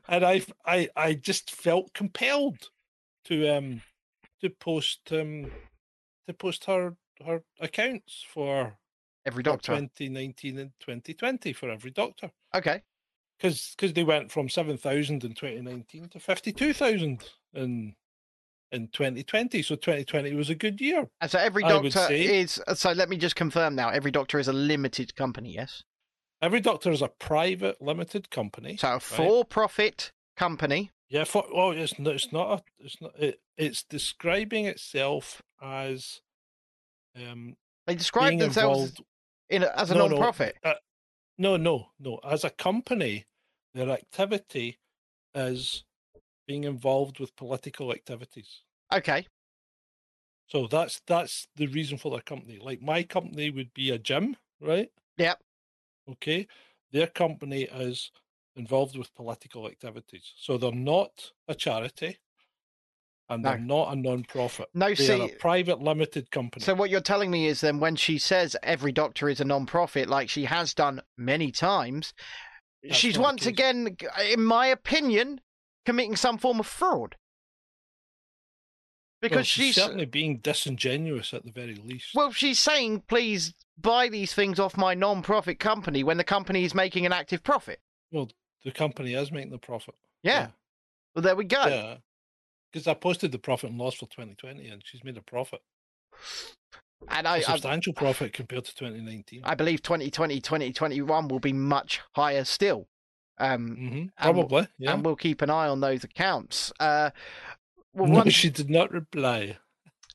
and 0.07 0.25
I 0.25 0.43
I 0.65 0.89
I 0.95 1.13
just 1.13 1.51
felt 1.51 1.93
compelled 1.93 2.69
to 3.25 3.47
um 3.49 3.81
to 4.41 4.49
post 4.49 5.11
um 5.11 5.51
to 6.27 6.33
post 6.33 6.65
her 6.65 6.95
her 7.25 7.43
accounts 7.59 8.25
for 8.33 8.77
Every 9.25 9.43
doctor. 9.43 9.71
2019 9.71 10.57
and 10.59 10.71
2020 10.81 11.53
for 11.53 11.69
every 11.69 11.91
doctor 11.91 12.29
Okay. 12.53 12.81
because 13.37 13.73
because 13.77 13.93
they 13.93 14.03
went 14.03 14.31
from 14.31 14.49
7,000 14.49 15.23
in 15.23 15.33
2019 15.33 16.09
to 16.09 16.19
52,000 16.19 17.23
in 17.53 17.95
in 18.73 18.87
2020. 18.87 19.61
So 19.61 19.75
2020 19.75 20.33
was 20.35 20.49
a 20.49 20.55
good 20.55 20.81
year. 20.81 21.07
And 21.21 21.31
so 21.31 21.39
every 21.39 21.63
doctor 21.63 22.07
is. 22.11 22.59
So 22.73 22.91
let 22.91 23.07
me 23.07 23.17
just 23.17 23.35
confirm 23.35 23.75
now. 23.75 23.89
Every 23.89 24.11
doctor 24.11 24.39
is 24.39 24.47
a 24.47 24.53
limited 24.53 25.15
company. 25.15 25.53
Yes. 25.53 25.83
Every 26.43 26.59
doctor 26.59 26.91
is 26.91 27.01
a 27.01 27.07
private 27.07 27.81
limited 27.81 28.29
company. 28.29 28.75
So 28.75 28.95
a 28.95 28.99
for-profit 28.99 30.11
company. 30.35 30.91
Yeah, 31.07 31.23
for, 31.23 31.45
oh, 31.53 31.71
it's 31.71 31.97
not. 31.97 32.15
It's 32.15 32.33
not. 32.33 32.59
A, 32.59 32.83
it's 32.83 32.99
not. 32.99 33.11
It, 33.17 33.39
it's 33.57 33.83
describing 33.83 34.65
itself 34.65 35.41
as 35.61 36.19
um 37.15 37.55
They 37.87 37.95
describe 37.95 38.37
themselves 38.39 38.99
in 39.49 39.63
a, 39.63 39.67
as 39.67 39.89
a 39.89 39.93
No, 39.93 40.01
no, 40.01 40.07
non-profit. 40.09 40.57
uh, 40.65 40.73
no, 41.37 41.55
no, 41.55 41.91
no. 41.97 42.19
As 42.29 42.43
a 42.43 42.49
company, 42.49 43.23
their 43.73 43.89
activity 43.89 44.79
is 45.33 45.85
being 46.45 46.65
involved 46.65 47.21
with 47.21 47.37
political 47.37 47.93
activities. 47.93 48.63
Okay. 48.93 49.27
So 50.47 50.67
that's 50.67 51.01
that's 51.07 51.47
the 51.55 51.67
reason 51.67 51.97
for 51.97 52.11
their 52.11 52.19
company. 52.21 52.59
Like 52.61 52.81
my 52.81 53.03
company 53.03 53.49
would 53.49 53.73
be 53.73 53.91
a 53.91 53.97
gym, 53.97 54.35
right? 54.59 54.91
Yep. 55.17 55.39
Okay. 56.09 56.47
Their 56.91 57.07
company 57.07 57.63
is 57.63 58.11
involved 58.55 58.95
with 58.97 59.13
political 59.15 59.67
activities. 59.67 60.33
So 60.37 60.57
they're 60.57 60.71
not 60.71 61.31
a 61.47 61.55
charity 61.55 62.19
and 63.29 63.41
No. 63.41 63.49
they're 63.49 63.57
not 63.59 63.93
a 63.93 63.95
non-profit. 63.95 64.69
No, 64.73 64.87
They 64.87 64.91
are 64.91 65.27
see- 65.27 65.33
a 65.33 65.37
private 65.39 65.81
limited 65.81 66.29
company. 66.29 66.63
So 66.63 66.75
what 66.75 66.89
you're 66.89 67.01
telling 67.01 67.31
me 67.31 67.47
is 67.47 67.61
then 67.61 67.79
when 67.79 67.95
she 67.95 68.17
says 68.19 68.55
every 68.61 68.91
doctor 68.91 69.27
is 69.29 69.39
a 69.41 69.45
non-profit, 69.45 70.07
like 70.07 70.29
she 70.29 70.45
has 70.45 70.73
done 70.73 71.01
many 71.17 71.51
times, 71.51 72.13
That's 72.83 72.95
she's 72.95 73.17
once 73.17 73.45
again, 73.45 73.97
in 74.29 74.43
my 74.43 74.67
opinion, 74.67 75.41
committing 75.85 76.15
some 76.15 76.37
form 76.37 76.59
of 76.59 76.67
fraud. 76.67 77.15
Because 79.23 79.35
Well, 79.37 79.43
she's 79.43 79.65
she's 79.67 79.75
certainly 79.75 80.05
being 80.05 80.39
disingenuous 80.39 81.33
at 81.33 81.45
the 81.45 81.51
very 81.51 81.75
least. 81.75 82.09
well, 82.13 82.31
she's 82.33 82.59
saying, 82.59 83.03
please 83.07 83.53
buy 83.77 84.09
these 84.09 84.33
things 84.33 84.59
off 84.59 84.75
my 84.75 84.93
non-profit 84.93 85.59
company 85.59 86.03
when 86.03 86.17
the 86.17 86.25
company 86.25 86.65
is 86.65 86.75
making 86.75 87.05
an 87.05 87.13
active 87.13 87.41
profit. 87.41 87.79
Well, 88.11 88.29
the 88.65 88.71
company 88.71 89.13
is 89.13 89.31
making 89.31 89.51
the 89.51 89.57
profit. 89.57 89.95
Yeah. 90.23 90.47
Well, 91.15 91.23
there 91.23 91.37
we 91.37 91.45
go. 91.45 91.65
Yeah. 91.65 91.95
Because 92.71 92.85
I 92.85 92.95
posted 92.95 93.31
the 93.31 93.39
profit 93.39 93.69
and 93.69 93.79
loss 93.79 93.93
for 93.95 94.07
2020 94.07 94.67
and 94.67 94.81
she's 94.85 95.03
made 95.05 95.15
a 95.15 95.21
profit. 95.21 95.61
And 97.09 97.25
A 97.25 97.29
I, 97.29 97.33
I, 97.35 97.39
substantial 97.41 97.93
profit 97.93 98.33
compared 98.33 98.65
to 98.65 98.75
2019. 98.75 99.41
I 99.45 99.55
believe 99.55 99.81
2020, 99.83 100.41
2021 100.41 101.27
will 101.29 101.39
be 101.39 101.53
much 101.53 102.01
higher 102.13 102.43
still. 102.43 102.87
Um, 103.37 103.75
hmm 103.75 103.93
and- 103.95 104.11
Probably, 104.17 104.67
yeah. 104.77 104.93
and 104.93 105.05
we'll 105.05 105.15
keep 105.15 105.41
an 105.41 105.49
eye 105.49 105.67
on 105.67 105.79
those 105.79 106.03
accounts. 106.03 106.71
Uh, 106.79 107.09
well, 107.93 108.07
No, 108.07 108.15
once, 108.19 108.33
she 108.33 108.49
did 108.49 108.69
not 108.69 108.91
reply. 108.91 109.57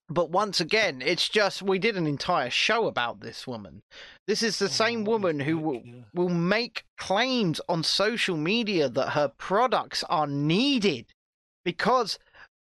but 0.08 0.30
once 0.30 0.60
again, 0.60 1.02
it's 1.02 1.28
just 1.28 1.62
we 1.62 1.78
did 1.78 1.96
an 1.96 2.06
entire 2.06 2.50
show 2.50 2.86
about 2.86 3.20
this 3.20 3.46
woman. 3.46 3.82
This 4.26 4.42
is 4.42 4.58
the 4.58 4.66
oh, 4.66 4.68
same 4.68 5.00
Oh, 5.06 5.10
woman 5.12 5.40
who 5.40 5.82
will 6.14 6.28
make 6.28 6.84
claims 6.98 7.60
on 7.68 7.82
social 7.82 8.36
media 8.36 8.88
that 8.88 9.10
her 9.10 9.28
products 9.38 10.04
are 10.08 10.26
needed 10.26 11.06
because 11.64 12.18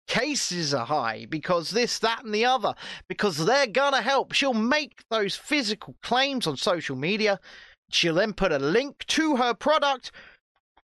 cases 0.09 0.75
are 0.75 0.87
high, 0.87 1.27
because 1.29 1.71
this, 1.71 1.99
that, 2.01 2.25
and 2.25 2.35
the 2.35 2.45
other, 2.45 2.75
because 3.09 3.39
they're 3.39 3.67
gonna 3.67 4.03
help. 4.03 4.33
She'll 4.33 4.55
make 4.55 5.03
those 5.11 5.37
physical 5.37 5.95
claims 6.03 6.47
on 6.47 6.57
social 6.57 6.97
media. 6.97 7.39
She'll 7.91 8.15
then 8.15 8.33
put 8.33 8.53
a 8.53 8.59
link 8.59 9.05
to 9.09 9.37
her 9.37 9.55
product. 9.55 10.13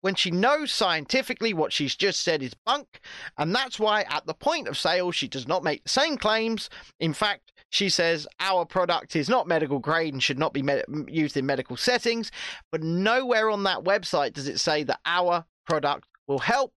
When 0.02 0.14
she 0.14 0.30
knows 0.30 0.70
scientifically 0.70 1.54
what 1.54 1.72
she's 1.72 1.96
just 1.96 2.20
said 2.20 2.42
is 2.42 2.52
bunk, 2.66 3.00
and 3.38 3.54
that's 3.54 3.80
why 3.80 4.02
at 4.02 4.26
the 4.26 4.34
point 4.34 4.68
of 4.68 4.76
sale 4.76 5.10
she 5.10 5.26
does 5.28 5.48
not 5.48 5.64
make 5.64 5.82
the 5.84 5.88
same 5.88 6.18
claims. 6.18 6.68
In 7.00 7.14
fact, 7.14 7.52
she 7.70 7.88
says 7.88 8.26
our 8.38 8.66
product 8.66 9.16
is 9.16 9.28
not 9.30 9.48
medical 9.48 9.78
grade 9.78 10.12
and 10.12 10.22
should 10.22 10.38
not 10.38 10.52
be 10.52 10.60
med- 10.62 10.84
used 11.08 11.36
in 11.36 11.46
medical 11.46 11.76
settings, 11.76 12.30
but 12.70 12.82
nowhere 12.82 13.48
on 13.48 13.62
that 13.62 13.84
website 13.84 14.34
does 14.34 14.46
it 14.48 14.60
say 14.60 14.82
that 14.82 15.00
our 15.06 15.46
product 15.66 16.04
will 16.28 16.40
help. 16.40 16.72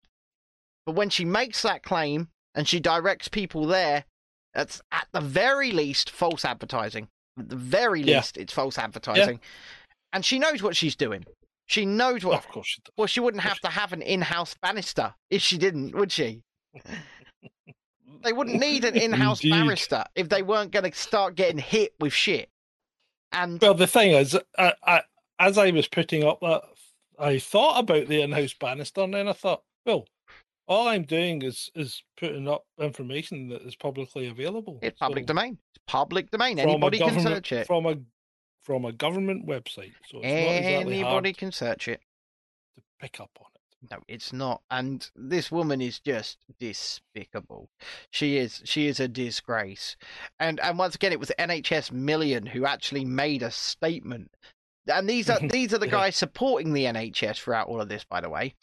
But 0.85 0.93
when 0.95 1.09
she 1.09 1.25
makes 1.25 1.63
that 1.63 1.83
claim 1.83 2.29
and 2.53 2.67
she 2.67 2.79
directs 2.79 3.27
people 3.27 3.65
there, 3.65 4.05
that's 4.53 4.81
at 4.91 5.07
the 5.11 5.19
very 5.19 5.71
least 5.71 6.09
false 6.11 6.45
advertising. 6.45 7.09
At 7.37 7.49
the 7.49 7.55
very 7.57 8.01
Yeah. 8.01 8.17
least, 8.17 8.37
it's 8.37 8.53
false 8.53 8.77
advertising. 8.77 9.41
And 10.13 10.23
she 10.23 10.39
knows 10.39 10.61
what 10.63 10.77
she's 10.77 10.95
doing. 10.95 11.25
She 11.67 11.85
knows 11.85 12.23
what. 12.23 12.37
of 12.37 12.47
course 12.47 12.67
she 12.67 12.81
does. 12.81 12.93
Well, 12.97 13.07
she 13.07 13.19
wouldn't 13.19 13.43
have 13.43 13.59
to 13.61 13.69
have 13.69 13.91
an 13.93 14.01
in-house 14.01 14.55
barrister 14.61 15.13
if 15.29 15.41
she 15.41 15.57
didn't, 15.57 15.95
would 15.95 16.11
she? 16.11 16.41
They 18.23 18.33
wouldn't 18.33 18.59
need 18.59 18.85
an 18.85 18.95
in-house 19.05 19.43
Indeed. 19.43 19.51
barrister 19.65 20.03
if 20.15 20.29
they 20.29 20.41
weren't 20.41 20.71
going 20.71 20.89
to 20.89 20.97
start 20.97 21.35
getting 21.35 21.59
hit 21.59 21.93
with 21.99 22.11
shit. 22.13 22.49
And 23.31 23.61
Well, 23.61 23.75
the 23.75 23.85
thing 23.87 24.11
is, 24.13 24.37
I, 24.57 24.73
I, 24.83 25.01
as 25.37 25.57
I 25.59 25.69
was 25.71 25.87
putting 25.87 26.23
up 26.23 26.39
that, 26.41 26.63
I 27.19 27.37
thought 27.37 27.79
about 27.79 28.07
the 28.07 28.21
in-house 28.21 28.55
banister, 28.59 29.01
and 29.01 29.13
then 29.13 29.27
I 29.27 29.33
thought, 29.33 29.61
well, 29.85 30.07
all 30.67 30.87
I'm 30.87 31.03
doing 31.03 31.43
is 31.43 31.69
is 31.75 32.01
putting 32.17 32.47
up 32.47 32.63
information 32.79 33.49
that 33.49 33.61
is 33.61 33.75
publicly 33.75 34.27
available. 34.27 34.79
it's 34.81 34.97
public 34.97 35.25
So, 35.25 35.27
domain. 35.27 35.59
It's 35.75 35.83
public 35.87 36.31
domain. 36.31 36.57
Anybody 36.57 36.97
can 36.97 37.19
search 37.19 37.51
it. 37.51 37.67
from 37.67 37.85
a 37.85 37.95
from 38.65 38.83
a 38.83 38.91
government 38.91 39.47
website. 39.47 39.93
So 40.09 40.19
it's 40.21 40.45
not 40.45 40.55
exactly 40.55 40.93
Anybody 40.95 41.29
hard 41.29 41.37
can 41.37 41.51
search 41.51 41.87
it. 41.87 42.01
to 42.75 42.81
pick 42.99 43.19
up 43.19 43.29
on 43.39 43.45
it. 43.53 43.91
No, 43.91 43.97
it's 44.07 44.33
not. 44.33 44.61
And 44.71 45.07
this 45.15 45.51
woman 45.51 45.79
is 45.79 45.99
just 45.99 46.39
despicable. 46.59 47.69
She 48.09 48.37
is. 48.37 48.61
She 48.65 48.87
is 48.87 48.99
a 48.99 49.07
disgrace. 49.07 49.95
And 50.39 50.59
and 50.59 50.79
once 50.79 50.95
again, 50.95 51.11
it 51.11 51.19
was 51.19 51.31
NHS 51.37 51.91
Million 51.91 52.47
who 52.47 52.65
actually 52.65 53.05
made 53.05 53.43
a 53.43 53.51
statement. 53.51 54.31
And 54.91 55.09
these 55.09 55.29
are 55.29 55.39
these 55.39 55.73
are 55.73 55.77
the 55.79 55.87
guys 56.01 56.15
supporting 56.15 56.73
the 56.73 56.85
NHS 56.85 57.37
throughout 57.41 57.67
all 57.67 57.81
of 57.81 57.89
this, 57.89 58.03
by 58.03 58.21
the 58.21 58.29
way. 58.29 58.55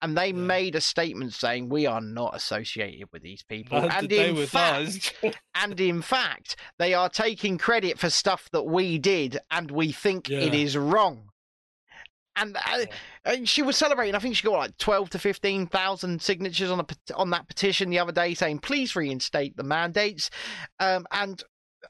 And 0.00 0.16
they 0.16 0.28
Yeah. 0.28 0.32
made 0.34 0.74
a 0.74 0.80
statement 0.80 1.34
saying 1.34 1.68
we 1.68 1.86
are 1.86 2.00
not 2.00 2.34
associated 2.34 3.08
with 3.12 3.22
these 3.22 3.42
people. 3.42 3.80
Nothing 3.82 3.98
And 3.98 4.12
in 4.12 4.46
fact, 4.46 5.14
and 5.54 5.80
in 5.80 6.02
fact, 6.02 6.56
they 6.78 6.94
are 6.94 7.08
taking 7.08 7.58
credit 7.58 7.98
for 7.98 8.08
stuff 8.10 8.48
that 8.52 8.64
we 8.64 8.98
did, 8.98 9.38
and 9.50 9.70
we 9.70 9.92
think 9.92 10.30
it 10.30 10.54
Yeah. 10.54 10.60
is 10.60 10.76
wrong. 10.76 11.28
And, 12.38 12.54
uh, 12.66 12.84
and 13.24 13.48
she 13.48 13.62
was 13.62 13.78
celebrating. 13.78 14.14
I 14.14 14.18
think 14.18 14.36
she 14.36 14.46
got 14.46 14.52
like 14.58 14.76
twelve 14.76 15.08
to 15.10 15.18
fifteen 15.18 15.66
thousand 15.66 16.20
signatures 16.20 16.70
on 16.70 16.80
a 16.80 16.86
on 17.14 17.30
that 17.30 17.48
petition 17.48 17.88
the 17.88 17.98
other 17.98 18.12
day, 18.12 18.34
saying 18.34 18.58
please 18.58 18.94
reinstate 18.94 19.56
the 19.56 19.62
mandates. 19.62 20.28
Um, 20.78 21.06
and 21.10 21.42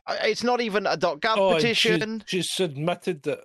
uh, 0.07 0.16
it's 0.22 0.45
not 0.45 0.61
even 0.61 0.87
a 0.87 0.97
.gov 0.97 1.18
Oh, 1.37 1.51
and 1.55 1.61
she- 1.61 1.68
petition. 1.91 2.22
She, 2.26 2.43
submitted 2.43 3.22
that. 3.24 3.41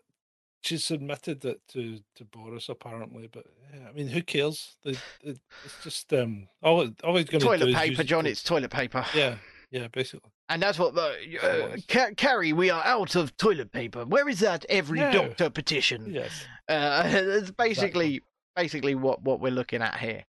She 0.63 0.77
submitted 0.77 1.43
it 1.43 1.61
to, 1.69 1.99
to 2.15 2.25
Boris 2.25 2.69
apparently, 2.69 3.27
but 3.31 3.45
yeah, 3.73 3.87
I 3.89 3.91
mean, 3.93 4.07
who 4.07 4.21
cares? 4.21 4.75
It's 4.83 5.39
just 5.83 6.13
um, 6.13 6.47
all 6.61 6.87
all 7.03 7.15
he's 7.15 7.25
going 7.25 7.39
to 7.41 7.45
Toilet 7.45 7.75
paper, 7.75 8.01
it 8.01 8.05
John. 8.05 8.25
It's 8.27 8.43
toilet 8.43 8.69
paper. 8.69 9.03
yeah, 9.15 9.35
yeah, 9.71 9.87
basically. 9.91 10.29
And 10.49 10.61
that's 10.61 10.77
what 10.77 10.93
the 10.93 11.15
uh. 11.41 11.77
Ca- 11.87 12.11
Carrie. 12.15 12.53
We 12.53 12.69
are 12.69 12.83
out 12.83 13.15
of 13.15 13.35
toilet 13.37 13.71
paper. 13.71 14.05
Where 14.05 14.29
is 14.29 14.39
that 14.41 14.65
every 14.69 14.99
No. 14.99 15.11
doctor 15.11 15.49
petition? 15.49 16.13
Yes. 16.13 16.45
Uh, 16.69 17.03
it's 17.07 17.51
basically 17.51 18.21
basically 18.55 18.93
what 18.95 19.23
what 19.23 19.39
we're 19.39 19.51
looking 19.51 19.81
at 19.81 19.97
here. 19.97 20.25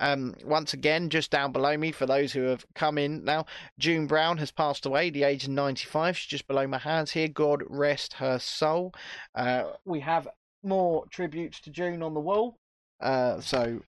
Um, 0.00 0.34
once 0.44 0.72
again, 0.72 1.10
just 1.10 1.30
down 1.30 1.52
below 1.52 1.76
me, 1.76 1.92
for 1.92 2.06
those 2.06 2.32
who 2.32 2.42
have 2.42 2.66
come 2.74 2.98
in 2.98 3.24
now, 3.24 3.46
June 3.78 4.06
Brown 4.06 4.38
has 4.38 4.50
passed 4.50 4.86
away, 4.86 5.10
the 5.10 5.22
age 5.22 5.44
of 5.44 5.50
95. 5.50 6.16
She's 6.16 6.28
just 6.28 6.48
below 6.48 6.66
my 6.66 6.78
hands 6.78 7.12
here. 7.12 7.28
God 7.28 7.62
rest 7.68 8.14
her 8.14 8.38
soul. 8.38 8.94
Uh, 9.34 9.64
we 9.84 10.00
have 10.00 10.28
more 10.62 11.04
tributes 11.10 11.60
to 11.60 11.70
June 11.70 12.02
on 12.02 12.14
the 12.14 12.20
wall. 12.20 12.58
Uh, 13.00 13.40
so, 13.40 13.80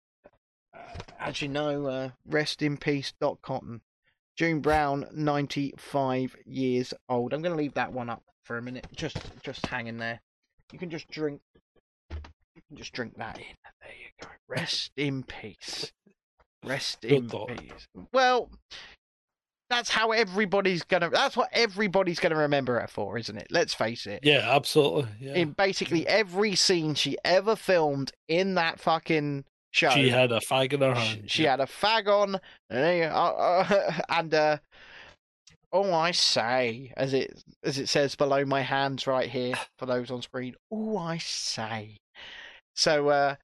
uh, 0.75 0.79
as 1.19 1.41
you 1.43 1.49
know, 1.49 1.87
uh, 1.87 2.11
rest 2.27 2.63
in 2.63 2.77
peace, 2.77 3.13
Dot 3.21 3.39
Cotton. 3.43 3.81
June 4.37 4.61
Brown, 4.61 5.07
95 5.13 6.37
years 6.45 6.93
old. 7.09 7.33
I'm 7.33 7.43
going 7.43 7.55
to 7.55 7.61
leave 7.61 7.75
that 7.75 7.93
one 7.93 8.11
up 8.11 8.23
for 8.43 8.59
a 8.59 8.63
minute, 8.63 8.87
just 8.95 9.17
just 9.43 9.65
hanging 9.67 9.99
there. 9.99 10.21
You 10.73 10.79
can 10.79 10.91
just 10.91 11.09
drink 11.09 11.41
just 12.77 12.93
drink 12.93 13.17
that 13.17 13.39
in. 13.39 13.45
There 13.81 13.91
you 13.91 14.11
go. 14.21 14.29
Rest 14.49 14.93
in 14.97 15.23
peace. 15.23 15.93
Rest 16.65 17.03
Good 17.03 17.13
in 17.13 17.29
thought. 17.29 17.57
peace. 17.57 17.87
Well, 18.13 18.51
that's 19.71 19.91
how 19.91 20.13
everybody's 20.13 20.83
gonna. 20.83 21.11
That's 21.11 21.37
what 21.37 21.49
everybody's 21.53 22.21
gonna 22.21 22.37
remember 22.37 22.81
her 22.81 22.87
for, 22.87 23.19
isn't 23.19 23.37
it? 23.37 23.49
Let's 23.51 23.75
face 23.75 24.07
it. 24.07 24.21
Yeah, 24.23 24.49
absolutely. 24.55 25.09
Yeah. 25.21 25.35
In 25.35 25.53
basically 25.53 26.07
every 26.07 26.55
scene 26.55 26.95
she 26.95 27.17
ever 27.25 27.57
filmed 27.57 28.13
in 28.29 28.55
that 28.55 28.81
fucking 28.81 29.45
show, 29.73 29.91
she 29.91 30.11
had 30.11 30.33
a 30.33 30.41
fag 30.41 30.73
in 30.73 30.81
her 30.81 30.95
hand. 30.95 31.31
she 31.31 31.45
yeah. 31.45 31.53
had 31.53 31.61
a 31.61 31.67
fag 31.67 32.09
on, 32.09 32.41
and 32.71 33.13
uh, 33.13 33.17
uh, 33.17 33.93
and 34.11 34.35
uh, 34.35 34.59
oh, 35.73 35.93
I 35.93 36.13
say, 36.13 36.93
as 36.97 37.13
it 37.15 37.43
as 37.63 37.79
it 37.79 37.89
says 37.89 38.15
below 38.15 38.45
my 38.45 38.61
hands 38.61 39.07
right 39.07 39.29
here 39.29 39.55
for 39.79 39.87
those 39.87 40.11
on 40.11 40.23
screen. 40.23 40.55
Oh, 40.71 40.97
I 40.97 41.19
say. 41.19 41.99
So 42.75 43.09
uh, 43.09 43.37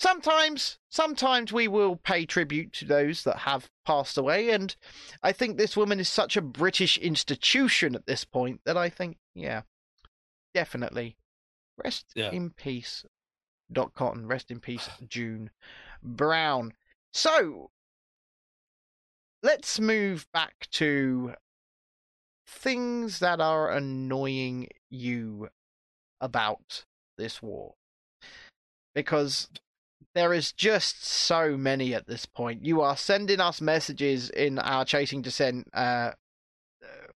sometimes, 0.00 0.78
sometimes 0.90 1.52
we 1.52 1.68
will 1.68 1.96
pay 1.96 2.26
tribute 2.26 2.72
to 2.74 2.84
those 2.84 3.24
that 3.24 3.38
have 3.38 3.70
passed 3.86 4.18
away, 4.18 4.50
and 4.50 4.74
I 5.22 5.32
think 5.32 5.56
this 5.56 5.76
woman 5.76 6.00
is 6.00 6.08
such 6.08 6.36
a 6.36 6.42
British 6.42 6.98
institution 6.98 7.94
at 7.94 8.06
this 8.06 8.24
point 8.24 8.60
that 8.64 8.76
I 8.76 8.88
think, 8.88 9.18
yeah, 9.34 9.62
definitely. 10.54 11.16
Rest 11.82 12.06
Yeah. 12.14 12.30
in 12.30 12.50
peace, 12.50 13.04
Dot 13.72 13.94
Cotton. 13.94 14.26
Rest 14.26 14.50
in 14.50 14.60
peace, 14.60 14.88
June 15.08 15.50
Brown. 16.02 16.74
So 17.12 17.70
let's 19.42 19.80
move 19.80 20.26
back 20.32 20.68
to 20.72 21.34
things 22.46 23.20
that 23.20 23.40
are 23.40 23.70
annoying 23.70 24.68
you 24.90 25.48
about 26.20 26.84
this 27.16 27.40
war. 27.40 27.74
Because 28.94 29.48
there 30.14 30.34
is 30.34 30.52
just 30.52 31.04
so 31.04 31.56
many 31.56 31.94
at 31.94 32.06
this 32.06 32.26
point. 32.26 32.64
You 32.64 32.80
are 32.82 32.96
sending 32.96 33.40
us 33.40 33.60
messages 33.60 34.28
in 34.30 34.58
our 34.58 34.84
Chasing 34.84 35.22
Descent 35.22 35.68
uh, 35.72 35.78
uh, 35.80 36.12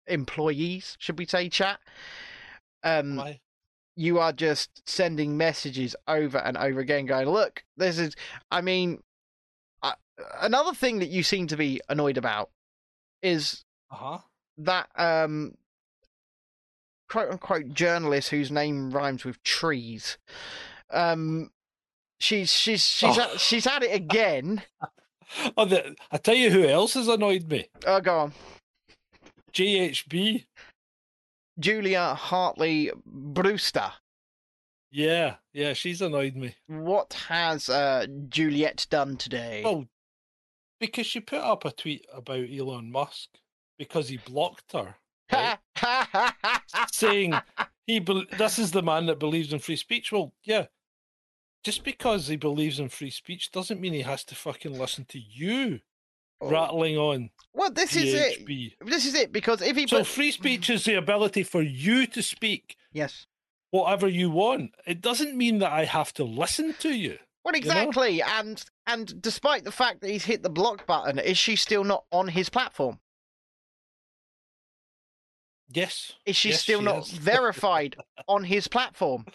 employees, 0.08 0.96
should 1.00 1.18
we 1.18 1.26
say, 1.26 1.50
chat? 1.50 1.80
Um, 2.84 3.16
Why? 3.18 3.40
you 3.96 4.20
are 4.20 4.34
just 4.34 4.88
sending 4.90 5.38
messages 5.38 5.96
over 6.08 6.40
and 6.40 6.58
over 6.58 6.80
again 6.80 7.06
going 7.06 7.30
look 7.30 7.64
this 7.78 8.00
is 8.00 8.16
i 8.50 8.60
mean 8.60 9.00
uh, 9.84 9.94
another 10.42 10.74
thing 10.74 10.98
that 10.98 11.10
you 11.10 11.22
seem 11.22 11.46
to 11.46 11.56
be 11.56 11.80
annoyed 11.90 12.18
about 12.18 12.50
is 13.22 13.64
Uh-huh. 13.92 14.18
that 14.58 14.90
um 14.96 15.54
quote 17.08 17.30
unquote 17.30 17.72
journalist 17.72 18.30
whose 18.30 18.50
name 18.52 18.90
rhymes 18.90 19.24
with 19.24 19.42
trees 19.44 20.18
um 20.94 21.52
she's 22.20 22.52
she's 22.54 22.86
she's 22.86 23.18
Oh. 23.18 23.22
at, 23.34 23.40
she's 23.40 23.68
at 23.68 23.84
it 23.84 23.94
again 23.94 24.62
Oh, 25.58 25.66
the, 25.66 25.96
I 26.12 26.18
tell 26.18 26.36
you 26.36 26.52
who 26.52 26.68
else 26.68 26.94
has 26.94 27.08
annoyed 27.08 27.50
me. 27.50 27.66
oh 27.88 28.00
go 28.02 28.18
on 28.20 28.34
JHB. 29.54 30.46
julia 31.60 32.14
hartley 32.16 32.92
brewster 33.06 33.92
Yeah, 34.92 35.36
yeah, 35.54 35.74
she's 35.74 36.02
annoyed 36.02 36.36
me. 36.36 36.56
what 36.68 37.14
has 37.30 37.70
uh 37.70 38.06
juliet 38.30 38.86
done 38.90 39.18
today 39.18 39.62
Well, 39.64 39.86
because 40.80 41.06
she 41.08 41.20
put 41.20 41.40
up 41.40 41.66
a 41.66 41.72
tweet 41.72 42.06
about 42.14 42.46
Elon 42.52 42.92
Musk 42.92 43.30
because 43.78 44.10
he 44.10 44.18
blocked 44.18 44.74
her, 44.74 44.96
right? 45.32 45.58
saying 46.92 47.34
he 47.88 48.00
bel 48.00 48.24
this 48.38 48.60
is 48.60 48.72
the 48.72 48.84
man 48.84 49.06
that 49.08 49.18
believes 49.20 49.52
in 49.54 49.60
free 49.60 49.76
speech. 49.78 50.12
Well, 50.12 50.34
yeah. 50.44 50.66
Just 51.64 51.84
because 51.84 52.28
he 52.28 52.36
believes 52.36 52.80
in 52.80 52.90
free 52.90 53.10
speech 53.10 53.52
doesn't 53.52 53.80
mean 53.80 53.94
he 53.94 54.02
has 54.02 54.24
to 54.26 54.36
fucking 54.36 54.78
listen 54.78 55.06
to 55.06 55.20
you 55.20 55.80
Oh. 56.42 56.50
rattling 56.50 56.98
on 56.98 57.30
well 57.54 57.72
this 57.72 57.96
is 57.96 58.14
it 58.14 58.46
This 58.86 59.06
is 59.06 59.16
it 59.16 59.32
because 59.32 59.62
if 59.62 59.78
he 59.78 59.88
So 59.88 60.00
put 60.00 60.08
free 60.08 60.30
mm-hmm. 60.30 60.42
speech 60.42 60.70
is 60.70 60.84
the 60.84 60.96
ability 60.96 61.44
for 61.44 61.62
you 61.62 62.06
to 62.08 62.22
speak 62.22 62.76
yes, 62.92 63.28
whatever 63.72 64.08
you 64.10 64.30
want. 64.30 64.76
It 64.86 65.00
doesn't 65.00 65.38
mean 65.38 65.60
that 65.60 65.72
I 65.72 65.86
have 65.86 66.14
to 66.16 66.24
listen 66.26 66.74
to 66.80 66.90
you. 66.90 67.18
well 67.46 67.54
know? 67.54 67.58
exactly, 67.58 68.22
and 68.22 68.62
and 68.86 69.22
despite 69.22 69.64
the 69.64 69.72
fact 69.72 70.02
that 70.02 70.10
he's 70.10 70.26
hit 70.26 70.44
the 70.44 70.50
block 70.50 70.86
button, 70.86 71.18
is 71.18 71.38
she 71.38 71.56
still 71.56 71.86
not 71.86 72.04
on 72.12 72.28
his 72.28 72.50
platform? 72.50 73.00
Yes. 75.70 76.14
Is 76.26 76.36
she 76.36 76.50
Yes, 76.50 76.62
still 76.62 76.80
she 76.80 76.86
not 76.86 77.04
is. 77.04 77.12
verified 77.14 77.96
on 78.28 78.44
his 78.44 78.68
platform? 78.68 79.26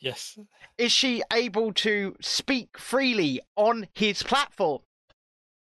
Yes. 0.00 0.38
Is 0.78 0.92
she 0.92 1.22
able 1.32 1.72
to 1.74 2.16
speak 2.20 2.78
freely 2.78 3.40
on 3.56 3.88
his 3.94 4.22
platform? 4.22 4.82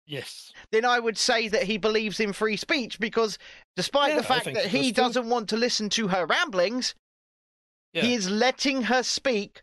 Yes. 0.05 0.51
Then 0.71 0.85
I 0.85 0.99
would 0.99 1.17
say 1.17 1.47
that 1.49 1.63
he 1.63 1.77
believes 1.77 2.19
in 2.19 2.33
free 2.33 2.57
speech 2.57 2.99
because 2.99 3.37
despite 3.75 4.11
Yeah, 4.13 4.17
the 4.17 4.23
fact 4.23 4.45
that 4.45 4.65
he 4.67 4.83
he 4.83 4.91
does 4.91 5.13
too. 5.13 5.19
doesn't 5.19 5.29
want 5.29 5.49
to 5.49 5.57
listen 5.57 5.89
to 5.89 6.07
her 6.09 6.25
ramblings, 6.25 6.95
Yeah. 7.93 8.01
he 8.03 8.13
is 8.15 8.29
letting 8.29 8.83
her 8.83 9.03
speak 9.03 9.61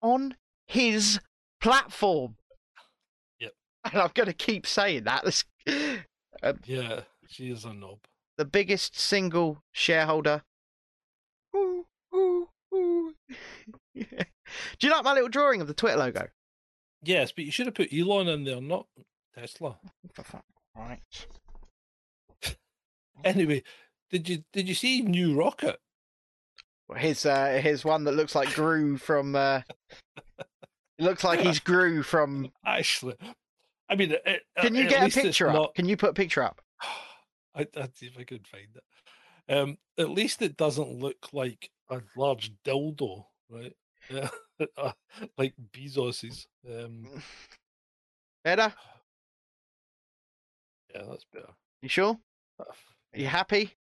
on 0.00 0.36
his 0.66 1.20
platform. 1.60 2.36
Yep. 3.40 3.52
And 3.84 3.94
I'm 4.02 4.10
going 4.14 4.26
to 4.28 4.32
keep 4.32 4.66
saying 4.66 5.04
that. 5.04 5.24
This- 5.24 5.44
um, 6.42 6.60
Yeah. 6.64 7.02
She 7.28 7.50
is 7.50 7.64
a 7.66 7.74
knob. 7.74 7.98
the 8.38 8.44
biggest 8.46 8.98
single 8.98 9.62
shareholder. 9.72 10.44
Ooh, 11.54 11.84
ooh, 12.14 12.48
ooh. 12.72 13.14
Do 13.94 14.86
you 14.86 14.90
like 14.90 15.04
my 15.04 15.12
little 15.12 15.28
drawing 15.28 15.60
of 15.60 15.66
the 15.66 15.74
Twitter 15.74 15.98
logo? 15.98 16.28
Yes, 17.02 17.32
but 17.32 17.44
you 17.44 17.50
should 17.50 17.66
have 17.66 17.74
put 17.74 17.92
Elon 17.92 18.28
in 18.28 18.44
there, 18.44 18.60
not 18.60 18.86
Tesla. 19.34 19.78
Fuck- 20.14 20.44
Right. 20.76 21.00
Anyway, 23.24 23.64
did 24.10 24.28
you 24.28 24.44
did 24.52 24.68
you 24.68 24.74
see 24.74 25.02
new 25.02 25.34
rocket? 25.34 25.80
His 26.96 27.26
uh, 27.26 27.58
his 27.62 27.84
one 27.84 28.04
that 28.04 28.14
looks 28.14 28.34
like 28.34 28.54
Gru 28.54 28.96
from. 28.96 29.34
Uh, 29.34 29.62
it 30.38 30.46
looks 31.04 31.24
like 31.24 31.40
he's 31.40 31.58
Gru 31.58 32.02
from. 32.04 32.50
Actually, 32.64 33.16
I 33.90 33.96
mean, 33.96 34.12
it, 34.24 34.42
Can 34.60 34.74
you 34.76 34.88
get 34.88 35.10
a 35.10 35.20
picture 35.20 35.48
up? 35.48 35.54
not- 35.54 35.74
Can 35.74 35.88
you 35.88 35.96
put 35.96 36.10
a 36.10 36.14
picture 36.14 36.42
up? 36.44 36.60
I, 37.56 37.66
I'd 37.76 37.96
see 37.96 38.06
if 38.06 38.16
I 38.16 38.22
could 38.24 38.46
find 38.46 38.68
it. 38.76 39.52
Um, 39.52 39.78
at 39.98 40.10
least 40.10 40.40
it 40.42 40.56
doesn't 40.56 40.92
look 41.00 41.32
like 41.32 41.70
a 41.90 42.00
large 42.16 42.52
dildo, 42.64 43.24
right? 43.50 43.72
Yeah, 44.10 44.28
uh, 44.76 44.92
like 45.36 45.54
Bezos's. 45.72 46.46
Um, 46.68 47.06
Better? 48.44 48.72
yeah, 50.94 51.02
that's 51.08 51.26
better. 51.32 51.52
You 51.82 51.88
sure? 51.88 52.18
Uh, 52.58 52.64
Are 53.14 53.18
you 53.18 53.26
happy? 53.26 53.74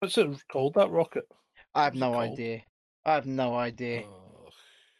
What's 0.00 0.18
it 0.18 0.28
called? 0.50 0.74
That 0.74 0.90
rocket? 0.90 1.24
I 1.74 1.84
have 1.84 1.94
What's 1.94 2.00
no 2.00 2.14
idea. 2.14 2.62
I 3.04 3.14
have 3.14 3.26
no 3.26 3.54
idea. 3.54 4.02
Oh, 4.04 4.48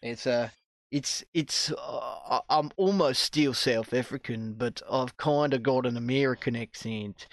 It's 0.03 0.26
uh, 0.26 0.51
it's 0.90 1.24
it's. 1.34 1.72
Uh, 1.72 2.40
I'm 2.49 2.70
almost 2.76 3.22
still 3.22 3.55
South 3.55 3.92
African, 3.92 4.55
but 4.55 4.82
I've 4.90 5.16
kind 5.16 5.53
of 5.55 5.62
got 5.62 5.86
an 5.86 5.97
American 5.97 6.55
accent. 6.57 7.26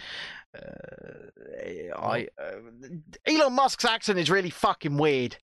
Uh, 0.56 1.96
I 1.98 2.28
uh, 2.42 2.88
Elon 3.26 3.54
Musk's 3.54 3.86
accent 3.86 4.20
is 4.20 4.30
really 4.30 4.50
fucking 4.50 4.98
weird. 4.98 5.38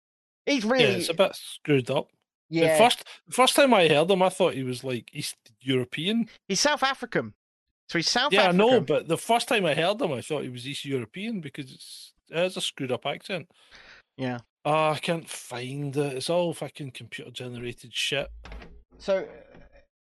He's 0.46 0.64
yeah, 0.64 0.72
really 0.72 0.94
it's 0.94 1.08
a 1.08 1.14
bit 1.14 1.34
screwed 1.34 1.90
up. 1.90 2.08
yeah. 2.48 2.72
The 2.72 2.84
first 2.84 3.04
first 3.30 3.56
time 3.56 3.74
I 3.74 3.88
heard 3.88 4.10
him, 4.10 4.22
I 4.22 4.28
thought 4.28 4.54
he 4.54 4.62
was 4.62 4.82
like 4.82 5.10
East 5.12 5.36
European. 5.60 6.28
He's 6.48 6.60
South 6.60 6.82
African, 6.82 7.34
so 7.88 7.98
he's 7.98 8.08
South 8.08 8.32
yeah, 8.32 8.44
African. 8.44 8.60
I 8.60 8.64
know, 8.64 8.80
but 8.80 9.08
the 9.08 9.18
first 9.18 9.48
time 9.48 9.66
I 9.66 9.74
heard 9.74 10.00
him, 10.00 10.12
I 10.12 10.22
thought 10.22 10.42
he 10.42 10.48
was 10.48 10.66
East 10.66 10.84
European 10.84 11.40
because 11.40 11.70
it's 11.70 12.12
it 12.30 12.38
has 12.38 12.56
a 12.56 12.60
screwed 12.60 12.92
up 12.92 13.06
accent. 13.06 13.48
Yeah. 14.16 14.38
Oh, 14.64 14.90
I 14.90 14.98
can't 14.98 15.28
find 15.28 15.94
it. 15.94 16.14
It's 16.14 16.30
all 16.30 16.54
fucking 16.54 16.92
computer 16.92 17.30
generated 17.30 17.92
shit. 17.92 18.28
So 18.98 19.26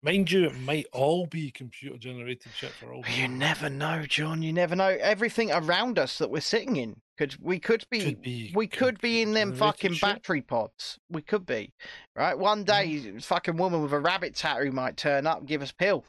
Mind 0.02 0.30
you, 0.32 0.44
it 0.46 0.58
might 0.60 0.86
all 0.92 1.26
be 1.26 1.50
computer 1.50 1.98
generated 1.98 2.52
shit 2.56 2.70
for 2.70 2.92
all. 2.92 3.04
you 3.14 3.28
never 3.28 3.68
know, 3.68 4.04
John. 4.08 4.42
You 4.42 4.52
never 4.52 4.74
know. 4.74 4.96
Everything 5.00 5.50
around 5.52 5.98
us 5.98 6.16
that 6.18 6.30
we're 6.30 6.40
sitting 6.40 6.76
in 6.76 6.96
could 7.18 7.36
we 7.38 7.58
could 7.58 7.84
be 7.90 8.00
Could 8.00 8.22
be 8.22 8.50
we 8.54 8.66
could 8.66 8.98
be 9.02 9.20
in 9.20 9.34
them 9.34 9.54
fucking 9.54 9.92
shit. 9.92 10.00
battery 10.00 10.40
pods. 10.40 10.98
We 11.10 11.20
could 11.20 11.44
be, 11.44 11.74
right? 12.16 12.38
One 12.38 12.64
day, 12.64 13.18
fucking 13.20 13.58
woman 13.58 13.82
with 13.82 13.92
a 13.92 13.98
rabbit 14.00 14.34
tattoo 14.34 14.72
might 14.72 14.96
turn 14.96 15.26
up 15.26 15.40
and 15.40 15.46
give 15.48 15.60
us 15.60 15.70
pill, 15.70 16.04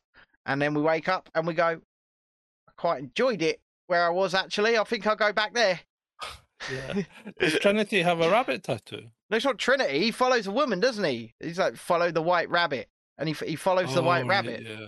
and 0.46 0.62
then 0.62 0.74
we 0.74 0.82
wake 0.82 1.10
up 1.10 1.28
and 1.36 1.46
we 1.46 1.54
go, 1.54 1.82
I 2.70 2.72
quite 2.78 3.00
enjoyed 3.00 3.42
it 3.42 3.60
where 3.88 4.06
I 4.06 4.10
was 4.10 4.34
actually. 4.34 4.78
I 4.78 4.86
think 4.86 5.06
I'll 5.06 5.16
go 5.18 5.34
back 5.34 5.54
there. 5.54 5.82
Yeah. 6.72 7.02
Does 7.39 7.58
Trinity 7.58 8.04
have 8.04 8.22
a 8.22 8.30
rabbit 8.30 8.62
tattoo? 8.64 9.08
No, 9.32 9.38
it's 9.38 9.46
not 9.46 9.58
Trinity. 9.58 9.98
He 9.98 10.12
follows 10.12 10.46
a 10.46 10.52
woman, 10.52 10.80
doesn't 10.80 11.04
he? 11.04 11.34
He's 11.39 11.58
like 11.58 11.76
follow 11.76 12.12
the 12.12 12.22
white 12.22 12.52
rabbit, 12.52 12.88
and 13.18 13.30
he 13.30 13.36
he 13.45 13.55
follows 13.55 13.93
the 13.93 14.01
Oh, 14.01 14.05
white 14.05 14.26
rabbit, 14.26 14.62
Yeah. 14.64 14.88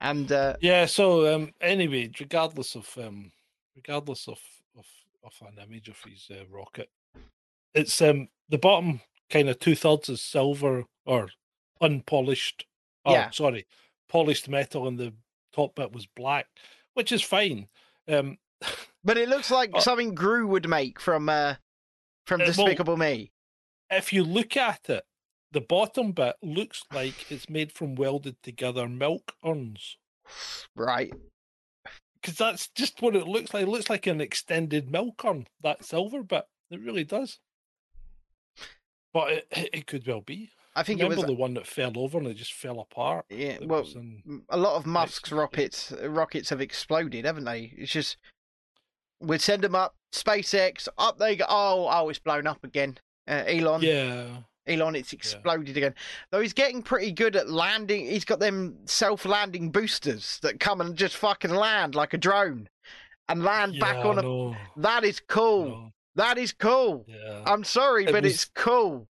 and 0.00 0.30
uh, 0.32 0.56
Yeah. 0.60 0.86
So 0.86 1.34
um, 1.34 1.52
anyway, 1.60 2.10
regardless 2.18 2.74
of 2.76 2.88
um, 2.98 3.32
regardless 3.76 4.28
of 4.28 4.38
of, 4.76 4.86
of 5.24 5.32
an 5.48 5.62
image 5.62 5.88
of 5.88 6.00
his 6.02 6.28
uh, 6.30 6.44
rocket, 6.50 6.90
it's 7.74 8.00
um 8.02 8.28
the 8.48 8.58
bottom 8.58 9.00
kind 9.30 9.48
of 9.48 9.58
two 9.58 9.74
thirds 9.74 10.08
is 10.08 10.22
silver 10.22 10.84
or 11.04 11.28
unpolished. 11.80 12.66
Oh, 13.04 13.12
Yeah. 13.12 13.30
sorry, 13.30 13.66
polished 14.08 14.48
metal, 14.48 14.86
and 14.88 14.98
the 14.98 15.14
top 15.52 15.74
bit 15.76 15.92
was 15.92 16.06
black, 16.06 16.46
which 16.94 17.12
is 17.12 17.22
fine. 17.22 17.68
Um, 18.08 18.38
but 19.04 19.16
it 19.18 19.28
looks 19.28 19.50
like 19.50 19.70
Uh, 19.74 19.80
something 19.80 20.14
Gru 20.14 20.46
would 20.48 20.68
make 20.68 21.00
from 21.00 21.28
uh 21.28 21.54
from 22.26 22.40
Uh, 22.40 22.44
well- 22.44 22.52
Despicable 22.66 22.96
Me. 22.96 23.30
if 23.90 24.12
you 24.12 24.24
look 24.24 24.56
at 24.56 24.88
it, 24.90 25.04
the 25.52 25.60
bottom 25.60 26.12
bit 26.12 26.36
looks 26.42 26.82
like 26.92 27.30
it's 27.30 27.48
made 27.48 27.72
from 27.72 27.94
welded 27.94 28.36
together 28.42 28.88
milk 28.88 29.32
urns. 29.44 29.96
Right. 30.76 31.12
because 32.20 32.36
that's 32.36 32.68
just 32.68 33.00
what 33.00 33.16
it 33.16 33.26
looks 33.26 33.54
like. 33.54 33.62
It 33.62 33.68
looks 33.68 33.88
like 33.88 34.06
an 34.06 34.20
extended 34.20 34.90
milk 34.90 35.24
urn, 35.24 35.46
that 35.62 35.84
silver 35.84 36.22
bit. 36.22 36.44
It 36.70 36.80
really 36.80 37.04
does. 37.04 37.38
But 39.14 39.32
it, 39.32 39.46
it 39.52 39.70
it 39.72 39.86
could 39.86 40.06
well 40.06 40.20
be. 40.20 40.50
I 40.76 40.82
think 40.82 41.00
it 41.00 41.04
Remember 41.04 41.22
was 41.22 41.26
the 41.34 41.40
one 41.40 41.54
that 41.54 41.66
fell 41.66 41.92
over 41.98 42.18
and 42.18 42.26
it 42.28 42.34
just 42.34 42.52
fell 42.52 42.78
apart? 42.80 43.24
yeah. 43.30 43.58
That 43.58 43.66
Well, 43.66 43.86
in- 43.96 44.42
a 44.50 44.56
lot 44.58 44.76
of 44.76 44.86
Musk's 44.86 45.32
rockets 45.32 45.92
rockets 46.04 46.50
have 46.50 46.60
exploded, 46.60 47.24
haven't 47.24 47.44
they? 47.44 47.72
It's 47.76 47.90
just 47.90 48.16
we'd 49.20 49.40
send 49.40 49.62
them 49.62 49.74
up, 49.74 49.94
SpaceX 50.12 50.86
up 50.98 51.18
they 51.18 51.36
go. 51.36 51.46
Oh, 51.48 51.88
oh, 51.90 52.08
it's 52.10 52.18
blown 52.18 52.46
up 52.46 52.62
again. 52.64 52.98
Uh, 53.26 53.44
Elon, 53.46 53.82
yeah, 53.82 54.26
Elon, 54.68 54.94
it's 54.96 55.12
exploded 55.12 55.76
again. 55.76 55.94
Though 56.30 56.40
he's 56.40 56.52
getting 56.52 56.82
pretty 56.82 57.12
good 57.12 57.36
at 57.36 57.48
landing. 57.50 58.06
He's 58.06 58.24
got 58.24 58.38
them 58.40 58.76
self-landing 58.84 59.70
boosters 59.70 60.38
that 60.42 60.60
come 60.60 60.80
and 60.80 60.96
just 60.96 61.16
fucking 61.16 61.50
land 61.50 61.94
like 61.94 62.14
a 62.14 62.18
drone 62.18 62.68
and 63.28 63.42
land 63.42 63.78
back 63.80 63.96
yeah, 63.96 64.06
on 64.06 64.18
a. 64.18 64.80
That 64.80 65.04
is 65.04 65.20
cool. 65.28 65.68
no, 65.68 65.92
That 66.16 66.38
is 66.38 66.52
cool. 66.52 67.04
yeah. 67.08 67.42
I'm 67.46 67.64
sorry, 67.64 68.04
It 68.04 68.12
but 68.12 68.24
was- 68.24 68.34
it's 68.34 68.44
cool. 68.54 69.08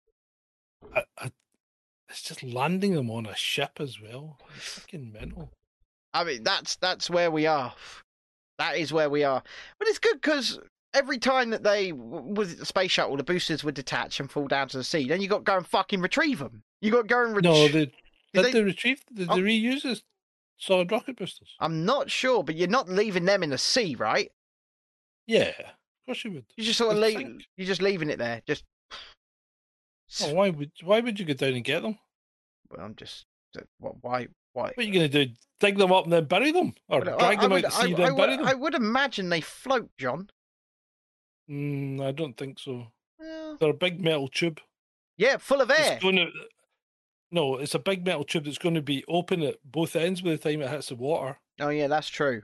I, 0.95 1.03
I, 1.18 1.32
it's 2.10 2.22
just 2.22 2.43
landing 2.43 2.93
them 2.95 3.10
on 3.10 3.26
a 3.26 3.36
ship 3.36 3.80
as 3.80 3.99
well. 3.99 4.38
It's 4.56 4.80
fucking 4.80 5.12
mental. 5.12 5.51
I 6.14 6.24
mean, 6.24 6.43
that's 6.43 6.76
that's 6.78 7.10
where 7.10 7.30
we 7.32 7.45
are. 7.45 7.74
That 8.58 8.78
is 8.78 8.93
where 8.93 9.10
we 9.10 9.24
are. 9.26 9.43
But 9.80 9.88
it's 9.89 9.99
good 9.99 10.22
because 10.22 10.60
every 10.95 11.17
time 11.19 11.49
that 11.51 11.63
they 11.63 11.91
was 11.91 12.55
the 12.55 12.65
space 12.65 12.91
shuttle, 12.91 13.17
the 13.17 13.23
boosters 13.23 13.63
would 13.63 13.75
detach 13.75 14.19
and 14.19 14.31
fall 14.31 14.47
down 14.47 14.67
to 14.69 14.77
the 14.77 14.83
sea. 14.83 15.07
Then 15.07 15.21
you 15.21 15.27
got 15.27 15.39
to 15.39 15.43
go 15.43 15.57
and 15.57 15.67
fucking 15.67 16.01
retrieve 16.01 16.39
them. 16.39 16.63
You 16.81 16.91
got 16.91 17.03
to 17.03 17.07
go 17.07 17.25
and 17.25 17.41
No, 17.43 17.53
they, 17.67 17.71
did 17.71 17.91
they- 18.33 18.51
they, 18.51 18.63
retrieve? 18.63 19.01
Did 19.13 19.29
Oh. 19.29 19.35
they 19.35 19.41
reuse 19.41 19.83
the 19.83 20.01
solid 20.57 20.91
rocket 20.91 21.17
boosters? 21.17 21.55
I'm 21.59 21.85
not 21.85 22.09
sure, 22.09 22.43
but 22.43 22.55
you're 22.55 22.67
not 22.67 22.89
leaving 22.89 23.25
them 23.25 23.43
in 23.43 23.49
the 23.51 23.57
sea, 23.57 23.95
right? 23.95 24.31
Yeah, 25.27 25.49
of 25.59 26.05
course 26.05 26.23
you 26.23 26.31
would. 26.33 26.45
You 26.55 26.63
just 26.63 26.77
sort 26.77 26.93
of 26.93 27.01
leave. 27.01 27.17
think. 27.17 27.43
You're 27.57 27.67
just 27.67 27.81
leaving 27.81 28.09
it 28.09 28.17
there. 28.19 28.41
Just. 28.47 28.63
Oh, 30.21 30.33
why 30.33 30.49
would 30.49 30.71
why 30.83 30.99
would 30.99 31.19
you 31.19 31.25
go 31.25 31.33
down 31.33 31.53
and 31.53 31.63
get 31.63 31.81
them? 31.81 31.97
Well, 32.69 32.85
I'm 32.85 32.95
just. 32.95 33.25
Uh, 33.57 33.61
what? 33.79 33.95
Why? 34.01 34.27
Why? 34.53 34.63
What 34.67 34.77
are 34.77 34.81
you 34.83 34.93
going 34.93 35.09
to 35.11 35.25
do? 35.25 35.33
Dig 35.59 35.77
them 35.77 35.91
up 35.91 36.03
and 36.03 36.13
then 36.13 36.25
bury 36.25 36.51
them, 36.51 36.73
or 36.89 37.01
I- 37.01 37.17
drag 37.17 37.39
I 37.39 37.41
them 37.41 37.51
would- 37.51 37.65
out 37.65 37.71
to 37.71 37.77
sea 37.77 37.93
I 37.93 37.97
then 37.97 38.15
bury 38.15 38.29
would- 38.31 38.39
them? 38.39 38.45
I 38.47 38.53
would 38.53 38.75
imagine 38.75 39.29
they 39.29 39.41
float, 39.41 39.89
John. 39.97 40.29
Mm, 41.49 42.01
I 42.01 42.11
don't 42.11 42.35
think 42.37 42.59
so. 42.59 42.87
Well, 43.19 43.57
They're 43.59 43.69
a 43.69 43.73
big 43.73 44.01
metal 44.01 44.27
tube. 44.27 44.59
yeah, 45.17 45.37
full 45.37 45.61
of 45.61 45.69
air. 45.71 45.93
It's 45.93 46.01
going 46.03 46.15
to. 46.17 46.27
No, 47.31 47.57
it's 47.57 47.75
a 47.75 47.79
big 47.79 48.05
metal 48.05 48.23
tube 48.23 48.45
that's 48.45 48.57
going 48.57 48.75
to 48.75 48.81
be 48.81 49.03
open 49.07 49.41
at 49.43 49.57
both 49.63 49.95
ends 49.95 50.21
by 50.21 50.31
the 50.31 50.37
time 50.37 50.61
it 50.61 50.69
hits 50.69 50.89
the 50.89 50.95
water. 50.95 51.37
Oh 51.59 51.69
yeah, 51.69 51.87
that's 51.87 52.07
true. 52.09 52.43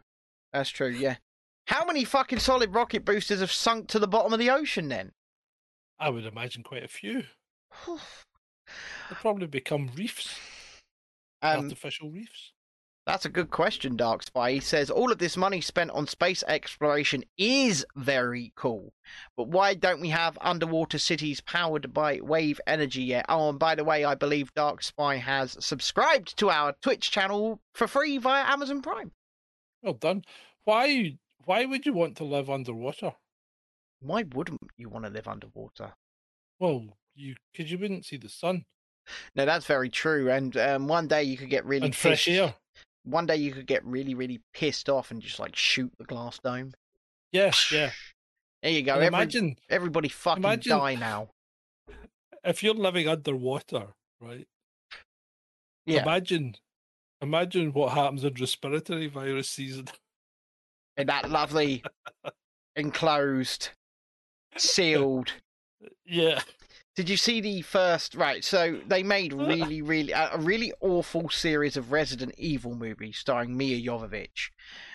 That's 0.53 0.69
true. 0.69 0.89
Yeah. 0.89 1.15
How 1.67 1.85
many 1.85 2.03
fucking 2.03 2.39
solid 2.39 2.73
rocket 2.73 3.05
boosters 3.05 3.39
have 3.39 3.51
sunk 3.51 3.87
to 3.89 3.99
the 3.99 4.07
bottom 4.07 4.33
of 4.33 4.39
the 4.39 4.49
ocean 4.49 4.89
then? 4.89 5.11
I 5.99 6.09
would 6.09 6.25
imagine 6.25 6.63
quite 6.63 6.83
a 6.83 6.87
few. 6.87 7.23
They'll 7.87 7.99
probably 9.21 9.47
become 9.47 9.91
reefs, 9.95 10.35
um, 11.41 11.65
artificial 11.65 12.09
reefs. 12.09 12.51
That's 13.05 13.25
a 13.25 13.29
good 13.29 13.49
question, 13.49 13.95
Dark 13.95 14.23
Spy. 14.23 14.53
He 14.53 14.59
says 14.59 14.89
all 14.89 15.11
of 15.11 15.17
this 15.17 15.35
money 15.35 15.59
spent 15.59 15.91
on 15.91 16.07
space 16.07 16.43
exploration 16.47 17.23
is 17.37 17.85
very 17.95 18.53
cool, 18.55 18.93
but 19.35 19.47
why 19.47 19.73
don't 19.73 20.01
we 20.01 20.09
have 20.09 20.37
underwater 20.41 20.99
cities 20.99 21.41
powered 21.41 21.93
by 21.93 22.19
wave 22.21 22.61
energy 22.67 23.03
yet? 23.03 23.25
Oh, 23.27 23.49
and 23.49 23.59
by 23.59 23.75
the 23.75 23.83
way, 23.83 24.05
I 24.05 24.15
believe 24.15 24.53
Dark 24.53 24.83
Spy 24.83 25.17
has 25.17 25.57
subscribed 25.59 26.37
to 26.37 26.49
our 26.49 26.75
Twitch 26.81 27.09
channel 27.09 27.59
for 27.73 27.87
free 27.87 28.17
via 28.17 28.43
Amazon 28.43 28.81
Prime. 28.81 29.11
Well 29.81 29.93
done. 29.93 30.23
Why? 30.63 31.17
Why 31.45 31.65
would 31.65 31.87
you 31.87 31.93
want 31.93 32.17
to 32.17 32.23
live 32.23 32.49
underwater? 32.49 33.13
Why 33.99 34.23
wouldn't 34.23 34.61
you 34.77 34.89
want 34.89 35.05
to 35.05 35.11
live 35.11 35.27
underwater? 35.27 35.93
Well, 36.59 36.97
you 37.15 37.35
because 37.51 37.71
you 37.71 37.79
wouldn't 37.79 38.05
see 38.05 38.17
the 38.17 38.29
sun 38.29 38.65
No, 39.35 39.45
that's 39.45 39.65
very 39.65 39.89
true. 39.89 40.29
And 40.29 40.55
um, 40.57 40.87
one 40.87 41.07
day 41.07 41.23
you 41.23 41.37
could 41.37 41.49
get 41.49 41.65
really 41.65 41.87
and 41.87 41.95
fresh 41.95 42.27
air. 42.27 42.55
One 43.03 43.25
day 43.25 43.37
you 43.37 43.51
could 43.51 43.65
get 43.67 43.83
really, 43.85 44.13
really 44.13 44.41
pissed 44.53 44.89
off 44.89 45.11
and 45.11 45.21
just 45.21 45.39
like 45.39 45.55
shoot 45.55 45.91
the 45.97 46.03
glass 46.05 46.39
dome. 46.39 46.73
Yes, 47.31 47.71
yeah. 47.71 47.91
There 48.63 48.71
you 48.71 48.83
go. 48.83 48.93
Every, 48.93 49.07
imagine 49.07 49.55
everybody 49.71 50.07
fucking 50.07 50.43
imagine- 50.43 50.77
die 50.77 50.93
now. 50.93 51.29
if 52.43 52.61
you're 52.61 52.75
living 52.75 53.07
underwater, 53.07 53.87
right? 54.19 54.47
Yeah. 55.87 56.03
Imagine, 56.03 56.55
imagine 57.21 57.73
what 57.73 57.93
happens 57.93 58.23
in 58.23 58.35
respiratory 58.39 59.07
virus 59.07 59.49
season. 59.49 59.87
In 60.97 61.07
that 61.07 61.29
lovely, 61.31 61.83
enclosed, 62.75 63.69
sealed. 64.57 65.31
yeah, 66.05 66.41
Did 66.95 67.07
you 67.09 67.15
see 67.17 67.39
the 67.39 67.61
first? 67.61 68.15
Right, 68.15 68.43
so 68.43 68.79
they 68.85 69.01
made 69.01 69.31
really, 69.51 69.81
really 69.81 70.11
a 70.11 70.37
really 70.37 70.73
awful 70.81 71.29
series 71.29 71.77
of 71.77 71.91
Resident 71.91 72.33
Evil 72.37 72.75
movies 72.75 73.17
starring 73.17 73.55
Milla 73.55 73.81
Jovovich, 73.81 74.49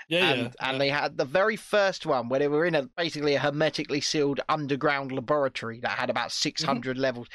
yeah, 0.09 0.31
and 0.31 0.41
yeah. 0.43 0.69
and 0.71 0.81
they 0.81 0.91
had 0.91 1.17
the 1.17 1.25
very 1.25 1.57
first 1.57 2.05
one 2.05 2.29
where 2.29 2.39
they 2.41 2.49
were 2.49 2.67
in 2.67 2.75
a 2.75 2.83
basically 2.97 3.35
a 3.35 3.41
hermetically 3.41 4.01
sealed 4.03 4.41
underground 4.49 5.11
laboratory 5.11 5.81
that 5.81 5.99
had 5.99 6.11
about 6.11 6.33
six 6.33 6.63
Mm-hmm. 6.65 6.99
levels. 6.99 7.29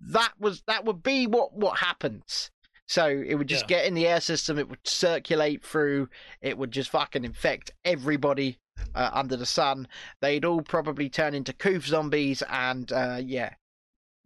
That 0.00 0.32
was 0.40 0.62
that 0.66 0.84
would 0.84 1.02
be 1.02 1.26
what 1.26 1.54
what 1.54 1.78
happens. 1.78 2.50
So 2.88 3.06
it 3.06 3.36
would 3.36 3.46
just 3.46 3.70
Yeah. 3.70 3.76
get 3.78 3.86
in 3.86 3.94
the 3.94 4.08
air 4.08 4.20
system. 4.20 4.58
It 4.58 4.68
would 4.68 4.84
circulate 4.84 5.64
through. 5.64 6.08
It 6.42 6.58
would 6.58 6.72
just 6.72 6.90
fucking 6.90 7.24
infect 7.24 7.70
everybody 7.84 8.58
uh, 8.96 9.10
under 9.12 9.36
the 9.36 9.46
sun. 9.46 9.86
They'd 10.20 10.44
all 10.44 10.62
probably 10.62 11.08
turn 11.08 11.32
into 11.34 11.52
coof 11.52 11.86
zombies, 11.86 12.42
and 12.50 12.90
uh, 12.90 13.20
yeah, 13.22 13.54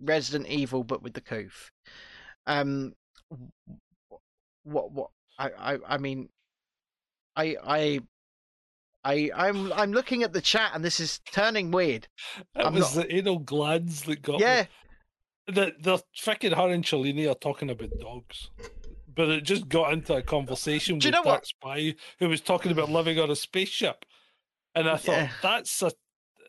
Resident 0.01 0.49
Evil, 0.49 0.85
but 0.85 1.03
with 1.03 1.15
the 1.15 1.21
coof. 1.21 1.71
Um, 2.47 2.95
what 4.65 4.93
what 4.93 5.11
I 5.39 5.49
I 5.75 5.79
I 5.89 5.99
mean, 5.99 6.29
I 7.37 7.57
I. 7.63 8.01
I, 9.07 9.31
I'm 9.37 9.71
I'm 9.75 9.93
looking 9.93 10.23
at 10.23 10.33
the 10.33 10.41
chat 10.41 10.71
and 10.75 10.83
this 10.83 10.99
is 10.99 11.21
turning 11.31 11.71
weird. 11.71 12.09
It 12.57 12.65
I'm 12.65 12.73
was 12.73 12.97
not- 12.97 13.05
the 13.07 13.15
anal 13.15 13.39
glands 13.39 14.05
that 14.05 14.23
got 14.23 14.41
Yeah, 14.41 14.63
me. 15.47 15.55
The 15.55 15.73
the 15.79 15.99
freaking 16.17 16.55
her 16.57 16.71
and 16.73 16.83
Cellini 16.83 17.27
are 17.29 17.35
talking 17.35 17.69
about 17.69 17.91
dogs. 18.01 18.49
But 19.15 19.29
it 19.29 19.45
just 19.45 19.69
got 19.69 19.93
into 19.93 20.15
a 20.15 20.23
conversation 20.23 20.99
Do 20.99 21.09
you 21.09 21.13
with 21.13 21.23
know 21.23 21.31
what? 21.31 21.43
that 21.43 21.47
spy 21.47 21.97
who 22.19 22.31
was 22.31 22.41
talking 22.41 22.73
about 22.73 22.89
living 22.89 23.21
on 23.21 23.31
a 23.31 23.37
spaceship. 23.37 24.07
And 24.75 24.89
I 24.89 24.97
thought 24.97 25.13
Yeah. 25.17 25.31
that's 25.43 25.83
a 25.83 25.93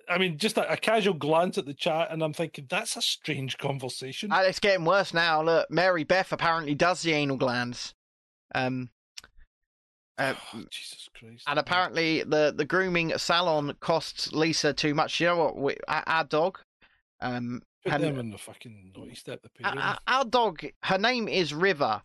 I 0.09 0.17
mean, 0.17 0.37
just 0.37 0.57
a, 0.57 0.71
a 0.71 0.77
casual 0.77 1.13
glance 1.15 1.57
at 1.57 1.65
the 1.65 1.73
chat, 1.73 2.09
and 2.11 2.23
I'm 2.23 2.33
thinking 2.33 2.67
that's 2.69 2.95
a 2.95 3.01
strange 3.01 3.57
conversation. 3.57 4.31
and 4.31 4.45
it's 4.47 4.59
getting 4.59 4.85
worse 4.85 5.13
now. 5.13 5.41
Look, 5.41 5.69
Mary 5.71 6.03
Beth 6.03 6.31
apparently 6.31 6.75
does 6.75 7.01
the 7.01 7.13
anal 7.13 7.37
glands. 7.37 7.93
Um, 8.53 8.89
uh, 10.17 10.33
Oh, 10.53 10.63
Jesus 10.69 11.09
Christ! 11.17 11.43
and 11.47 11.59
apparently 11.59 12.23
the 12.23 12.53
the 12.55 12.65
grooming 12.65 13.17
salon 13.17 13.75
costs 13.79 14.31
Lisa 14.31 14.73
too 14.73 14.93
much. 14.93 15.19
You 15.19 15.27
know 15.27 15.37
what? 15.37 15.57
We, 15.57 15.77
our, 15.87 16.03
our 16.07 16.23
dog, 16.23 16.59
um, 17.21 17.61
put 17.83 17.93
and- 17.93 18.03
them 18.03 18.19
in 18.19 18.31
the 18.31 18.37
fucking 18.37 18.91
naughty 18.95 19.15
step. 19.15 19.41
The 19.59 19.65
our- 19.65 19.97
our 20.07 20.25
dog, 20.25 20.63
her 20.83 20.97
name 20.97 21.27
is 21.27 21.53
River, 21.53 22.01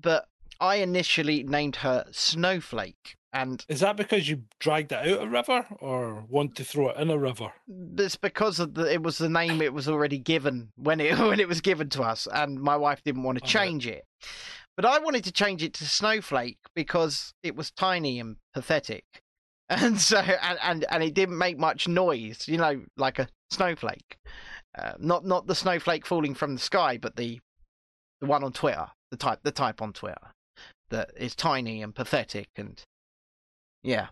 but 0.00 0.26
I 0.60 0.76
initially 0.76 1.42
named 1.42 1.76
her 1.76 2.06
Snowflake, 2.10 3.16
and 3.34 3.64
Is 3.68 3.80
that 3.80 3.96
because 3.96 4.28
you 4.28 4.44
dragged 4.60 4.92
it 4.92 5.10
out 5.12 5.24
a 5.24 5.28
river, 5.28 5.66
or 5.80 6.24
want 6.28 6.54
to 6.56 6.64
throw 6.64 6.90
it 6.90 6.96
in 6.96 7.10
a 7.10 7.18
river? 7.18 7.52
it's 7.98 8.16
because 8.16 8.60
of 8.60 8.74
the, 8.74 8.90
it 8.90 9.02
was 9.02 9.18
the 9.18 9.28
name 9.28 9.60
it 9.60 9.74
was 9.74 9.88
already 9.88 10.18
given 10.18 10.70
when 10.76 11.00
it 11.00 11.18
when 11.18 11.40
it 11.40 11.48
was 11.48 11.60
given 11.60 11.88
to 11.90 12.02
us, 12.02 12.28
and 12.32 12.60
my 12.60 12.76
wife 12.76 13.02
didn't 13.02 13.24
want 13.24 13.38
to 13.38 13.44
change 13.44 13.86
it. 13.86 14.04
But 14.76 14.86
I 14.86 15.00
wanted 15.00 15.24
to 15.24 15.32
change 15.32 15.62
it 15.62 15.74
to 15.74 15.84
Snowflake 15.84 16.58
because 16.74 17.34
it 17.42 17.56
was 17.56 17.72
tiny 17.72 18.20
and 18.20 18.36
pathetic, 18.54 19.04
and 19.68 20.00
so 20.00 20.18
and 20.18 20.58
and, 20.62 20.84
and 20.88 21.02
it 21.02 21.14
didn't 21.14 21.38
make 21.38 21.58
much 21.58 21.88
noise, 21.88 22.46
you 22.46 22.56
know, 22.56 22.84
like 22.96 23.18
a 23.18 23.28
snowflake. 23.50 24.16
Uh, 24.78 24.92
not 24.98 25.24
not 25.24 25.48
the 25.48 25.54
snowflake 25.56 26.06
falling 26.06 26.34
from 26.34 26.54
the 26.54 26.60
sky, 26.60 26.98
but 26.98 27.16
the 27.16 27.40
the 28.20 28.26
one 28.26 28.44
on 28.44 28.52
Twitter, 28.52 28.86
the 29.10 29.16
type 29.16 29.40
the 29.42 29.50
type 29.50 29.82
on 29.82 29.92
Twitter 29.92 30.30
that 30.90 31.10
is 31.16 31.34
tiny 31.34 31.82
and 31.82 31.94
pathetic 31.94 32.48
and 32.56 32.82
yeah. 33.82 34.08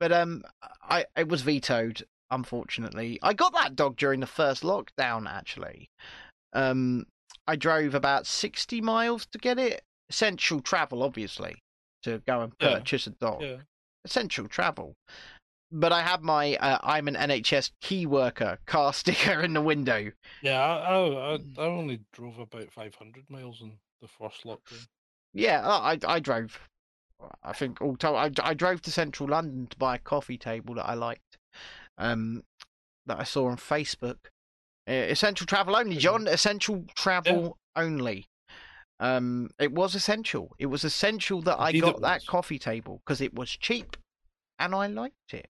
But 0.00 0.12
um, 0.12 0.44
I 0.82 1.06
it 1.16 1.28
was 1.28 1.42
vetoed 1.42 2.02
unfortunately. 2.30 3.18
I 3.22 3.32
got 3.32 3.52
that 3.52 3.76
dog 3.76 3.96
during 3.96 4.20
the 4.20 4.26
first 4.26 4.62
lockdown 4.62 5.28
actually. 5.28 5.88
Um, 6.52 7.06
I 7.46 7.56
drove 7.56 7.94
about 7.94 8.26
sixty 8.26 8.80
miles 8.80 9.26
to 9.32 9.38
get 9.38 9.58
it. 9.58 9.82
Essential 10.10 10.60
travel, 10.60 11.02
obviously, 11.02 11.56
to 12.02 12.22
go 12.26 12.42
and 12.42 12.52
Yeah. 12.60 12.74
purchase 12.74 13.06
a 13.06 13.10
dog 13.10 13.42
Yeah. 13.42 13.56
essential 14.04 14.48
travel. 14.48 14.94
But 15.72 15.92
I 15.92 16.02
had 16.02 16.22
my 16.22 16.56
uh, 16.56 16.78
I'm 16.82 17.08
an 17.08 17.16
NHS 17.16 17.70
key 17.80 18.06
worker 18.06 18.58
car 18.66 18.92
sticker 19.00 19.40
in 19.40 19.54
the 19.54 19.62
window. 19.62 20.12
Yeah, 20.42 20.60
I, 20.62 20.76
I, 20.76 21.34
I, 21.34 21.38
Mm. 21.38 21.58
I 21.58 21.62
only 21.62 22.00
drove 22.12 22.38
about 22.38 22.70
500 22.70 23.30
miles 23.30 23.60
in 23.62 23.78
the 24.00 24.08
first 24.08 24.44
lockdown. 24.44 24.86
Yeah, 25.34 25.66
I 25.66 25.98
I 26.06 26.20
drove. 26.20 26.58
I 27.42 27.52
think 27.52 27.80
all 27.82 27.96
told, 27.96 28.16
I 28.16 28.30
I 28.42 28.54
drove 28.54 28.80
to 28.82 28.90
central 28.90 29.28
London 29.28 29.66
to 29.68 29.76
buy 29.76 29.96
a 29.96 29.98
coffee 29.98 30.38
table 30.38 30.74
that 30.76 30.88
I 30.88 30.94
liked, 30.94 31.38
um, 31.98 32.44
that 33.06 33.18
I 33.18 33.24
saw 33.24 33.48
on 33.48 33.56
Facebook. 33.56 34.18
Uh, 34.88 34.92
essential 34.92 35.46
travel 35.46 35.74
only, 35.76 35.96
Mhm. 35.96 36.00
John. 36.00 36.26
Essential 36.28 36.84
travel 36.94 37.58
only. 37.74 38.26
Um, 39.00 39.50
it 39.58 39.72
was 39.72 39.94
essential. 39.94 40.54
It 40.58 40.66
was 40.66 40.84
essential 40.84 41.40
that 41.42 41.58
I 41.58 41.72
got 41.72 42.00
that 42.02 42.26
coffee 42.26 42.58
table 42.58 43.00
because 43.04 43.20
it 43.20 43.34
was 43.34 43.50
cheap, 43.50 43.96
and 44.58 44.74
I 44.74 44.86
liked 44.86 45.32
it. 45.34 45.48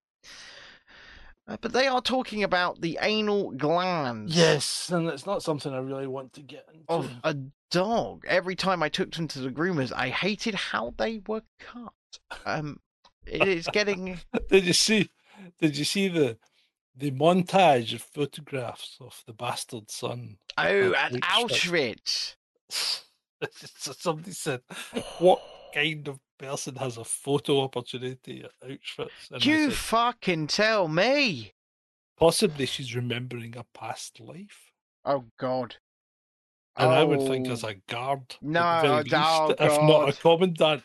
Uh, 1.47 1.59
but 1.61 1.73
they 1.75 1.87
are 1.87 2.01
talking 2.01 2.43
about 2.43 2.81
the 2.81 2.99
anal 3.03 3.51
glands. 3.51 4.35
Yes, 4.35 4.89
and 4.91 5.09
it's 5.09 5.27
not 5.27 5.43
something 5.43 5.75
I 5.75 5.79
really 5.79 6.07
want 6.07 6.33
to 6.35 6.43
get 6.43 6.67
into. 6.73 6.87
of 6.89 7.11
dog. 7.75 8.25
Every 8.29 8.55
time 8.55 8.83
I 8.83 8.89
took 8.89 9.13
them 9.13 9.27
to 9.29 9.41
the 9.41 9.51
groomers, 9.51 9.93
I 9.93 10.09
hated 10.09 10.55
how 10.55 10.95
they 10.97 11.21
were 11.27 11.43
cut. 11.59 11.93
Um, 12.47 12.79
it 13.27 13.49
is 13.49 13.67
getting 13.73 14.19
Did 14.49 14.65
you 14.65 14.73
see? 14.73 15.11
Did 15.61 15.77
you 15.77 15.85
see 15.85 16.09
the 16.09 16.39
the 16.97 17.11
montage 17.11 17.93
of 17.93 18.03
photographs 18.03 18.97
of 19.01 19.21
the 19.27 19.33
bastard 19.33 19.91
son? 19.91 20.37
oh 20.57 20.95
at 20.95 21.13
Auschwitz. 21.13 22.37
Auschwitz. 22.71 23.03
so 23.77 23.93
somebody 23.93 24.33
said, 24.33 24.61
"What 25.19 25.43
kind 25.75 26.07
of 26.07 26.21
person 26.39 26.77
has 26.77 26.97
a 26.97 27.05
photo 27.05 27.61
opportunity 27.61 28.45
at 28.45 28.69
Auschwitz?" 28.69 29.31
And 29.33 29.45
You 29.45 29.71
said, 29.71 29.79
fucking 29.79 30.47
tell 30.47 30.87
me. 30.87 31.55
possibly 32.17 32.67
she's 32.67 32.95
remembering 32.95 33.57
a 33.57 33.65
past 33.75 34.21
life. 34.21 34.71
Oh 35.05 35.25
God. 35.39 35.77
And 36.77 36.91
I 36.91 37.05
would 37.05 37.21
think 37.23 37.47
Oh. 37.49 37.53
as 37.53 37.63
a 37.65 37.75
guard, 37.75 38.21
at 38.23 38.29
the 38.41 38.47
No, 38.49 38.79
very 38.83 38.89
oh, 38.93 38.97
least, 38.99 39.11
God. 39.11 39.57
if 39.61 39.83
not 39.83 40.09
a 40.09 40.13
commandant. 40.13 40.83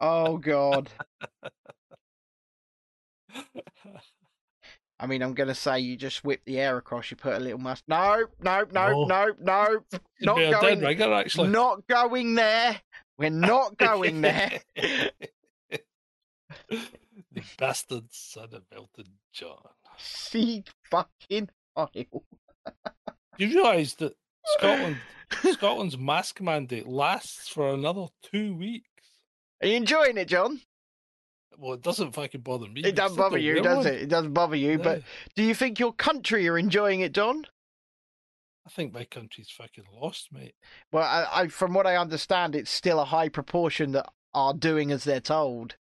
Oh 0.00 0.38
God. 0.38 0.90
I 5.00 5.06
mean, 5.06 5.22
I'm 5.22 5.34
gonna 5.34 5.54
say 5.56 5.80
you 5.80 5.96
just 5.96 6.24
whip 6.24 6.42
the 6.46 6.60
air 6.60 6.76
across. 6.78 7.10
You 7.10 7.16
put 7.16 7.34
a 7.34 7.40
little 7.40 7.58
must. 7.58 7.82
No, 7.88 8.26
no, 8.42 8.64
no, 8.72 8.88
No. 8.88 9.04
no, 9.06 9.32
no. 9.40 9.80
Not 10.20 10.38
a 10.38 10.50
dead 10.50 10.60
going- 10.60 10.80
rigger, 10.80 11.12
actually. 11.12 11.48
Not 11.48 11.86
going 11.88 12.34
there. 12.36 12.80
We're 13.18 13.30
not 13.30 13.76
going 13.76 14.20
there. 14.20 14.60
the 14.76 15.80
bastard 17.58 18.04
son 18.12 18.48
of 18.52 18.62
Elton 18.74 19.18
John. 19.32 19.58
See 19.98 20.64
fucking 20.90 21.48
oil. 21.76 21.88
Do 21.96 23.46
you 23.46 23.48
realise 23.56 23.94
that 23.94 24.14
Scotland, 24.46 24.96
Scotland's 25.52 25.98
mask 25.98 26.40
mandate 26.40 26.86
lasts 26.86 27.48
for 27.48 27.72
another 27.72 28.06
two 28.22 28.54
weeks? 28.54 28.88
Are 29.62 29.68
you 29.68 29.76
enjoying 29.76 30.16
it, 30.16 30.28
John? 30.28 30.60
Well, 31.58 31.74
it 31.74 31.82
doesn't 31.82 32.12
fucking 32.12 32.40
bother 32.40 32.68
me. 32.68 32.82
It 32.82 32.96
doesn't 32.96 33.16
bother 33.16 33.38
you, 33.38 33.62
does 33.62 33.86
it? 33.86 33.94
It 33.94 34.08
doesn't 34.08 34.32
bother 34.32 34.56
you. 34.56 34.78
But 34.78 35.02
do 35.36 35.42
you 35.42 35.54
think 35.54 35.78
your 35.78 35.92
country 35.92 36.48
are 36.48 36.58
enjoying 36.58 37.00
it, 37.00 37.12
John? 37.12 37.46
I 38.66 38.70
think 38.70 38.92
my 38.92 39.04
country's 39.04 39.50
fucking 39.50 39.84
lost, 39.92 40.28
mate. 40.32 40.54
Well, 40.90 41.04
I, 41.04 41.42
I, 41.42 41.48
from 41.48 41.74
what 41.74 41.86
I 41.86 41.96
understand, 41.96 42.56
it's 42.56 42.70
still 42.70 42.98
a 42.98 43.04
high 43.04 43.28
proportion 43.28 43.92
that 43.92 44.08
are 44.32 44.54
doing 44.54 44.90
as 44.90 45.04
they're 45.04 45.20
told. 45.20 45.76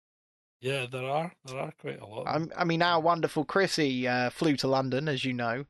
Yeah, 0.60 0.86
there 0.90 1.04
are. 1.04 1.32
There 1.44 1.58
are 1.58 1.72
quite 1.80 2.00
a 2.00 2.06
lot. 2.06 2.26
I'm, 2.26 2.52
I 2.56 2.64
mean, 2.64 2.82
our 2.82 3.00
wonderful 3.00 3.44
Chrissy 3.44 4.06
uh, 4.06 4.30
flew 4.30 4.56
to 4.58 4.68
London, 4.68 5.08
as 5.08 5.24
you 5.24 5.32
know, 5.32 5.64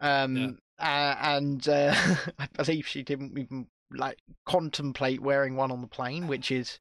um, 0.00 0.58
uh, 0.80 1.16
and 1.20 1.68
uh, 1.68 1.94
I 2.38 2.48
believe 2.56 2.86
she 2.86 3.02
didn't 3.02 3.38
even 3.38 3.66
like 3.92 4.18
contemplate 4.46 5.20
wearing 5.20 5.56
one 5.56 5.70
on 5.70 5.80
the 5.80 5.86
plane, 5.86 6.26
which 6.26 6.50
is 6.50 6.78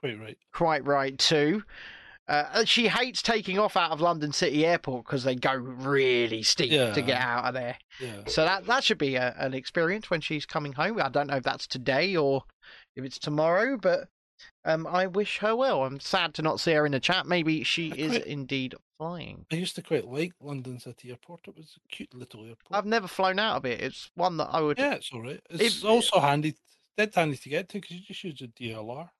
Quite 0.00 0.20
right. 0.20 0.38
quite 0.52 0.86
right 0.86 1.18
too. 1.18 1.64
Uh, 2.28 2.62
she 2.64 2.88
hates 2.88 3.22
taking 3.22 3.58
off 3.58 3.74
out 3.74 3.90
of 3.90 4.02
London 4.02 4.32
City 4.32 4.66
Airport 4.66 5.06
because 5.06 5.24
they 5.24 5.34
go 5.34 5.54
really 5.54 6.42
steep 6.42 6.70
to 6.92 7.00
get 7.02 7.18
out 7.20 7.46
of 7.46 7.54
there. 7.54 7.78
Yeah. 8.00 8.20
So 8.26 8.44
that 8.44 8.66
that 8.66 8.84
should 8.84 8.98
be 8.98 9.16
a, 9.16 9.34
an 9.38 9.54
experience 9.54 10.10
when 10.10 10.20
she's 10.20 10.44
coming 10.44 10.72
home. 10.74 11.00
I 11.00 11.08
don't 11.08 11.26
know 11.28 11.36
if 11.36 11.42
that's 11.42 11.66
today 11.66 12.14
or 12.16 12.42
if 12.94 13.04
it's 13.04 13.18
tomorrow, 13.18 13.76
but 13.76 14.08
um, 14.64 14.86
I 14.86 15.06
wish 15.06 15.38
her 15.38 15.54
well. 15.56 15.84
I'm 15.84 16.00
sad 16.00 16.34
to 16.34 16.42
not 16.42 16.60
see 16.60 16.72
her 16.72 16.86
in 16.86 16.92
the 16.92 17.00
chat. 17.00 17.26
Maybe 17.26 17.62
she 17.64 17.92
I 17.92 17.96
is 17.96 18.10
quite- 18.12 18.26
indeed 18.26 18.74
flying. 18.98 19.46
I 19.52 19.56
used 19.56 19.76
to 19.76 19.82
quite 19.82 20.06
like 20.06 20.32
London 20.40 20.78
City 20.80 21.10
Airport. 21.10 21.40
It 21.48 21.56
was 21.56 21.76
a 21.76 21.88
cute 21.88 22.12
little 22.14 22.40
airport. 22.42 22.66
I've 22.72 22.86
never 22.86 23.06
flown 23.08 23.38
out 23.38 23.56
of 23.56 23.64
it. 23.64 23.80
It's 23.80 24.10
one 24.14 24.36
that 24.38 24.48
I 24.52 24.60
would. 24.60 24.78
Yeah, 24.78 24.94
it's 24.94 25.12
all 25.12 25.22
right. 25.22 25.40
It's 25.50 25.78
If- 25.78 25.84
also 25.84 26.20
handy, 26.20 26.54
dead 26.96 27.12
handy 27.14 27.36
to 27.36 27.48
get 27.48 27.68
to 27.70 27.80
because 27.80 27.96
you 27.96 28.02
just 28.06 28.24
use 28.24 28.40
a 28.42 28.48
DLR. 28.48 29.10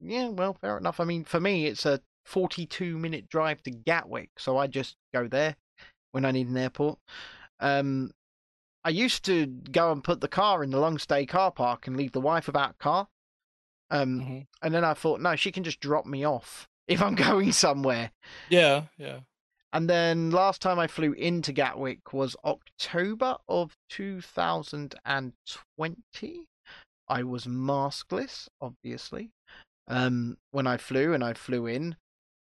Yeah, 0.00 0.28
well, 0.28 0.54
fair 0.54 0.76
enough. 0.78 1.00
I 1.00 1.04
mean, 1.04 1.24
for 1.24 1.40
me, 1.40 1.66
it's 1.66 1.86
a 1.86 2.00
42 2.24 2.98
minute 2.98 3.28
drive 3.28 3.62
to 3.62 3.70
Gatwick, 3.70 4.30
so 4.38 4.58
I 4.58 4.66
just 4.66 4.96
go 5.14 5.26
there 5.28 5.56
when 6.12 6.24
I 6.24 6.30
need 6.30 6.48
an 6.48 6.56
airport. 6.56 6.98
Um, 7.60 8.12
I 8.84 8.90
used 8.90 9.24
to 9.26 9.46
go 9.46 9.92
and 9.92 10.02
put 10.02 10.20
the 10.20 10.28
car 10.28 10.62
in 10.64 10.70
the 10.70 10.80
long 10.80 10.98
stay 10.98 11.24
car 11.24 11.52
park 11.52 11.86
and 11.86 11.96
leave 11.96 12.12
the 12.12 12.20
wife 12.20 12.46
without 12.46 12.78
car. 12.78 13.08
Um, 13.92 14.20
Mhm. 14.20 14.46
and 14.62 14.74
then 14.74 14.84
I 14.84 14.94
thought, 14.94 15.20
no, 15.20 15.36
she 15.36 15.52
can 15.52 15.64
just 15.64 15.80
drop 15.80 16.06
me 16.06 16.24
off 16.24 16.66
if 16.88 17.02
I'm 17.02 17.14
going 17.14 17.52
somewhere. 17.52 18.10
Yeah, 18.48 18.84
yeah. 18.96 19.20
And 19.74 19.88
then 19.88 20.30
last 20.30 20.60
time 20.60 20.78
I 20.78 20.86
flew 20.86 21.12
into 21.12 21.50
Gatwick 21.52 22.12
was 22.12 22.36
October 22.44 23.38
of 23.48 23.74
2020. 23.88 26.48
I 27.08 27.22
was 27.22 27.46
maskless, 27.46 28.48
obviously. 28.60 29.30
Um, 29.88 30.36
when 30.50 30.66
I 30.66 30.76
flew 30.76 31.14
and 31.14 31.24
I 31.24 31.32
flew 31.34 31.66
in, 31.66 31.96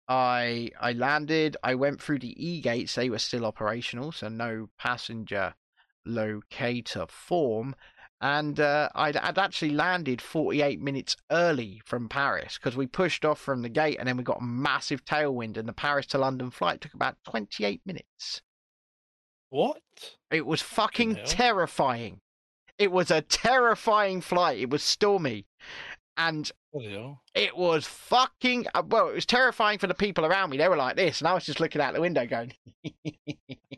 I 0.08 0.70
I 0.80 0.92
landed. 0.92 1.56
I 1.62 1.74
went 1.74 2.00
through 2.00 2.20
the 2.20 2.34
E 2.42 2.60
gates; 2.60 2.94
they 2.94 3.10
were 3.10 3.18
still 3.18 3.44
operational, 3.44 4.12
so 4.12 4.28
no 4.28 4.68
passenger 4.78 5.54
locator 6.04 7.06
form. 7.08 7.74
And 8.20 8.58
uh, 8.58 8.88
I'd, 8.94 9.16
I'd 9.16 9.38
actually 9.38 9.70
landed 9.70 10.22
48 10.22 10.80
minutes 10.80 11.16
early 11.30 11.82
from 11.84 12.08
Paris 12.08 12.58
because 12.58 12.76
we 12.76 12.86
pushed 12.86 13.24
off 13.24 13.38
from 13.38 13.62
the 13.62 13.68
gate 13.68 13.96
and 13.98 14.08
then 14.08 14.16
we 14.16 14.22
got 14.22 14.40
a 14.40 14.44
massive 14.44 15.04
tailwind, 15.04 15.56
and 15.56 15.68
the 15.68 15.72
Paris 15.72 16.06
to 16.06 16.18
London 16.18 16.50
flight 16.50 16.80
took 16.80 16.94
about 16.94 17.16
28 17.28 17.82
minutes. 17.84 18.42
What? 19.50 19.82
It 20.30 20.46
was 20.46 20.62
fucking 20.62 21.18
terrifying. 21.26 22.20
It 22.78 22.90
was 22.90 23.10
a 23.10 23.20
terrifying 23.20 24.20
flight. 24.20 24.58
It 24.58 24.70
was 24.70 24.82
stormy. 24.82 25.46
And 26.16 26.50
it 27.34 27.56
was 27.56 27.86
fucking 27.86 28.66
uh, 28.74 28.82
well. 28.86 29.08
It 29.08 29.14
was 29.14 29.26
terrifying 29.26 29.78
for 29.78 29.86
the 29.86 29.94
people 29.94 30.24
around 30.24 30.50
me. 30.50 30.56
They 30.56 30.68
were 30.68 30.76
like 30.76 30.96
this, 30.96 31.20
and 31.20 31.28
I 31.28 31.34
was 31.34 31.44
just 31.44 31.60
looking 31.60 31.80
out 31.80 31.94
the 31.94 32.00
window, 32.00 32.26
going. 32.26 32.52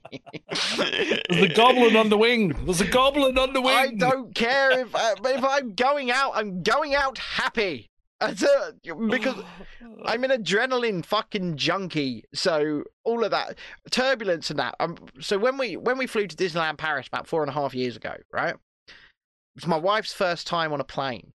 There's 1.28 1.42
a 1.42 1.54
goblin 1.54 1.96
on 1.96 2.08
the 2.08 2.18
wing. 2.18 2.54
There's 2.64 2.80
a 2.80 2.86
goblin 2.86 3.38
on 3.38 3.52
the 3.52 3.60
wing. 3.60 3.76
I 3.76 3.90
don't 3.92 4.34
care 4.34 4.80
if 4.80 4.94
uh, 4.94 5.14
if 5.24 5.44
I'm 5.44 5.74
going 5.74 6.10
out. 6.10 6.32
I'm 6.34 6.62
going 6.62 6.94
out 6.94 7.18
happy. 7.18 7.88
That's 8.20 8.42
it, 8.42 9.10
because 9.10 9.42
I'm 10.04 10.24
an 10.24 10.30
adrenaline 10.30 11.04
fucking 11.04 11.56
junkie. 11.56 12.24
So 12.34 12.84
all 13.04 13.24
of 13.24 13.30
that 13.30 13.58
turbulence 13.90 14.50
and 14.50 14.58
that. 14.58 14.74
Um, 14.80 14.96
so 15.20 15.38
when 15.38 15.58
we 15.58 15.76
when 15.76 15.98
we 15.98 16.06
flew 16.06 16.26
to 16.26 16.36
Disneyland 16.36 16.78
Paris 16.78 17.06
about 17.06 17.26
four 17.26 17.42
and 17.42 17.50
a 17.50 17.54
half 17.54 17.74
years 17.74 17.96
ago, 17.96 18.14
right? 18.32 18.54
It 18.88 19.62
was 19.62 19.66
my 19.66 19.76
wife's 19.76 20.12
first 20.12 20.46
time 20.46 20.72
on 20.72 20.80
a 20.80 20.84
plane, 20.84 21.32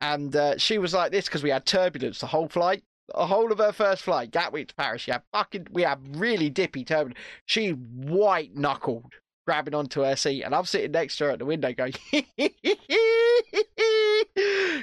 and 0.00 0.34
uh, 0.34 0.58
she 0.58 0.78
was 0.78 0.94
like 0.94 1.12
this 1.12 1.26
because 1.26 1.42
we 1.42 1.50
had 1.50 1.66
turbulence 1.66 2.20
the 2.20 2.26
whole 2.26 2.48
flight. 2.48 2.84
The 3.14 3.26
whole 3.26 3.50
of 3.52 3.58
her 3.58 3.72
first 3.72 4.02
flight, 4.02 4.30
Gatwick 4.30 4.68
to 4.68 4.74
Paris, 4.74 5.02
she 5.02 5.10
had 5.10 5.22
fucking, 5.32 5.68
we 5.70 5.82
had 5.82 5.98
really 6.16 6.50
dippy 6.50 6.84
turbulence. 6.84 7.18
She 7.46 7.70
white 7.70 8.54
knuckled, 8.54 9.14
grabbing 9.46 9.74
onto 9.74 10.02
her 10.02 10.14
seat, 10.16 10.42
and 10.42 10.54
I'm 10.54 10.64
sitting 10.66 10.92
next 10.92 11.16
to 11.18 11.24
her 11.24 11.30
at 11.30 11.38
the 11.38 11.46
window 11.46 11.72
going, 11.72 11.94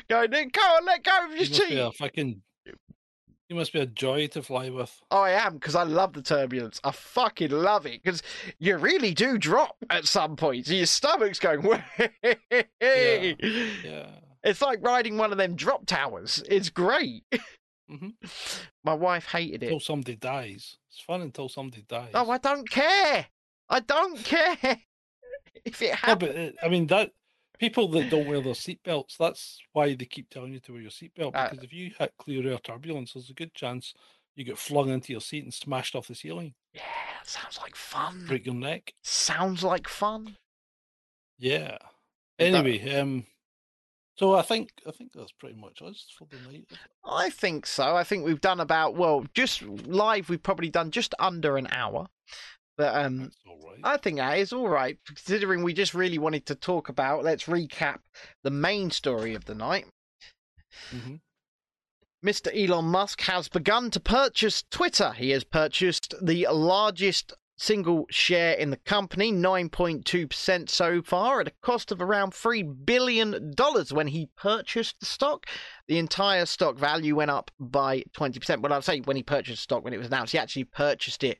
going, 0.09 0.49
go 0.51 0.61
on, 0.61 0.86
let 0.86 1.03
go 1.03 1.11
of 1.26 1.32
your 1.32 1.43
You 1.43 1.49
must 1.49 1.69
be 1.69 1.76
a 1.78 1.91
seat. 1.91 1.97
fucking. 1.97 2.41
You 3.47 3.55
must 3.55 3.73
be 3.73 3.80
a 3.80 3.86
joy 3.86 4.26
to 4.28 4.41
fly 4.41 4.71
with. 4.71 4.91
Oh, 5.11 5.21
I 5.21 5.32
am 5.34 5.53
because 5.53 5.76
I 5.76 5.84
love 5.84 6.13
the 6.13 6.23
turbulence. 6.23 6.82
I 6.84 6.89
fucking 6.89 7.51
love 7.51 7.86
it 7.86 8.01
because 8.03 8.23
you 8.57 8.76
really 8.78 9.13
do 9.13 9.38
drop 9.38 9.76
at 9.91 10.05
some 10.05 10.36
points. 10.36 10.67
Your 10.71 10.88
stomach's 10.88 11.38
going. 11.38 11.61
Way. 11.61 11.80
Yeah. 12.82 14.07
It's 14.43 14.61
like 14.63 14.80
riding 14.84 15.17
one 15.17 15.32
of 15.32 15.38
them 15.38 15.55
drop 15.55 15.86
towers. 15.86 16.43
It's 16.49 16.69
great. 16.69 17.23
Mhm. 17.89 18.13
My 18.83 18.93
wife 18.93 19.25
hated 19.25 19.63
it. 19.63 19.67
Until 19.67 19.79
somebody 19.79 20.15
dies. 20.15 20.77
It's 20.89 20.99
fun 21.01 21.21
until 21.21 21.49
somebody 21.49 21.83
dies. 21.88 22.11
Oh, 22.13 22.29
I 22.31 22.38
don't 22.39 22.67
care. 22.69 23.27
I 23.69 23.79
don't 23.79 24.17
care 24.23 24.57
if 25.65 25.81
it 25.81 25.95
happens. 25.95 26.31
but 26.33 26.38
uh, 26.39 26.51
I 26.65 26.69
mean 26.69 26.88
that 26.88 27.11
people 27.59 27.88
that 27.89 28.09
don't 28.09 28.27
wear 28.27 28.41
their 28.41 28.53
seatbelts. 28.53 29.17
That's 29.17 29.59
why 29.73 29.93
they 29.95 30.05
keep 30.05 30.29
telling 30.29 30.53
you 30.53 30.59
to 30.61 30.71
wear 30.73 30.81
your 30.81 30.91
seatbelt 30.91 31.31
Uh, 31.36 31.49
because 31.49 31.63
if 31.63 31.73
you 31.73 31.91
hit 31.97 32.13
clear 32.17 32.47
air 32.47 32.57
turbulence, 32.59 33.13
there's 33.13 33.29
a 33.29 33.33
good 33.33 33.53
chance 33.53 33.93
you 34.36 34.43
get 34.43 34.57
flung 34.57 34.89
into 34.89 35.11
your 35.13 35.21
seat 35.21 35.43
and 35.43 35.53
smashed 35.53 35.95
off 35.95 36.07
the 36.07 36.15
ceiling, 36.15 36.53
Yeah, 36.73 36.81
sounds 37.23 37.57
like 37.59 37.75
fun. 37.75 38.25
break 38.27 38.45
your 38.45 38.55
neck. 38.55 38.93
Sounds 39.03 39.63
like 39.63 39.88
fun. 39.88 40.36
Yeah. 41.38 41.77
Anyway, 42.38 42.91
um, 42.99 43.25
so 44.16 44.36
I 44.36 44.41
think 44.41 44.70
I 44.88 44.91
think 44.91 45.11
that's 45.13 45.32
pretty 45.34 45.55
much 45.55 45.82
us 45.82 46.07
for 46.18 46.28
the 46.30 46.38
night. 46.49 46.66
I 47.05 47.30
think 47.30 47.66
so. 47.66 47.95
I 47.95 48.03
think 48.03 48.26
we've 48.26 48.41
done 48.41 48.59
about 48.59 48.95
well, 48.95 49.26
just 49.34 49.61
live. 49.61 50.30
We've 50.30 50.41
probably 50.41 50.70
done 50.70 50.91
just 50.91 51.13
under 51.20 51.57
an 51.57 51.68
hour, 51.72 52.07
but 52.78 52.95
um, 52.95 53.20
That's 53.20 53.36
all 53.47 53.70
right. 53.70 53.80
I 53.84 53.97
think 53.97 54.18
that 54.18 54.38
is 54.38 54.53
all 54.53 54.70
right, 54.70 54.97
considering 55.05 55.63
we 55.63 55.74
just 55.74 55.93
really 55.93 56.18
wanted 56.18 56.45
to 56.47 56.55
talk 56.55 56.89
about. 56.89 57.24
Let's 57.24 57.45
recap 57.45 57.99
the 58.43 58.51
main 58.51 58.91
story 58.91 59.36
of 59.36 59.45
the 59.45 59.55
night. 59.55 59.86
Mhm. 60.91 61.20
Mr. 62.26 62.49
Elon 62.55 62.86
Musk 62.86 63.22
has 63.22 63.47
begun 63.47 63.91
to 63.91 63.99
purchase 63.99 64.63
Twitter. 64.72 65.11
He 65.11 65.30
has 65.30 65.43
purchased 65.43 66.16
the 66.20 66.47
largest 66.49 67.34
single 67.58 68.06
share 68.10 68.53
in 68.53 68.70
the 68.70 68.78
company, 68.78 69.32
9.2% 69.32 70.70
so 70.70 71.01
far, 71.01 71.41
at 71.41 71.47
a 71.47 71.53
cost 71.62 71.91
of 71.91 72.01
around 72.01 72.34
$3 72.34 72.86
billion 72.86 73.53
when 73.91 74.08
he 74.08 74.30
purchased 74.36 74.99
the 74.99 75.06
stock. 75.06 75.45
The 75.88 75.97
entire 75.97 76.45
stock 76.45 76.78
value 76.78 77.16
went 77.16 77.32
up 77.32 77.51
by 77.60 78.03
20%. 78.18 78.62
Well, 78.62 78.74
I'll 78.74 78.82
say 78.82 78.99
when 79.01 79.16
he 79.16 79.24
purchased 79.24 79.64
stock, 79.64 79.84
when 79.84 79.93
it 79.93 79.97
was 79.97 80.08
announced, 80.08 80.34
he 80.34 80.38
actually 80.38 80.66
purchased 80.66 81.24
it 81.24 81.39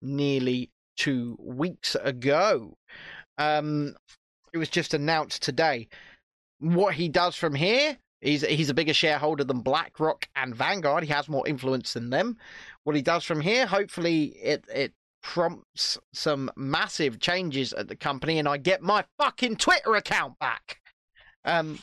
nearly 0.00 0.70
two 0.96 1.36
weeks 1.40 1.96
ago. 2.02 2.76
Um, 3.38 3.94
it 4.52 4.58
was 4.58 4.68
just 4.68 4.94
announced 4.94 5.42
today. 5.42 5.88
What 6.58 6.94
he 6.94 7.08
does 7.08 7.36
from 7.36 7.54
here, 7.54 7.96
he's 8.20 8.42
he's 8.42 8.68
a 8.68 8.74
bigger 8.74 8.92
shareholder 8.92 9.44
than 9.44 9.60
BlackRock 9.60 10.28
and 10.36 10.54
Vanguard. 10.54 11.04
He 11.04 11.12
has 11.12 11.28
more 11.28 11.46
influence 11.48 11.94
than 11.94 12.10
them. 12.10 12.36
What 12.84 12.96
he 12.96 13.02
does 13.02 13.24
from 13.24 13.40
here, 13.40 13.66
hopefully, 13.66 14.36
it 14.42 14.64
it 14.74 14.92
prompts 15.22 15.98
some 16.12 16.50
massive 16.56 17.20
changes 17.20 17.72
at 17.72 17.88
the 17.88 17.96
company, 17.96 18.38
and 18.38 18.48
I 18.48 18.56
get 18.56 18.82
my 18.82 19.04
fucking 19.18 19.56
Twitter 19.56 19.94
account 19.94 20.38
back. 20.38 20.78
Um, 21.44 21.78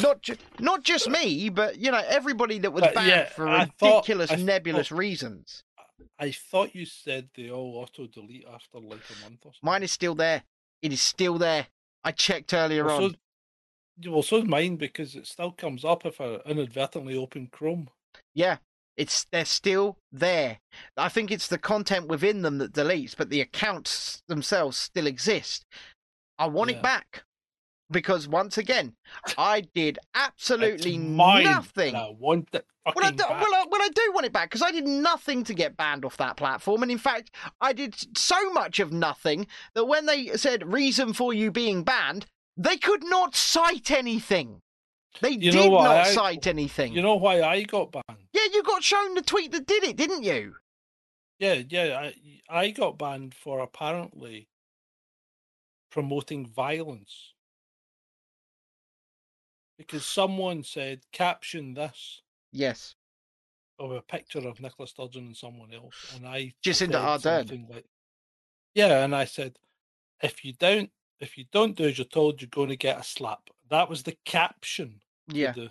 not 0.00 0.22
ju- 0.22 0.36
not 0.60 0.84
just 0.84 1.08
me, 1.08 1.48
but 1.48 1.78
you 1.78 1.90
know 1.90 2.02
everybody 2.06 2.58
that 2.60 2.72
was 2.72 2.82
But, 2.82 2.94
banned 2.94 3.08
yeah, 3.08 3.24
for 3.26 3.48
I 3.48 3.70
ridiculous, 3.82 4.30
thought- 4.30 4.38
nebulous 4.40 4.92
reasons. 4.92 5.64
I 6.18 6.30
thought 6.30 6.74
you 6.76 6.86
said 6.86 7.28
they 7.36 7.50
all 7.50 7.76
auto 7.76 8.06
delete 8.06 8.46
after 8.46 8.78
like 8.78 9.00
a 9.10 9.22
month 9.24 9.40
or 9.44 9.52
something. 9.52 9.58
Mine 9.62 9.82
is 9.82 9.90
still 9.90 10.14
there. 10.14 10.44
It 10.80 10.92
is 10.92 11.02
still 11.02 11.38
there. 11.38 11.66
I 12.04 12.12
checked 12.12 12.54
earlier 12.54 12.84
well, 12.84 13.04
on. 13.04 13.16
so, 14.02 14.10
well, 14.12 14.22
so's 14.22 14.44
mine 14.44 14.76
because 14.76 15.16
it 15.16 15.26
still 15.26 15.50
comes 15.50 15.84
up 15.84 16.06
if 16.06 16.20
I 16.20 16.36
inadvertently 16.46 17.16
open 17.16 17.48
Chrome. 17.50 17.88
Yeah, 18.32 18.58
it's 18.96 19.26
they're 19.32 19.44
still 19.44 19.98
there. 20.12 20.58
I 20.96 21.08
think 21.08 21.30
it's 21.30 21.48
the 21.48 21.58
content 21.58 22.06
within 22.08 22.42
them 22.42 22.58
that 22.58 22.72
deletes, 22.72 23.16
but 23.16 23.30
the 23.30 23.40
accounts 23.40 24.22
themselves 24.28 24.76
still 24.76 25.06
exist. 25.06 25.64
I 26.38 26.46
want 26.46 26.70
Yeah. 26.70 26.76
it 26.78 26.82
back 26.82 27.24
because 27.90 28.26
once 28.26 28.58
again, 28.58 28.94
I 29.36 29.60
did 29.74 29.98
absolutely 30.14 30.96
nothing. 30.98 31.94
I 31.94 32.08
want 32.18 32.48
Well 32.52 32.62
I, 33.04 33.10
do, 33.10 33.16
back. 33.18 33.28
well, 33.40 33.54
I, 33.54 33.64
well, 33.70 33.82
I 33.82 33.88
do 33.94 34.12
want 34.12 34.26
it 34.26 34.32
back 34.32 34.50
because 34.50 34.62
I 34.62 34.70
did 34.72 34.86
nothing 34.86 35.44
to 35.44 35.54
get 35.54 35.76
banned 35.76 36.04
off 36.04 36.16
that 36.18 36.36
platform. 36.36 36.82
And 36.82 36.90
in 36.90 36.98
fact, 36.98 37.30
I 37.60 37.72
did 37.72 37.94
so 38.18 38.50
much 38.52 38.80
of 38.80 38.92
nothing 38.92 39.46
that 39.74 39.84
when 39.86 40.06
they 40.06 40.28
said 40.36 40.72
reason 40.72 41.12
for 41.12 41.32
you 41.32 41.50
being 41.50 41.82
banned, 41.84 42.26
they 42.56 42.76
could 42.76 43.04
not 43.04 43.34
cite 43.34 43.90
anything. 43.90 44.60
They 45.20 45.30
You 45.30 45.52
did 45.52 45.70
not 45.70 45.86
I- 45.86 46.12
cite 46.12 46.46
anything. 46.46 46.92
You 46.92 47.02
know 47.02 47.14
why 47.16 47.42
I 47.42 47.62
got 47.62 47.92
banned? 47.92 48.28
yeah, 48.32 48.46
you 48.52 48.62
got 48.62 48.82
shown 48.82 49.14
the 49.14 49.22
tweet 49.22 49.52
that 49.52 49.66
did 49.66 49.84
it, 49.84 49.96
didn't 49.96 50.22
you? 50.24 50.56
Yeah, 51.38 51.62
yeah. 51.68 51.98
I, 51.98 52.14
I 52.48 52.70
got 52.70 52.98
banned 52.98 53.34
for 53.34 53.60
apparently 53.60 54.48
promoting 55.90 56.46
violence 56.46 57.32
because 59.78 60.06
someone 60.06 60.62
said 60.62 61.00
caption 61.12 61.74
this, 61.74 62.22
Yes. 62.52 62.94
of 63.78 63.90
a 63.90 64.00
picture 64.00 64.46
of 64.46 64.60
Nicola 64.60 64.86
Sturgeon 64.86 65.26
and 65.26 65.36
someone 65.36 65.72
else, 65.72 66.12
and 66.14 66.26
I 66.26 66.54
Jacinda 66.64 67.20
said 67.20 67.48
Ardern. 67.48 67.70
Like, 67.70 67.86
yeah, 68.74 69.04
and 69.04 69.14
I 69.14 69.24
said, 69.24 69.58
if 70.22 70.44
you 70.44 70.52
don't, 70.52 70.90
if 71.20 71.36
you 71.36 71.44
don't 71.52 71.76
do 71.76 71.84
as 71.84 71.98
you're 71.98 72.04
told, 72.04 72.40
you're 72.40 72.48
going 72.48 72.68
to 72.68 72.76
get 72.76 72.98
a 73.00 73.04
slap. 73.04 73.50
That 73.74 73.90
was 73.90 74.04
the 74.04 74.16
caption 74.24 75.00
to 75.30 75.36
Yeah. 75.36 75.50
the 75.52 75.70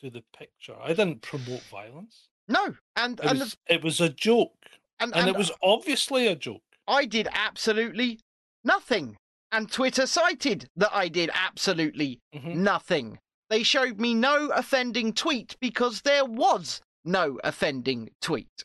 to 0.00 0.10
the 0.10 0.22
picture. 0.36 0.76
I 0.80 0.88
didn't 0.88 1.22
promote 1.22 1.62
violence. 1.70 2.28
No, 2.46 2.74
and 2.96 3.18
It 3.20 3.26
and, 3.26 3.38
was, 3.38 3.56
the, 3.66 3.74
it 3.74 3.82
was 3.82 4.00
a 4.00 4.08
joke, 4.10 4.66
and, 4.98 5.12
and 5.12 5.20
and 5.20 5.28
it 5.30 5.36
was 5.36 5.50
obviously 5.62 6.26
a 6.26 6.34
joke. 6.36 6.62
I 6.86 7.06
did 7.06 7.26
absolutely 7.32 8.20
nothing, 8.64 9.16
and 9.50 9.70
Twitter 9.72 10.06
cited 10.06 10.68
that 10.76 10.90
I 10.92 11.08
did 11.08 11.30
absolutely 11.32 12.20
Mhm. 12.34 12.56
nothing. 12.56 13.18
They 13.48 13.62
showed 13.62 13.98
me 13.98 14.12
no 14.14 14.48
offending 14.50 15.12
tweet 15.14 15.56
because 15.60 16.02
there 16.02 16.24
was 16.26 16.82
no 17.04 17.38
offending 17.44 18.10
tweet. 18.20 18.64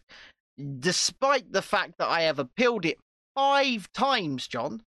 Despite 0.80 1.52
the 1.54 1.62
fact 1.62 1.94
that 2.00 2.08
I 2.10 2.22
have 2.24 2.40
appealed 2.40 2.86
it 2.86 2.98
five 3.34 3.92
times, 3.94 4.48
John, 4.48 4.84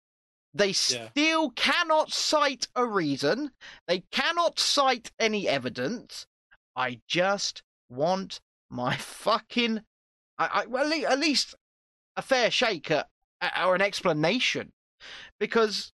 they 0.54 0.68
Yeah. 0.68 1.10
still 1.10 1.50
cannot 1.52 2.12
cite 2.12 2.68
a 2.76 2.86
reason. 2.86 3.52
They 3.88 4.02
cannot 4.12 4.60
cite 4.60 5.12
any 5.20 5.48
evidence. 5.48 6.28
I 6.76 7.02
just 7.08 7.64
want 7.90 8.40
my 8.70 8.96
fucking. 8.98 9.82
I, 10.38 10.50
I, 10.54 10.66
well, 10.66 10.92
at 11.06 11.20
least 11.20 11.56
a 12.16 12.22
fair 12.22 12.50
shake 12.52 12.92
at, 12.92 13.08
or 13.64 13.76
an 13.76 13.82
explanation. 13.82 14.72
Because 15.40 15.92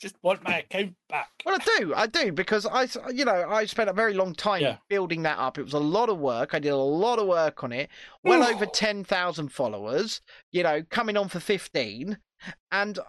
Just 0.00 0.16
want 0.22 0.44
my 0.44 0.58
account 0.60 0.94
back. 1.08 1.30
well, 1.44 1.56
I 1.60 1.78
do, 1.78 1.94
I 1.94 2.06
do, 2.06 2.30
because 2.32 2.66
I, 2.66 2.86
you 3.10 3.24
know, 3.24 3.48
I 3.50 3.64
spent 3.64 3.90
a 3.90 3.92
very 3.94 4.14
long 4.14 4.34
time 4.34 4.62
Yeah. 4.62 4.76
building 4.88 5.22
that 5.22 5.38
up. 5.38 5.58
It 5.58 5.64
was 5.64 5.72
a 5.72 5.78
lot 5.80 6.08
of 6.08 6.18
work. 6.18 6.54
I 6.54 6.58
did 6.60 6.68
a 6.68 6.76
lot 6.76 7.18
of 7.18 7.26
work 7.26 7.64
on 7.64 7.72
it. 7.72 7.88
Well 8.22 8.42
Ooh. 8.42 8.54
over 8.54 8.66
ten 8.66 9.02
thousand 9.02 9.48
followers. 9.50 10.20
You 10.52 10.62
know, 10.62 10.82
coming 10.90 11.16
on 11.16 11.28
for 11.28 11.40
fifteen, 11.40 12.18
and 12.70 12.98
uh, 12.98 13.02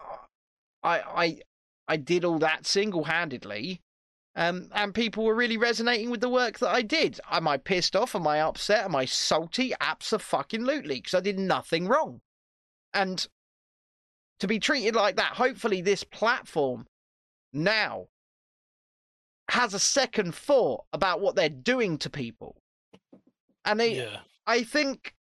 I, 0.84 1.00
I, 1.00 1.40
I 1.88 1.98
did 1.98 2.26
all 2.26 2.40
that 2.40 2.66
single 2.66 3.06
handedly. 3.06 3.82
Um, 4.36 4.70
and 4.74 4.94
people 4.94 5.26
were 5.26 5.36
really 5.36 5.58
resonating 5.58 6.10
with 6.10 6.22
the 6.22 6.30
work 6.30 6.60
that 6.60 6.70
I 6.70 6.82
did. 6.82 7.20
Am 7.30 7.48
I 7.48 7.58
pissed 7.58 7.96
off? 7.96 8.16
Am 8.16 8.28
I 8.28 8.40
upset? 8.40 8.86
Am 8.86 8.96
I 8.96 9.06
salty? 9.06 9.74
Absolutely, 9.82 10.96
because 10.96 11.14
I 11.14 11.20
did 11.20 11.40
nothing 11.40 11.88
wrong. 11.88 12.22
And 12.94 13.28
to 14.40 14.48
be 14.48 14.60
treated 14.60 14.96
like 14.96 15.18
that, 15.18 15.34
hopefully, 15.34 15.82
this 15.82 16.04
platform 16.04 16.88
now 17.52 18.08
has 19.50 19.74
a 19.74 19.80
second 19.80 20.34
thought 20.34 20.86
about 20.94 21.20
what 21.20 21.36
they're 21.36 21.50
doing 21.50 21.98
to 21.98 22.10
people. 22.10 22.56
And 23.66 23.80
they, 23.80 23.96
Yeah, 23.96 24.20
I 24.48 24.64
think 24.64 25.16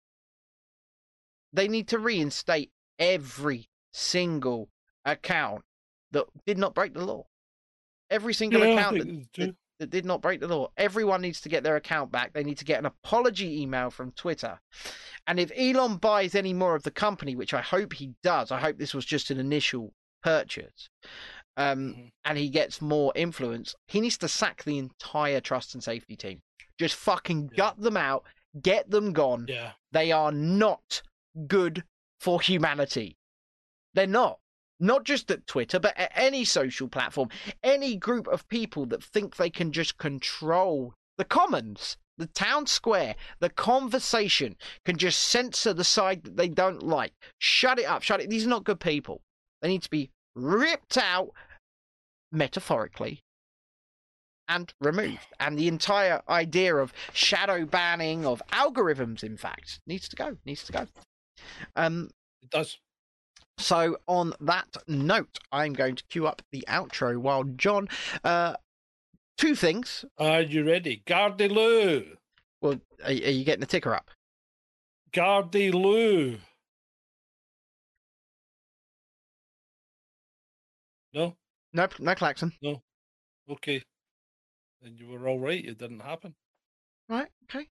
they 1.53 1.67
need 1.67 1.89
to 1.89 1.99
reinstate 1.99 2.71
every 2.99 3.69
single 3.93 4.69
account 5.13 5.63
that 6.13 6.25
did 6.47 6.59
not 6.59 6.75
break 6.75 6.95
the 6.95 7.05
law. 7.05 7.25
Every 8.11 8.33
single 8.35 8.65
yeah, 8.65 8.73
account 8.73 8.99
that, 8.99 9.27
that, 9.37 9.57
that 9.81 9.91
did 9.91 10.05
not 10.07 10.23
break 10.23 10.41
the 10.41 10.49
law. 10.49 10.69
Everyone 10.77 11.21
needs 11.21 11.41
to 11.43 11.49
get 11.49 11.63
their 11.63 11.77
account 11.77 12.11
back. 12.11 12.33
They 12.33 12.43
need 12.45 12.59
to 12.59 12.65
get 12.65 12.79
an 12.79 12.87
apology 12.87 13.61
email 13.63 13.91
from 13.91 14.13
Twitter. 14.13 14.59
And 15.27 15.39
if 15.39 15.53
Elon 15.57 15.97
buys 15.99 16.35
any 16.35 16.55
more 16.55 16.75
of 16.75 16.83
the 16.85 16.91
company, 16.91 17.37
which 17.37 17.53
I 17.53 17.61
hope 17.61 17.93
he 17.93 18.15
does, 18.23 18.51
I 18.51 18.59
hope 18.61 18.79
this 18.79 18.95
was 18.95 19.05
just 19.05 19.31
an 19.31 19.39
initial 19.39 19.93
purchase, 20.23 20.89
um, 21.59 21.95
Mhm. 21.95 22.11
and 22.25 22.39
he 22.39 22.49
gets 22.49 22.81
more 22.81 23.13
influence, 23.15 23.75
he 23.87 24.01
needs 24.01 24.17
to 24.19 24.29
sack 24.29 24.65
the 24.65 24.79
entire 24.79 25.41
trust 25.41 25.75
and 25.75 25.85
safety 25.85 26.17
team. 26.17 26.41
Just 26.79 26.95
fucking 26.95 27.51
Yeah. 27.53 27.57
gut 27.57 27.81
them 27.81 27.97
out, 27.97 28.25
get 28.63 28.91
them 28.91 29.13
gone. 29.13 29.47
Yeah, 29.49 29.73
They 29.93 30.13
are 30.13 30.33
not 30.33 31.03
good 31.47 31.85
for 32.21 32.41
humanity. 32.41 33.17
They're 33.95 34.07
not. 34.07 34.39
Not 34.81 35.05
just 35.05 35.31
at 35.31 35.47
Twitter, 35.47 35.79
but 35.81 35.97
at 35.97 36.13
any 36.15 36.45
social 36.45 36.89
platform. 36.89 37.29
Any 37.63 37.97
group 37.97 38.29
of 38.29 38.49
people 38.49 38.87
that 38.87 39.03
think 39.03 39.37
they 39.37 39.51
can 39.51 39.73
just 39.73 39.99
control 39.99 40.95
the 41.17 41.25
commons, 41.25 41.97
the 42.17 42.27
town 42.27 42.67
square, 42.67 43.17
the 43.41 43.51
conversation, 43.51 44.57
can 44.85 44.97
just 44.97 45.19
censor 45.19 45.73
the 45.73 45.85
side 45.85 46.23
that 46.25 46.37
they 46.37 46.49
don't 46.49 46.83
like. 46.83 47.13
Shut 47.39 47.79
it 47.79 47.87
up. 47.87 48.03
Shut 48.03 48.21
it. 48.21 48.31
These 48.31 48.47
are 48.47 48.51
not 48.51 48.65
good 48.65 48.81
people. 48.81 49.21
They 49.63 49.69
need 49.69 49.83
to 49.83 49.91
be 49.91 50.11
ripped 50.37 50.97
out, 50.97 51.31
metaphorically, 52.31 53.21
and 54.49 54.73
removed. 54.81 55.27
And 55.41 55.59
the 55.59 55.69
entire 55.69 56.23
idea 56.29 56.77
of 56.77 56.93
shadow 57.13 57.65
banning, 57.65 58.25
of 58.25 58.41
algorithms, 58.53 59.25
in 59.25 59.37
fact, 59.37 59.81
needs 59.87 60.09
to 60.09 60.17
go. 60.17 60.37
Needs 60.45 60.63
to 60.65 60.73
go. 60.73 60.87
Um, 61.75 62.11
it 62.43 62.51
does. 62.51 62.79
So 63.59 63.99
on 64.07 64.33
that 64.41 64.77
note, 64.87 65.39
I'm 65.53 65.73
going 65.73 65.97
to 65.97 66.05
cue 66.05 66.27
up 66.27 66.43
the 66.53 66.65
outro 66.69 67.19
while 67.19 67.45
John. 67.45 67.89
Uh, 68.25 68.55
two 69.37 69.55
things. 69.55 70.05
Are 70.19 70.43
you 70.43 70.65
ready? 70.65 71.03
Gardyloo. 71.07 72.17
Well, 72.61 72.81
are, 73.05 73.11
are 73.11 73.13
you 73.13 73.45
getting 73.45 73.61
the 73.61 73.67
ticker 73.67 73.95
up? 73.95 74.11
Gardyloo. 75.13 76.39
No? 81.15 81.37
No, 81.73 81.89
no 81.99 82.15
klaxon. 82.15 82.53
No. 82.63 82.83
Okay. 83.51 83.83
Then 84.83 84.97
you 84.97 85.09
were 85.09 85.27
all 85.27 85.41
right. 85.41 85.65
It 85.65 85.79
didn't 85.79 86.01
happen. 86.01 86.35
Right. 87.09 87.29
Okay. 87.45 87.69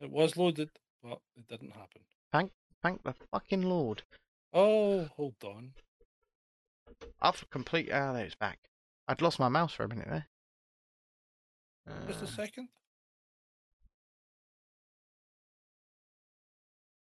It 0.00 0.10
was 0.10 0.36
loaded, 0.36 0.70
but 1.02 1.18
it 1.36 1.46
didn't 1.46 1.70
happen. 1.72 2.02
Thank, 2.32 2.50
thank 2.82 3.02
the 3.04 3.14
fucking 3.30 3.62
lord. 3.62 4.02
Oh, 4.52 5.08
hold 5.16 5.34
on. 5.44 5.72
I've 7.20 7.48
complete. 7.50 7.90
Ah, 7.92 8.12
there 8.12 8.24
it's 8.26 8.34
back. 8.34 8.58
I'd 9.08 9.22
lost 9.22 9.38
my 9.38 9.48
mouse 9.48 9.72
for 9.72 9.84
a 9.84 9.88
minute 9.88 10.08
there. 10.08 10.28
Just 12.06 12.22
a 12.22 12.24
Uh, 12.24 12.28
second. 12.28 12.68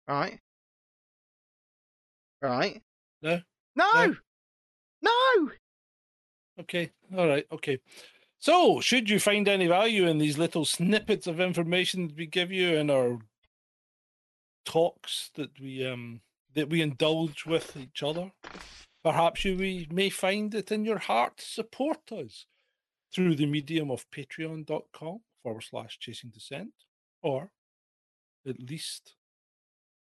right. 0.07 0.39
Right. 2.41 2.81
No? 3.21 3.41
No. 3.75 4.05
No. 4.05 4.15
No. 5.01 5.51
Okay. 6.59 6.91
All 7.15 7.27
right. 7.27 7.45
Okay. 7.51 7.79
So, 8.39 8.81
should 8.81 9.09
you 9.09 9.19
find 9.19 9.47
any 9.47 9.67
value 9.67 10.05
in 10.07 10.17
these 10.17 10.37
little 10.37 10.65
snippets 10.65 11.27
of 11.27 11.39
information 11.39 12.07
that 12.09 12.17
we 12.17 12.25
give 12.25 12.51
you 12.51 12.75
in 12.75 12.89
our 12.89 13.19
talks 14.65 15.29
that 15.35 15.57
we 15.59 15.85
um 15.85 16.21
that 16.55 16.69
we 16.69 16.81
indulge 16.81 17.45
with 17.45 17.75
each 17.77 18.03
other, 18.03 18.31
perhaps 19.03 19.45
you 19.45 19.57
we 19.57 19.87
may 19.91 20.09
find 20.09 20.53
it 20.55 20.71
in 20.71 20.85
your 20.85 20.99
heart 20.99 21.37
to 21.37 21.45
support 21.45 22.11
us 22.11 22.45
through 23.13 23.35
the 23.35 23.45
medium 23.45 23.91
of 23.91 24.09
patreon.com 24.11 25.19
forward 25.41 25.63
slash 25.63 25.99
chasing 25.99 26.29
descent, 26.29 26.73
or 27.21 27.51
at 28.47 28.59
least 28.59 29.15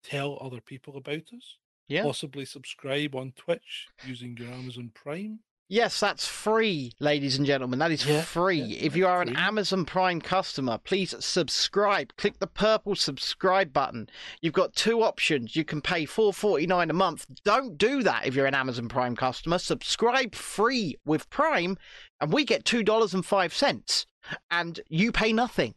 tell 0.03 0.37
other 0.41 0.61
people 0.61 0.97
about 0.97 1.33
us. 1.35 1.57
Yeah. 1.87 2.03
Possibly 2.03 2.43
subscribe 2.43 3.15
on 3.15 3.31
Twitch 3.35 3.87
using 4.03 4.35
your 4.37 4.49
Amazon 4.49 4.91
Prime. 4.93 5.39
Yes, 5.69 5.99
that's 5.99 6.25
free, 6.25 6.93
ladies 7.01 7.37
and 7.37 7.45
gentlemen. 7.45 7.79
That 7.79 7.91
is 7.91 8.05
Yeah, 8.05 8.21
free. 8.21 8.61
yeah, 8.61 8.85
if 8.85 8.95
you 8.95 9.05
are 9.05 9.21
an 9.21 9.27
free. 9.27 9.37
Amazon 9.37 9.83
Prime 9.83 10.21
customer, 10.21 10.77
please 10.77 11.13
subscribe. 11.19 12.15
Click 12.15 12.39
the 12.39 12.47
purple 12.47 12.95
subscribe 12.95 13.73
button. 13.73 14.07
You've 14.41 14.53
got 14.53 14.75
two 14.75 15.03
options. 15.03 15.57
You 15.57 15.65
can 15.65 15.81
pay 15.81 16.05
four 16.05 16.31
forty 16.31 16.67
nine 16.67 16.89
a 16.89 16.93
month. 16.93 17.25
Don't 17.43 17.77
do 17.77 18.01
that 18.03 18.25
if 18.25 18.33
you're 18.33 18.45
an 18.45 18.55
Amazon 18.55 18.87
Prime 18.87 19.17
customer. 19.17 19.57
Subscribe 19.57 20.35
free 20.35 20.95
with 21.05 21.29
Prime, 21.29 21.77
and 22.21 22.31
we 22.31 22.45
get 22.45 22.63
two 22.63 22.81
dollars 22.81 23.13
and 23.13 23.25
five 23.25 23.53
cents, 23.53 24.05
and 24.49 24.79
you 24.87 25.11
pay 25.11 25.33
nothing. 25.33 25.75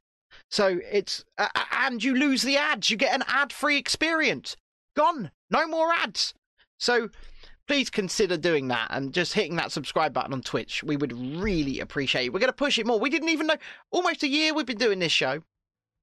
So 0.50 0.78
it's 0.88 1.24
uh, 1.36 1.48
and 1.72 2.02
you 2.04 2.14
lose 2.14 2.42
the 2.42 2.56
ads. 2.56 2.90
You 2.90 2.96
get 2.96 3.12
an 3.14 3.24
ad 3.26 3.52
free 3.52 3.76
experience. 3.76 4.54
Gone. 4.94 5.32
No 5.50 5.66
more 5.66 5.92
ads. 5.92 6.32
So 6.78 7.08
please 7.70 7.88
consider 7.88 8.36
doing 8.36 8.66
that 8.66 8.88
and 8.90 9.14
just 9.14 9.32
hitting 9.32 9.54
that 9.54 9.70
subscribe 9.70 10.12
button 10.12 10.32
on 10.32 10.42
Twitch. 10.42 10.82
We 10.82 10.96
would 10.96 11.12
really 11.12 11.78
appreciate 11.78 12.24
it. 12.24 12.32
We're 12.32 12.40
going 12.40 12.48
to 12.48 12.52
push 12.52 12.80
it 12.80 12.84
more. 12.84 12.98
We 12.98 13.10
didn't 13.10 13.28
even 13.28 13.46
know, 13.46 13.54
almost 13.92 14.24
a 14.24 14.28
year 14.28 14.52
we've 14.52 14.66
been 14.66 14.76
doing 14.76 14.98
this 14.98 15.12
show, 15.12 15.44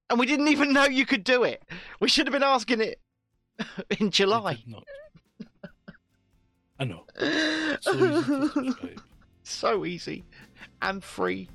and 0.10 0.18
we 0.18 0.26
didn't 0.26 0.48
even 0.48 0.72
know 0.72 0.86
you 0.86 1.06
could 1.06 1.26
do 1.26 1.44
it. 1.44 1.62
We 2.00 2.08
should 2.08 2.26
have 2.26 2.32
been 2.32 2.42
asking 2.42 2.80
it 2.80 3.02
in 4.00 4.12
July. 4.12 4.64
I 6.80 6.86
know. 6.86 7.04
So 7.82 7.94
easy 7.98 8.74
so 9.44 9.86
easy 9.86 10.24
and 10.82 11.04
free. 11.04 11.50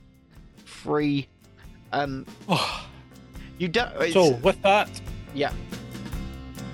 Free. 0.67 1.27
Um, 1.91 2.27
Oh, 2.51 2.87
you 3.57 3.69
don't. 3.69 4.13
So 4.13 4.33
with 4.33 4.61
that, 4.61 4.91
yeah. 5.35 5.55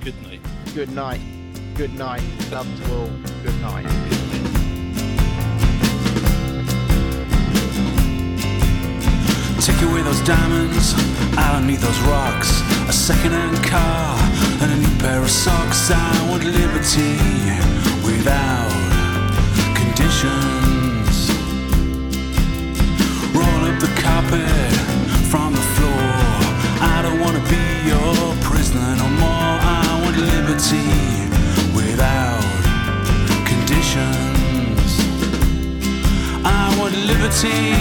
good 0.03 0.21
night. 0.25 0.41
Good 0.75 0.91
night. 0.91 1.38
Good 1.79 1.95
night. 1.95 2.23
Love 2.51 2.67
to 2.83 2.95
all. 2.97 3.07
Good 3.45 3.61
night. 3.63 3.87
Take 9.61 9.83
away 9.83 10.03
those 10.03 10.21
diamonds, 10.23 10.95
I 11.39 11.53
don't 11.53 11.69
need 11.69 11.79
those 11.79 12.01
rocks. 12.01 12.63
A 12.89 12.93
second-hand 12.93 13.65
car 13.65 14.19
and 14.61 14.73
a 14.73 14.77
new 14.77 14.99
pair 14.99 15.23
of 15.23 15.31
socks. 15.31 15.93
I 15.93 16.29
want 16.29 16.43
liberty 16.43 17.15
without 18.05 18.73
conditions. 19.77 20.58
Want 37.45 37.78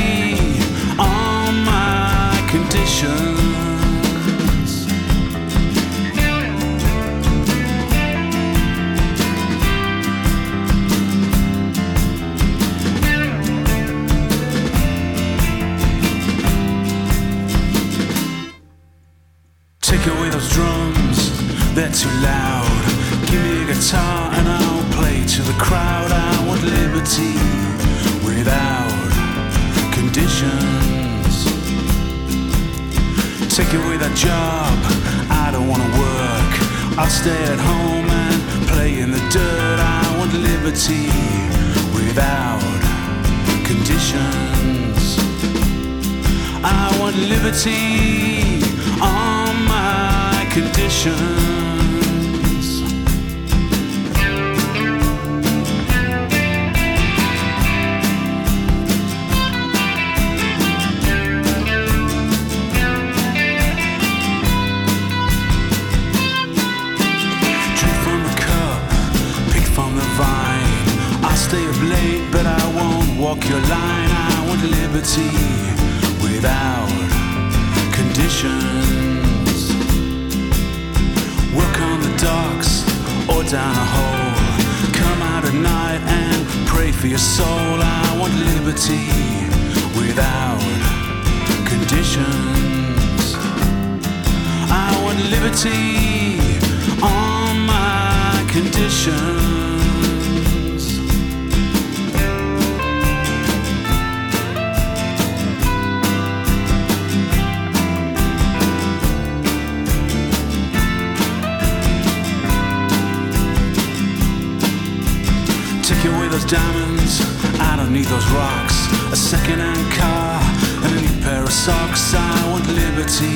diamonds, 116.48 117.20
I 117.60 117.76
don't 117.76 117.92
need 117.92 118.06
those 118.06 118.26
rocks. 118.32 118.88
A 119.12 119.16
second-hand 119.16 119.92
car 119.94 120.40
and 120.84 120.96
a 120.98 121.02
new 121.02 121.22
pair 121.22 121.44
of 121.44 121.52
socks. 121.52 122.14
I 122.16 122.52
want 122.52 122.66
liberty 122.68 123.36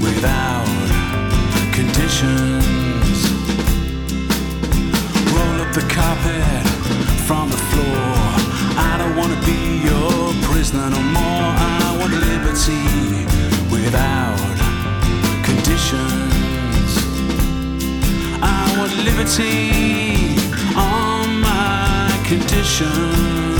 without 0.00 0.64
conditions. 1.72 3.16
Roll 5.36 5.56
up 5.60 5.70
the 5.76 5.84
carpet 5.92 6.64
from 7.28 7.50
the 7.50 7.60
floor. 7.70 8.08
I 8.80 8.96
don't 8.96 9.16
wanna 9.16 9.40
be 9.44 9.84
your 9.84 10.32
prisoner 10.48 10.88
no 10.88 11.02
more. 11.18 11.48
I 11.60 11.96
want 12.00 12.14
liberty 12.32 12.84
without 13.68 14.40
conditions. 15.44 16.90
I 18.40 18.74
want 18.78 18.92
liberty 19.04 20.38
on 20.74 21.13
my 22.36 22.40
conditions. 22.40 23.53